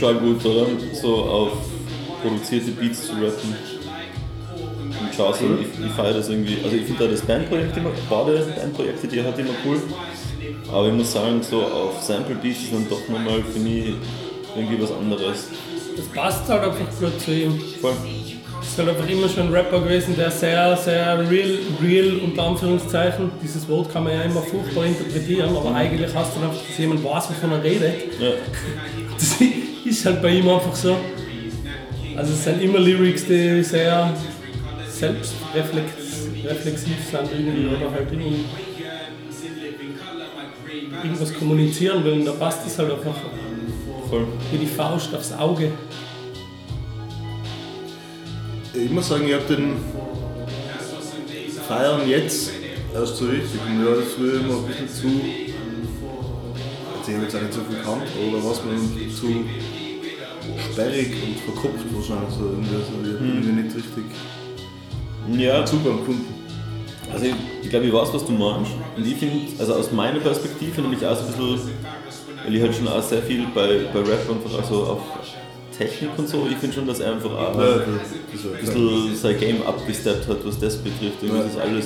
[0.00, 0.66] Schon gut, oder?
[0.94, 1.52] So auf
[2.22, 3.54] produzierte Beats zu rappen.
[5.00, 8.38] Im Charson, ich, ich feiere das irgendwie, also ich finde da das Bandprojekt immer, beide
[8.38, 9.80] Bandprojekte, die er hat, immer cool.
[10.72, 13.94] Aber ich muss sagen, so auf Sample Beats ist dann doch nochmal für mich
[14.56, 15.48] irgendwie was anderes.
[15.96, 17.60] Das passt halt einfach gut zu ihm.
[17.80, 17.92] Voll.
[18.62, 23.30] ist halt einfach immer schon ein Rapper gewesen, der sehr, sehr real, real unter Anführungszeichen,
[23.42, 26.78] dieses Wort kann man ja immer furchtbar interpretieren, aber eigentlich hast du dann einfach, dass
[26.78, 27.94] jemand weiß, wovon er redet.
[28.18, 28.30] Ja.
[30.00, 30.96] Das ist halt bei ihm einfach so.
[32.16, 34.14] Also es sind immer Lyrics, die sehr
[34.88, 38.46] selbstreflexiv sind irgendwie oder halt irgendwie
[41.02, 43.14] irgendwas kommunizieren will und da passt es halt einfach
[44.08, 44.26] Voll.
[44.50, 45.70] wie die Faust aufs Auge.
[48.72, 49.76] Ich muss sagen, ich habe den
[51.68, 52.52] Feiern jetzt
[52.94, 53.60] erst so richtig.
[53.68, 55.08] Und ja, das früher immer ein bisschen zu.
[57.06, 58.78] Ich jetzt auch nicht so viel gekannt, oder was man
[59.14, 59.44] zu
[60.72, 62.44] sperrig und verkopft wahrscheinlich so.
[62.44, 64.04] Irgendwie, also ich irgendwie nicht richtig
[65.38, 66.34] Ja, Zugang gefunden.
[67.12, 68.72] Also ich, ich glaube, ich weiß, was du meinst.
[68.96, 71.72] Und ich finde, also aus meiner Perspektive nämlich auch so ein bisschen,
[72.44, 75.02] weil ich halt schon auch sehr viel bei, bei Rap einfach also auf
[75.80, 78.00] Technik und so, ich finde schon, dass er einfach auch Ja, ein
[78.30, 81.22] bisschen sein Game abgesteppt hat, was das betrifft.
[81.22, 81.84] Irgendwie das ist alles.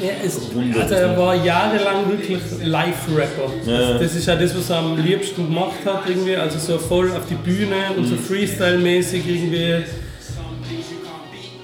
[0.00, 0.40] Er ist,
[0.80, 3.50] also er war jahrelang wirklich Live-Rapper.
[3.66, 3.98] Ja.
[3.98, 6.36] Das ist ja das, was er am liebsten gemacht hat irgendwie.
[6.36, 8.08] Also so voll auf die Bühne und Mhm.
[8.10, 9.84] so Freestyle-mäßig irgendwie.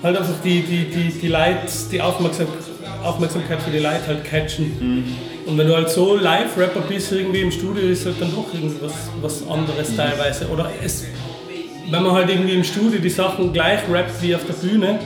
[0.02, 1.58] Halt einfach die, die, die, die Leute,
[1.92, 2.46] die Aufmerksam
[3.02, 4.66] Aufmerksamkeit für die Leute halt catchen.
[4.80, 5.04] Mhm.
[5.46, 8.92] Und wenn du halt so Live-Rapper bist irgendwie im Studio, ist halt dann doch irgendwas
[9.22, 9.52] was Mhm.
[9.52, 10.46] anderes teilweise.
[10.48, 11.04] Oder es,
[11.90, 14.98] wenn man halt irgendwie im Studio die Sachen gleich rappt wie auf der Bühne,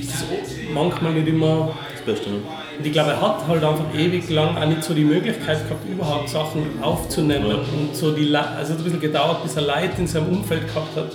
[0.00, 0.24] ist das
[0.72, 2.30] manchmal nicht immer Das Beste.
[2.30, 2.36] Ne?
[2.78, 5.88] und ich glaube, er hat halt einfach ewig lang auch nicht so die Möglichkeit gehabt,
[5.88, 7.46] überhaupt Sachen aufzunehmen.
[7.48, 7.54] Ja.
[7.56, 10.28] Und so die, Le- also es hat ein bisschen gedauert, bis er Leute in seinem
[10.28, 11.12] Umfeld gehabt hat,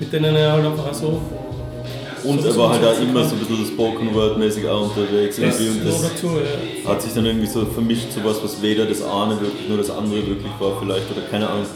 [0.00, 1.20] mit denen er halt einfach auch so.
[2.24, 5.36] Und So er war halt auch immer so ein bisschen Spoken Word-mäßig auch unterwegs.
[5.36, 5.60] Das.
[5.60, 6.28] Und das dazu,
[6.84, 6.90] ja.
[6.90, 9.90] hat sich dann irgendwie so vermischt zu was, was weder das eine wirklich, nur das
[9.90, 11.10] andere wirklich war vielleicht.
[11.10, 11.66] Oder keine Ahnung.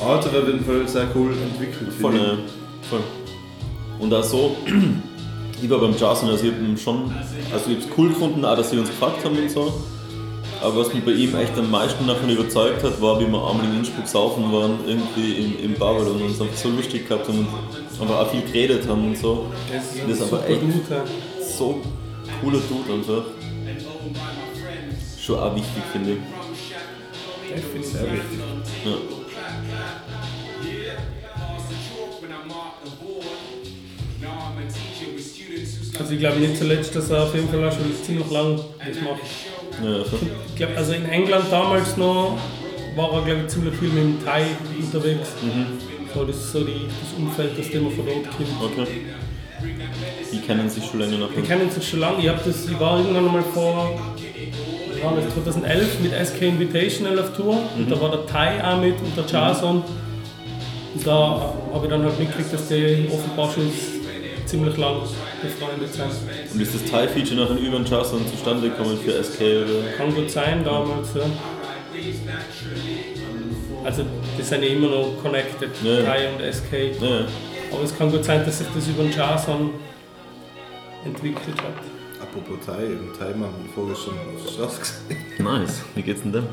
[0.00, 1.92] Auf jeden Fall sehr cool entwickelt.
[2.00, 2.36] Voll, äh,
[2.88, 3.00] voll.
[3.98, 4.56] Und auch so,
[5.62, 7.12] ich war beim Jason, also ich habe ihn schon,
[7.52, 9.72] also ich habe es cool gefunden, auch dass sie uns gefragt haben und so.
[10.60, 13.64] Aber was mich bei ihm echt am meisten davon überzeugt hat, war, wie wir einmal
[13.66, 17.38] in Innsbruck saufen waren, irgendwie im, im Babel und uns einfach so lustig gehabt haben
[17.38, 17.48] und
[18.00, 19.46] einfach auch viel geredet haben und so.
[19.72, 20.72] Das ist, Das ist aber super echt gut.
[20.90, 21.04] Ja.
[21.40, 21.80] so
[22.40, 23.24] cooler Dude einfach.
[25.20, 26.18] Schon auch wichtig, finde ich.
[27.56, 28.38] Ich finde es sehr wichtig.
[28.84, 29.17] Ja.
[35.98, 39.00] Also ich glaube nicht zuletzt, dass er auf jeden Fall auch schon ziemlich lang das
[39.02, 39.22] macht.
[39.82, 40.18] Ja, so.
[40.48, 42.38] Ich glaube, also in England damals noch
[42.96, 44.44] war er glaube ich ziemlich viel mit dem Thai
[44.80, 45.28] unterwegs.
[46.14, 48.48] So, das ist so die, das Umfeld, das dem er von dort kommt.
[48.78, 48.86] Okay.
[50.32, 51.42] Die kennen sich schon länger Wir nachher.
[51.42, 52.20] kennen uns schon lange.
[52.20, 53.98] Ich, hab das, ich war irgendwann mal vor
[55.02, 58.80] wann war das, 2011 mit SK Invitational auf Tour und da war der Thai auch
[58.80, 59.82] mit und der Jason.
[60.94, 63.70] Und da habe ich dann halt mitgekriegt, dass die offenbar schon
[64.46, 65.02] ziemlich lang
[65.42, 66.52] befreundet sind.
[66.54, 69.92] Und ist das Thai-Feature nachher über den Jason zustande gekommen für SK oder?
[69.96, 71.22] Kann gut sein damals, ja.
[73.84, 74.04] Also
[74.38, 76.02] die sind ja immer noch connected, Ja.
[76.02, 76.72] Thai und SK.
[77.00, 77.26] Ja,
[77.72, 79.70] Aber es kann gut sein, dass sich das über den Jason
[81.04, 82.20] entwickelt hat.
[82.20, 85.24] Apropos Thai, im Thai-Mann vorgestern auf der Straße gesehen.
[85.38, 85.82] nice.
[85.94, 86.46] Wie geht's denn dem?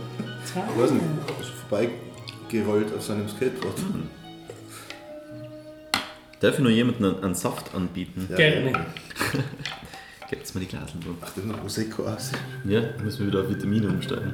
[0.46, 1.04] Ich weiß nicht,
[1.42, 3.76] ist vorbeigerollt auf seinem Skateboard.
[6.40, 8.28] Darf ich noch jemanden einen, einen Saft anbieten?
[8.30, 8.36] Ja.
[8.36, 8.86] Gerne.
[10.30, 11.16] Gibt's mir die Glasen drin?
[11.22, 12.32] Ach, das ist noch Prosecco aus.
[12.66, 14.34] Ja, müssen wir wieder auf Vitamine umsteigen.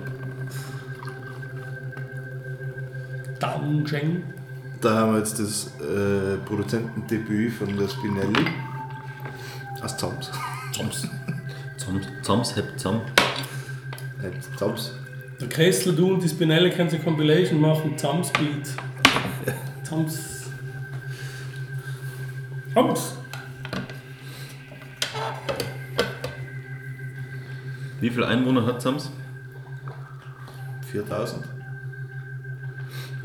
[3.40, 4.24] Daunjeng.
[4.82, 8.46] Da haben wir jetzt das äh, Produzentendebüt von der Spinelli.
[9.82, 10.32] Aus Zams.
[10.74, 11.08] Zoms.
[11.78, 13.02] Zoms, Zoms, hebt Zom.
[14.22, 14.94] Nicht Zams.
[15.40, 18.70] Der Kessler, du und die Spinelli können eine Compilation machen, Zams Beat.
[19.84, 20.20] Zams.
[22.74, 23.14] Zams.
[28.00, 29.12] Wie viele Einwohner hat Zoms?
[30.92, 31.46] 4000.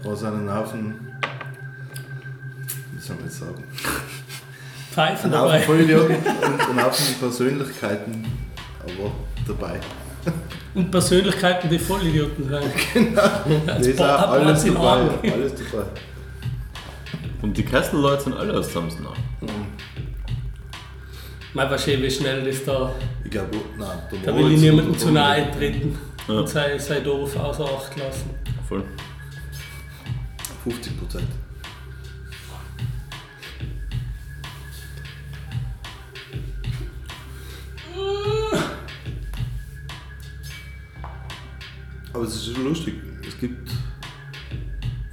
[0.03, 0.95] Aber es sind ein Haufen.
[2.93, 3.65] Wie soll man jetzt sagen?
[4.93, 5.61] Pfeifen Ein Haufen dabei.
[5.63, 8.27] Vollidioten und ein Haufen Persönlichkeiten
[8.81, 9.13] aber
[9.47, 9.81] dabei.
[10.75, 13.17] Und Persönlichkeiten, die Vollidioten sind.
[13.67, 15.31] Das ist alles dabei.
[15.33, 15.87] Alles dabei.
[17.43, 18.99] Und die Kessel-Leute sind alle aus Zoms
[21.57, 22.95] mein wahrscheinlich, wie schnell das da.
[23.25, 26.35] Ich glaube, nein, da, da will ich niemandem zu nahe treten ja.
[26.35, 28.29] und sei, sei doof außer Acht lassen.
[28.69, 28.85] Voll.
[30.65, 31.25] 50 Prozent.
[42.13, 42.97] Aber es ist schon lustig.
[43.27, 43.71] Es gibt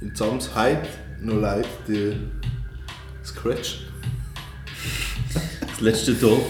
[0.02, 0.88] in Zams heute
[1.22, 3.93] noch Leute, die scratchen.
[5.74, 6.44] Das letzte Dorf,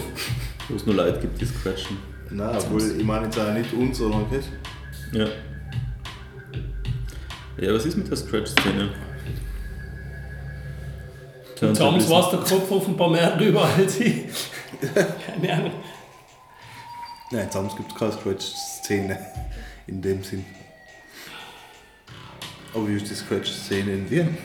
[0.69, 1.97] wo es nur Leute gibt, die scratchen.
[2.29, 4.39] Nein, obwohl ich meine jetzt auch nicht uns, sondern okay.
[5.13, 5.27] Ja.
[7.57, 8.89] Ja, was ist mit der Scratch-Szene?
[11.59, 12.09] Wissen?
[12.09, 14.25] war der Kopf offenbar mehr drüber als ich.
[14.93, 15.71] Keine Ahnung.
[17.31, 19.17] Nein, in Zams gibt es keine Scratch-Szene
[19.87, 20.45] in dem Sinn.
[22.75, 24.37] Aber wie ist die Scratch-Szene in Wien?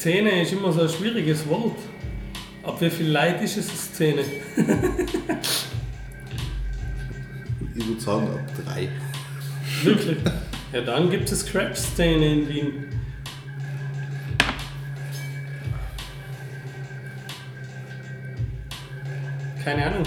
[0.00, 1.76] Szene ist immer so ein schwieriges Wort.
[2.62, 4.22] Ab wie viel Leid ist es eine Szene?
[7.76, 8.88] Ich würde sagen ab drei.
[9.82, 10.18] Wirklich?
[10.72, 12.72] Ja, dann gibt es eine Scratch-Szene in Wien.
[19.64, 20.02] Keine Ahnung.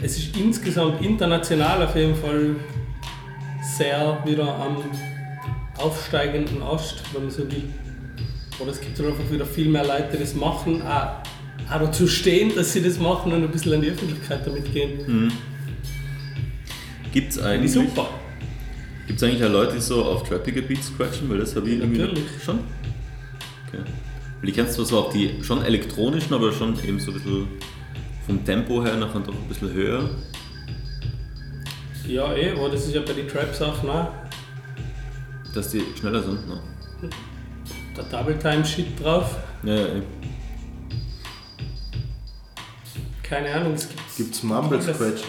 [0.00, 2.54] Es ist insgesamt international auf jeden Fall
[3.76, 4.76] sehr wieder am
[5.76, 7.68] aufsteigenden Ast, wenn man so will.
[8.60, 11.22] Oder es gibt halt einfach wieder viel mehr Leute, die das machen, auch,
[11.72, 15.32] auch dazu stehen, dass sie das machen und ein bisschen an die Öffentlichkeit damit gehen.
[17.12, 18.08] Gibt es eigentlich, super.
[19.06, 21.28] gibt's eigentlich auch Leute, die so auf trappige Beats scratchen?
[21.30, 22.24] Weil das habe ich irgendwie Natürlich.
[22.44, 22.58] schon.
[23.66, 23.82] Okay.
[24.40, 27.48] Weil ich kenn's zwar so auf die schon elektronischen, aber schon eben so ein bisschen
[28.26, 30.10] vom Tempo her nachher doch ein bisschen höher.
[32.06, 34.08] Ja, eh, aber das ist ja bei den Trap-Sachen auch.
[35.54, 36.46] Dass die schneller sind.
[36.48, 36.60] Ne?
[37.96, 39.36] Der Double-Time-Shit drauf.
[39.62, 40.02] Ja, ja, eh.
[43.22, 45.22] Keine Ahnung, es gibt Gibt es Mumble Scratch?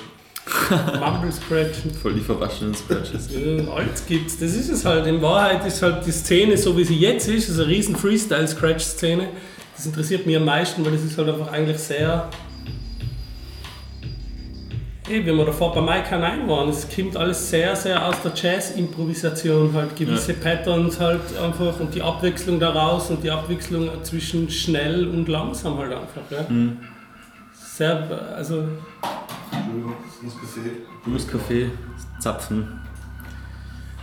[1.00, 1.92] Mumble-Scratchen.
[2.02, 3.30] voll die verwaschenen Scratches.
[3.32, 4.38] Ja, Alles gibt's.
[4.38, 5.06] Das ist es halt.
[5.08, 9.30] In Wahrheit ist halt die Szene, so wie sie jetzt ist, ist eine riesen Freestyle-Scratch-Szene.
[9.76, 12.30] Das interessiert mich am meisten, weil das ist halt einfach eigentlich sehr.
[15.12, 18.32] Hey, wie wir davor bei Mike 9 waren, es kommt alles sehr, sehr aus der
[18.34, 25.10] Jazz-Improvisation, halt gewisse Patterns halt einfach und die Abwechslung daraus und die Abwechslung zwischen schnell
[25.10, 26.22] und langsam halt einfach.
[26.30, 26.46] Ja.
[27.52, 28.70] Sehr, also
[29.52, 30.78] Entschuldigung, das muss gesehen.
[31.04, 31.72] Blues Café,
[32.22, 32.80] Zapfen.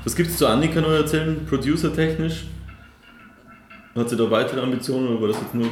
[0.05, 2.49] Was gibt es zu Annika noch erzählen, producer-technisch?
[3.95, 5.69] Hat sie da weitere Ambitionen oder war das jetzt nur.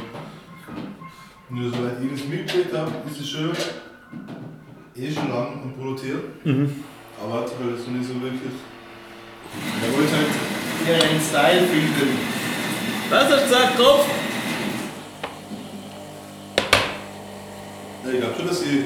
[1.51, 3.51] Nur soweit ich das mitgekriegt habe, ist es schon
[4.99, 6.23] eh schon lang am Produzieren.
[7.21, 8.51] Aber hat sich halt so nicht so wirklich.
[9.83, 12.17] Er wollte halt einen Style finden.
[13.09, 14.05] Was hast du gesagt, Tropf?
[18.03, 18.85] Ja, ich glaube schon, dass sie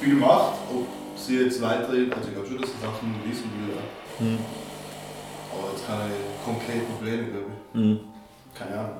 [0.00, 0.86] viel macht, ob
[1.16, 3.74] sie jetzt weiterhin, also ich glaube schon, dass sie Sachen wissen will.
[3.74, 4.38] Ja.
[5.52, 6.10] Aber jetzt keine
[6.44, 7.80] konkreten Pläne, glaube ich.
[7.80, 8.00] Mhm.
[8.54, 8.96] Keine Ahnung.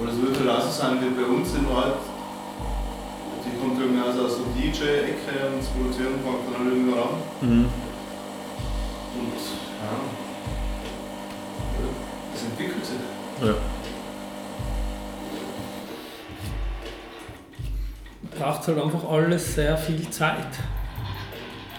[0.00, 1.94] Und es wird halt auch so sein wie bei uns in Wald.
[3.44, 7.14] Die kommt irgendwie also aus der DJ-Ecke und das Produzieren fängt dann halt irgendwann an.
[7.40, 7.68] Mhm.
[9.14, 9.38] Und
[9.80, 9.94] ja,
[12.32, 12.96] das entwickelt sich.
[13.46, 13.54] Ja.
[18.38, 20.58] braucht halt einfach alles sehr viel Zeit.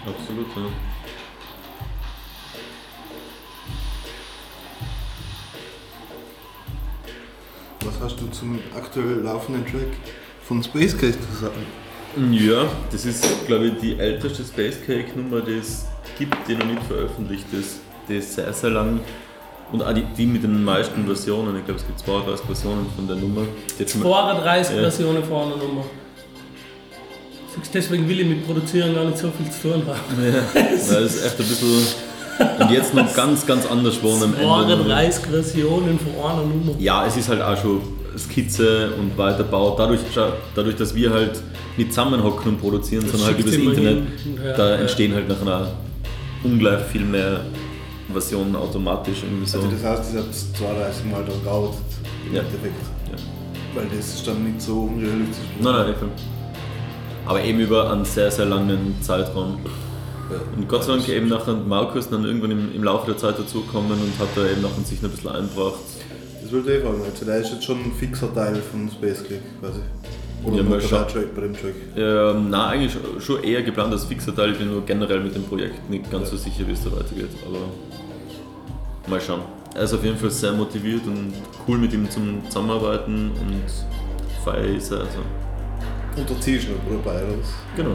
[0.06, 0.95] Absolut, ja.
[8.06, 9.88] Hast du zum aktuell laufenden Track
[10.46, 12.32] von Space Case zu sagen?
[12.32, 15.84] Ja, das ist, glaube ich, die älteste Space Cake Nummer, die es
[16.18, 17.80] gibt, die noch nicht veröffentlicht ist.
[18.08, 19.00] Die ist sehr, sehr lang.
[19.72, 21.56] Und auch die, die mit den meisten Versionen.
[21.58, 23.40] Ich glaube, es gibt 32 Versionen von der Nummer.
[23.42, 23.48] Mal-
[23.86, 24.82] 32 Ja.
[24.82, 25.84] Versionen von einer Nummer.
[27.54, 29.96] Sagst, Deswegen will ich mit Produzieren gar nicht so viel zu tun haben.
[30.24, 32.06] Ja, das ist echt ein bisschen.
[32.60, 34.84] Und jetzt noch ganz, ganz anders geworden am Ende.
[34.84, 36.72] 32 Versionen von einer Nummer.
[36.78, 37.80] Ja, es ist halt auch schon
[38.16, 39.78] Skizze und weiterbaut.
[39.78, 40.00] Dadurch,
[40.54, 41.42] dadurch dass wir halt
[41.76, 44.04] nicht zusammenhocken und produzieren, sondern halt übers immer Internet.
[44.44, 44.76] Ja, da ja.
[44.76, 45.68] entstehen halt nach einer
[46.42, 47.40] ungleich viel mehr
[48.10, 49.58] Versionen automatisch irgendwie so.
[49.58, 51.80] Also das heißt, ich habe 32 Mal da gearbeitet
[52.26, 52.40] im Ja.
[52.42, 52.74] Endeffekt.
[53.10, 53.18] Ja.
[53.74, 55.44] Weil das ist dann nicht so unrealistisch.
[55.60, 56.08] Nein, nein, nicht viel.
[57.26, 59.58] Aber eben über einen sehr, sehr langen Zeitraum.
[60.56, 63.92] Und Gott sei Dank eben nachher Markus dann irgendwann im, im Laufe der Zeit dazugekommen
[63.92, 65.74] und hat da eben nachher sich noch ein bisschen eingebracht.
[66.46, 67.02] Das wollte ich fragen.
[67.02, 69.80] Also der ist jetzt schon ein fixer Teil von Space Click quasi.
[70.44, 71.74] Oder Ja, nur Track, bei dem Track.
[71.96, 74.52] Ähm, na, eigentlich schon eher geplant als fixer Teil.
[74.52, 77.30] Ich bin nur generell mit dem Projekt nicht ganz so sicher, wie es da weitergeht.
[77.44, 77.58] Aber
[79.08, 79.40] mal schauen.
[79.74, 81.32] Er ist auf jeden Fall sehr motiviert und
[81.66, 85.00] cool mit ihm zum Zusammenarbeiten und feier ist er.
[85.00, 85.18] Also.
[86.16, 87.48] Und der Ziel ist noch dabei, oder was?
[87.74, 87.90] Genau.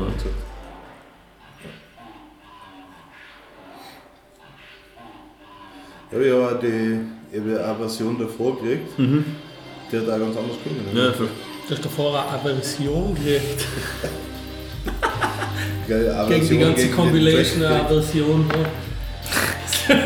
[6.12, 8.90] Ja, ich habe auch die ich habe eine Version davor gekriegt.
[8.98, 10.96] Die hat auch ganz anders geklungen.
[10.96, 11.30] Ja, voll.
[11.68, 13.66] Du hast davor eine Aversion gekriegt.
[15.88, 18.46] Geil, aber Gegen die so ganze gegen Compilation eine Aversion.
[18.50, 18.56] Ja.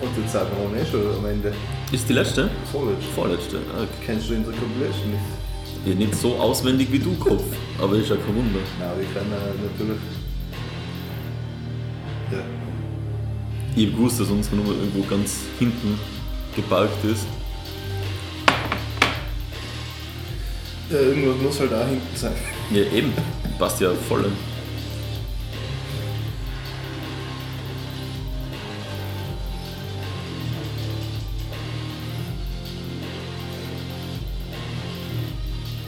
[0.00, 1.52] Und jetzt sagen wir noch nicht schon am Ende.
[1.92, 2.50] Ist die letzte?
[2.70, 3.04] Vorletzte.
[3.14, 3.56] Vorletzte.
[3.76, 5.22] Ah, Kennst du unsere Compilation nicht?
[5.86, 7.44] Ja, nicht so auswendig wie du, Kopf.
[7.80, 8.58] Aber ist ja kein Wunder.
[8.78, 9.36] Nein, wir kennen äh,
[9.70, 10.00] natürlich.
[12.32, 12.38] Ja.
[13.76, 15.98] Ich habe gewusst, dass unsere Nummer irgendwo ganz hinten
[16.54, 17.26] gebalgt ist.
[20.94, 22.34] ja, irgendwas muss halt da hinten sein.
[22.70, 23.12] Ja, eben.
[23.58, 24.30] Passt ja voll.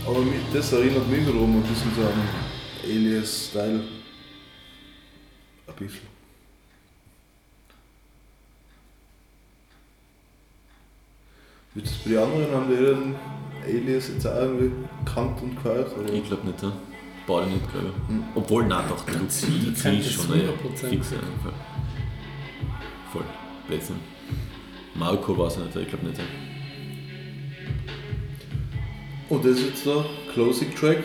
[0.06, 2.28] Aber das erinnert mich wiederum ein bisschen so an
[2.84, 3.80] Alias-Style.
[5.66, 6.15] Ein bisschen.
[11.76, 12.54] Wie ist das bei den anderen?
[12.54, 13.14] Haben die den
[13.84, 14.72] Alias jetzt auch irgendwie
[15.04, 15.94] gekannt und gehört?
[15.94, 16.10] Oder?
[16.10, 16.72] Ich glaube nicht, ja.
[17.26, 18.16] Beide nicht, glaube ich.
[18.34, 20.48] Obwohl, nein, doch, das ist schon, ja.
[20.48, 20.88] 100%.
[20.88, 21.18] Fix, ja.
[21.42, 21.52] Voll.
[23.12, 23.24] Voll.
[23.68, 23.96] Blödsinn.
[24.94, 26.18] Marco war es nicht, ich glaube nicht.
[26.18, 26.24] Ja.
[29.28, 31.04] Und das ist jetzt der Closing Track,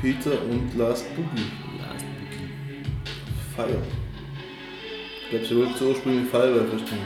[0.00, 1.46] Peter und Last Boogie,
[1.78, 2.48] Last Bookie.
[3.54, 3.82] Fire.
[5.22, 7.04] Ich glaube, sie wollten ursprünglich Feuerwehrfest machen.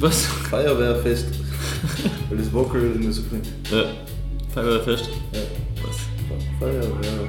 [0.00, 0.24] Was?
[0.24, 1.41] Feuerwehrfest.
[2.28, 3.46] Weil das Vocal irgendwie so klingt.
[3.70, 3.84] Ja.
[4.52, 5.08] Feuerwehrfest?
[5.32, 5.40] Ja.
[5.82, 5.96] Was?
[6.58, 7.28] Feuerwehr.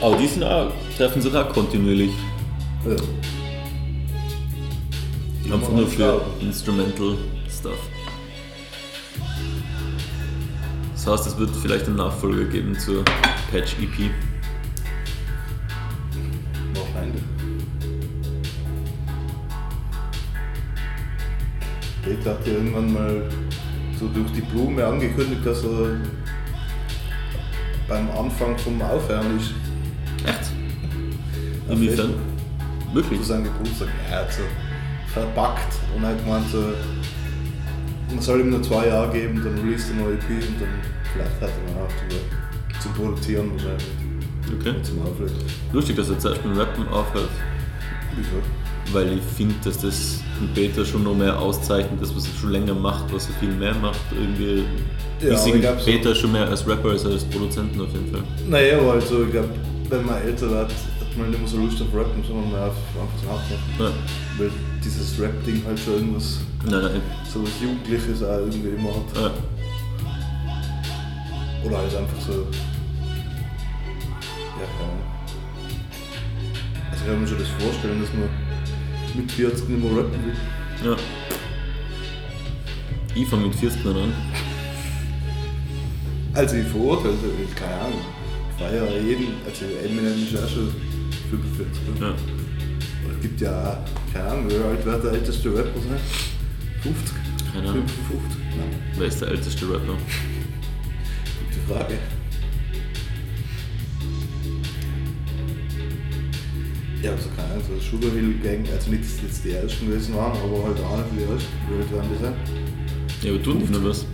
[0.00, 2.12] Aber die sind auch, treffen sich auch kontinuierlich.
[2.86, 2.96] Ja.
[5.54, 6.22] Einfach nur für.
[6.40, 7.18] Instrumental
[7.50, 7.78] Stuff.
[10.94, 13.04] Das heißt, es wird vielleicht einen Nachfolger geben zur
[13.50, 14.10] Patch EP.
[22.20, 23.22] Peter hat ja irgendwann mal
[23.98, 25.96] so durch die Blume angekündigt, dass er
[27.88, 29.52] beim Anfang vom Aufhören ist.
[30.26, 30.52] Echt?
[31.70, 32.14] Inwiefern?
[32.92, 33.20] Wirklich?
[33.20, 33.88] Zu seinem Geburtstag.
[34.10, 34.42] Er hat so
[35.14, 36.62] verpackt und hat gemeint, so,
[38.10, 40.68] man soll ihm nur zwei Jahre geben, dann release er neue EP und dann
[41.12, 43.86] vielleicht hat er auch zum Produzieren wahrscheinlich.
[44.60, 44.76] Okay.
[44.76, 45.36] Und zum Auflegen.
[45.72, 47.30] Lustig, dass er zuerst mit dem Rappen aufhört.
[48.14, 48.59] Wieso?
[48.92, 52.50] Weil ich finde, dass das ein Beta schon noch mehr auszeichnet, das was er schon
[52.50, 54.00] länger macht, was er viel mehr macht.
[54.12, 54.64] Irgendwie.
[55.22, 58.22] Ja, ich sehe Beta schon mehr als Rapper als als Produzenten auf jeden Fall.
[58.48, 59.50] Naja, aber also, ich glaube,
[59.90, 62.74] wenn man älter wird, hat man nicht mehr so Lust auf Rappen, sondern mehr auf
[62.94, 63.74] einfach so Handmachen.
[63.78, 63.90] Ja.
[64.38, 64.50] Weil
[64.82, 67.00] dieses Rap-Ding halt schon irgendwas, Nein, nein.
[67.32, 69.16] so was Jugendliches auch irgendwie immer hat.
[69.22, 69.30] Ja.
[71.64, 72.32] Oder halt einfach so.
[74.58, 75.04] Ja, keine Ahnung.
[76.90, 78.28] Also, ich kann mir schon das vorstellen, dass man
[79.14, 80.90] mit 40 nicht mehr rappen will.
[80.90, 80.96] ja.
[83.14, 84.12] Ich fange mit 40 noch an.
[86.32, 88.00] Also, ich verurteile nicht, keine Ahnung.
[88.50, 90.68] Ich feiere jeden, also Eminem ist ja auch schon
[91.30, 91.82] 45.
[91.96, 92.08] oder?
[92.10, 92.14] Ja.
[93.16, 96.00] Es gibt ja auch, keine Ahnung, wie alt wird der älteste Rapper sein?
[96.82, 97.14] 50?
[97.52, 97.88] Keine Ahnung.
[97.88, 98.38] 55?
[98.56, 99.94] Nein, Wer ist der älteste Rapper?
[101.48, 101.98] gute Frage.
[107.02, 109.86] Ja, also keine Ahnung, so Sugar Hill Gang, also nicht, dass das jetzt die ersten
[109.86, 111.52] gewesen waren, aber halt auch nicht die ersten.
[111.68, 112.34] Wie alt werden die sein?
[113.22, 114.04] Ja, aber tun die noch was?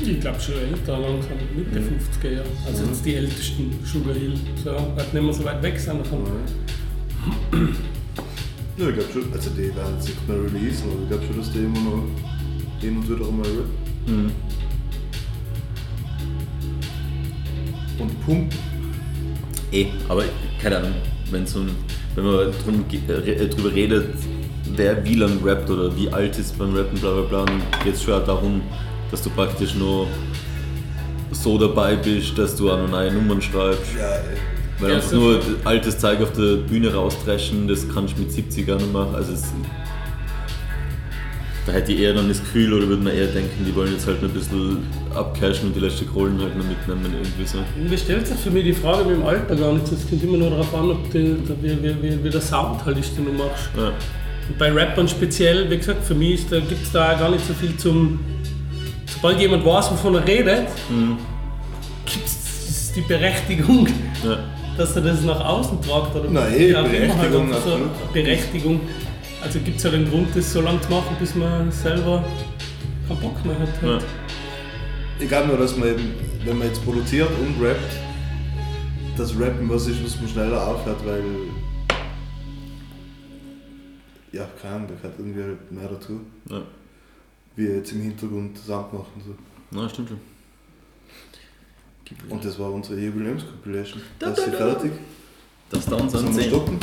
[0.00, 2.46] Ich glaube schon älter, langsam Mitte 50er Jahre.
[2.66, 5.98] Also jetzt die ältesten Sugar Hill, so, weil die nicht mehr so weit weg sind
[6.00, 6.24] davon.
[8.78, 11.38] Ja, ich glaube schon, also die werden jetzt nicht mehr releasen, aber ich glaube schon,
[11.38, 12.04] dass die immer noch
[12.80, 13.74] hin und wieder einmal rappen.
[14.06, 14.32] Mhm.
[17.98, 18.58] Und pumpen.
[19.72, 20.24] Eh, aber
[20.60, 20.94] keine Ahnung,
[21.34, 21.70] wenn, so ein,
[22.14, 24.06] wenn man drum, äh, äh, drüber redet,
[24.74, 27.94] wer wie lang rappt oder wie alt ist beim Rappen, bla bla bla, dann geht
[27.94, 28.62] es schon auch darum,
[29.10, 30.06] dass du praktisch nur
[31.32, 33.94] so dabei bist, dass du auch noch neue Nummern schreibst.
[33.98, 34.36] Ja, ey.
[34.80, 38.70] Weil Ja, einfach nur altes Zeug auf der Bühne rausdreschen, das kannst du mit 70
[38.72, 39.14] auch noch machen.
[39.14, 39.44] Also es,
[41.66, 44.06] da hätte ich eher dann das Gefühl, oder würde man eher denken, die wollen jetzt
[44.06, 47.58] halt noch ein bisschen abcashen und die letzte Kohlen halt noch mitnehmen irgendwie so.
[47.88, 49.90] Mir stellt sich für mich die Frage mit dem Alter gar nicht.
[49.90, 52.84] Es kommt immer nur darauf an, ob die, der- wie, wie, wie, wie der Sound
[52.84, 53.70] halt ist, den du machst.
[53.76, 53.88] Ja.
[54.48, 57.54] Und bei Rappern speziell, wie gesagt, für mich gibt es da auch gar nicht so
[57.54, 58.20] viel zum.
[59.06, 60.66] Sobald jemand weiß, wovon er redet,
[62.04, 63.86] gibt es die Berechtigung,
[64.22, 64.38] Ja.
[64.76, 66.14] dass er das nach außen tragt.
[66.14, 67.78] Oder Nein, Berechtigung, einfach so.
[68.12, 68.80] Berechtigung.
[69.44, 72.24] Also gibt es halt einen Grund, das so lange zu machen, bis man selber
[73.06, 73.68] keinen Bock mehr hat.
[73.82, 73.88] Ja.
[73.88, 74.04] Halt.
[75.20, 76.14] Ich glaube nur, dass man eben,
[76.44, 77.98] wenn man jetzt produziert und rappt,
[79.18, 81.22] dass Rappen was ist, was man schneller aufhört, weil.
[84.32, 86.20] Ja, keine Ahnung, da gehört irgendwie halt mehr dazu.
[86.48, 86.62] Ja.
[87.54, 89.34] Wie jetzt im Hintergrund Sound machen und so.
[89.70, 90.20] Na, stimmt schon.
[92.28, 94.02] Und das war unsere Jubiläumskompilation.
[94.18, 94.92] Da ist sie fertig.
[95.70, 96.42] Das sind wir 10.
[96.48, 96.78] stoppen?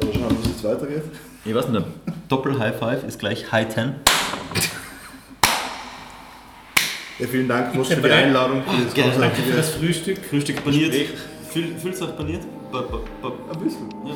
[0.00, 1.02] Oder schauen, wie es jetzt weitergeht?
[1.46, 1.92] Ich weiß nicht, ein
[2.28, 3.94] Doppel-High Five ist gleich High 10.
[7.18, 8.10] Ja, vielen Dank, Mosch, für die.
[8.10, 8.62] Einladung.
[8.62, 10.18] Für das gerne, Danke für großartige das Frühstück.
[10.24, 10.94] Frühstück paniert.
[11.50, 12.42] Fühl, fühlst du auch paniert?
[12.72, 13.32] Ba, ba, ba.
[13.52, 13.88] Ein bisschen.
[14.06, 14.14] Ja.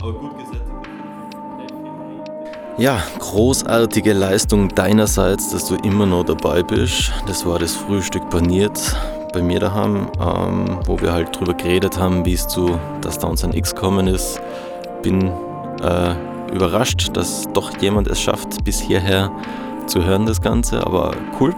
[0.00, 0.62] Aber gut gesättigt.
[2.78, 7.12] Ja, großartige Leistung deinerseits, dass du immer noch dabei bist.
[7.26, 8.96] Das war das Frühstück paniert
[9.34, 13.44] bei mir daheim, ähm, wo wir halt drüber geredet haben, wie es zu das Downs
[13.44, 14.40] an X kommen ist.
[15.02, 15.30] Bin
[15.84, 19.30] äh, überrascht, dass doch jemand es schafft, bis hierher
[19.86, 21.54] zu hören, das Ganze, aber cool.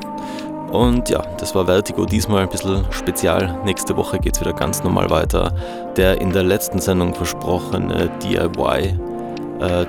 [0.73, 3.61] Und ja, das war Vertigo diesmal ein bisschen spezial.
[3.65, 5.53] Nächste Woche geht es wieder ganz normal weiter.
[5.97, 8.98] Der in der letzten Sendung versprochene DIY
[9.61, 9.86] äh,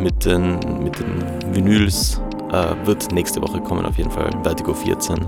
[0.00, 2.20] mit den, mit den Vinyls
[2.52, 4.30] äh, wird nächste Woche kommen, auf jeden Fall.
[4.42, 5.26] Vertigo 14.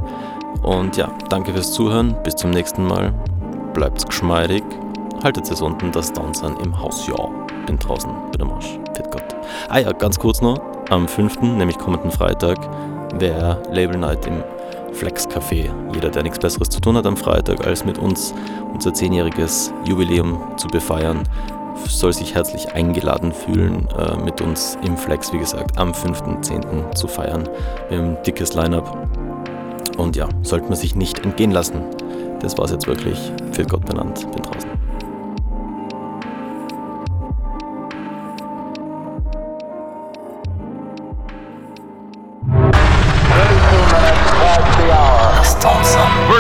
[0.63, 2.17] Und ja, danke fürs Zuhören.
[2.23, 3.13] Bis zum nächsten Mal.
[3.75, 4.63] Bleibt's geschmeidig.
[5.25, 7.07] Haltet es unten, das Downsun im Haus.
[7.09, 8.79] Ja, bin draußen bei der Marsch.
[8.95, 9.35] Fit Gott.
[9.69, 10.61] Ah ja, ganz kurz noch.
[10.91, 12.59] Am 5., nämlich kommenden Freitag,
[13.19, 14.43] wäre Label Night im
[14.93, 15.71] Flex Café.
[15.93, 18.35] Jeder, der nichts Besseres zu tun hat am Freitag, als mit uns
[18.73, 21.23] unser zehnjähriges Jubiläum zu befeiern,
[21.89, 26.95] soll sich herzlich eingeladen fühlen, äh, mit uns im Flex, wie gesagt, am 5.10.
[26.95, 27.49] zu feiern.
[27.89, 29.09] Wir haben ein dickes Line-Up
[29.97, 31.83] und ja, sollte man sich nicht entgehen lassen.
[32.41, 33.19] Das war's jetzt wirklich.
[33.53, 34.31] Für Gott benannt.
[34.33, 34.74] Bin draußen.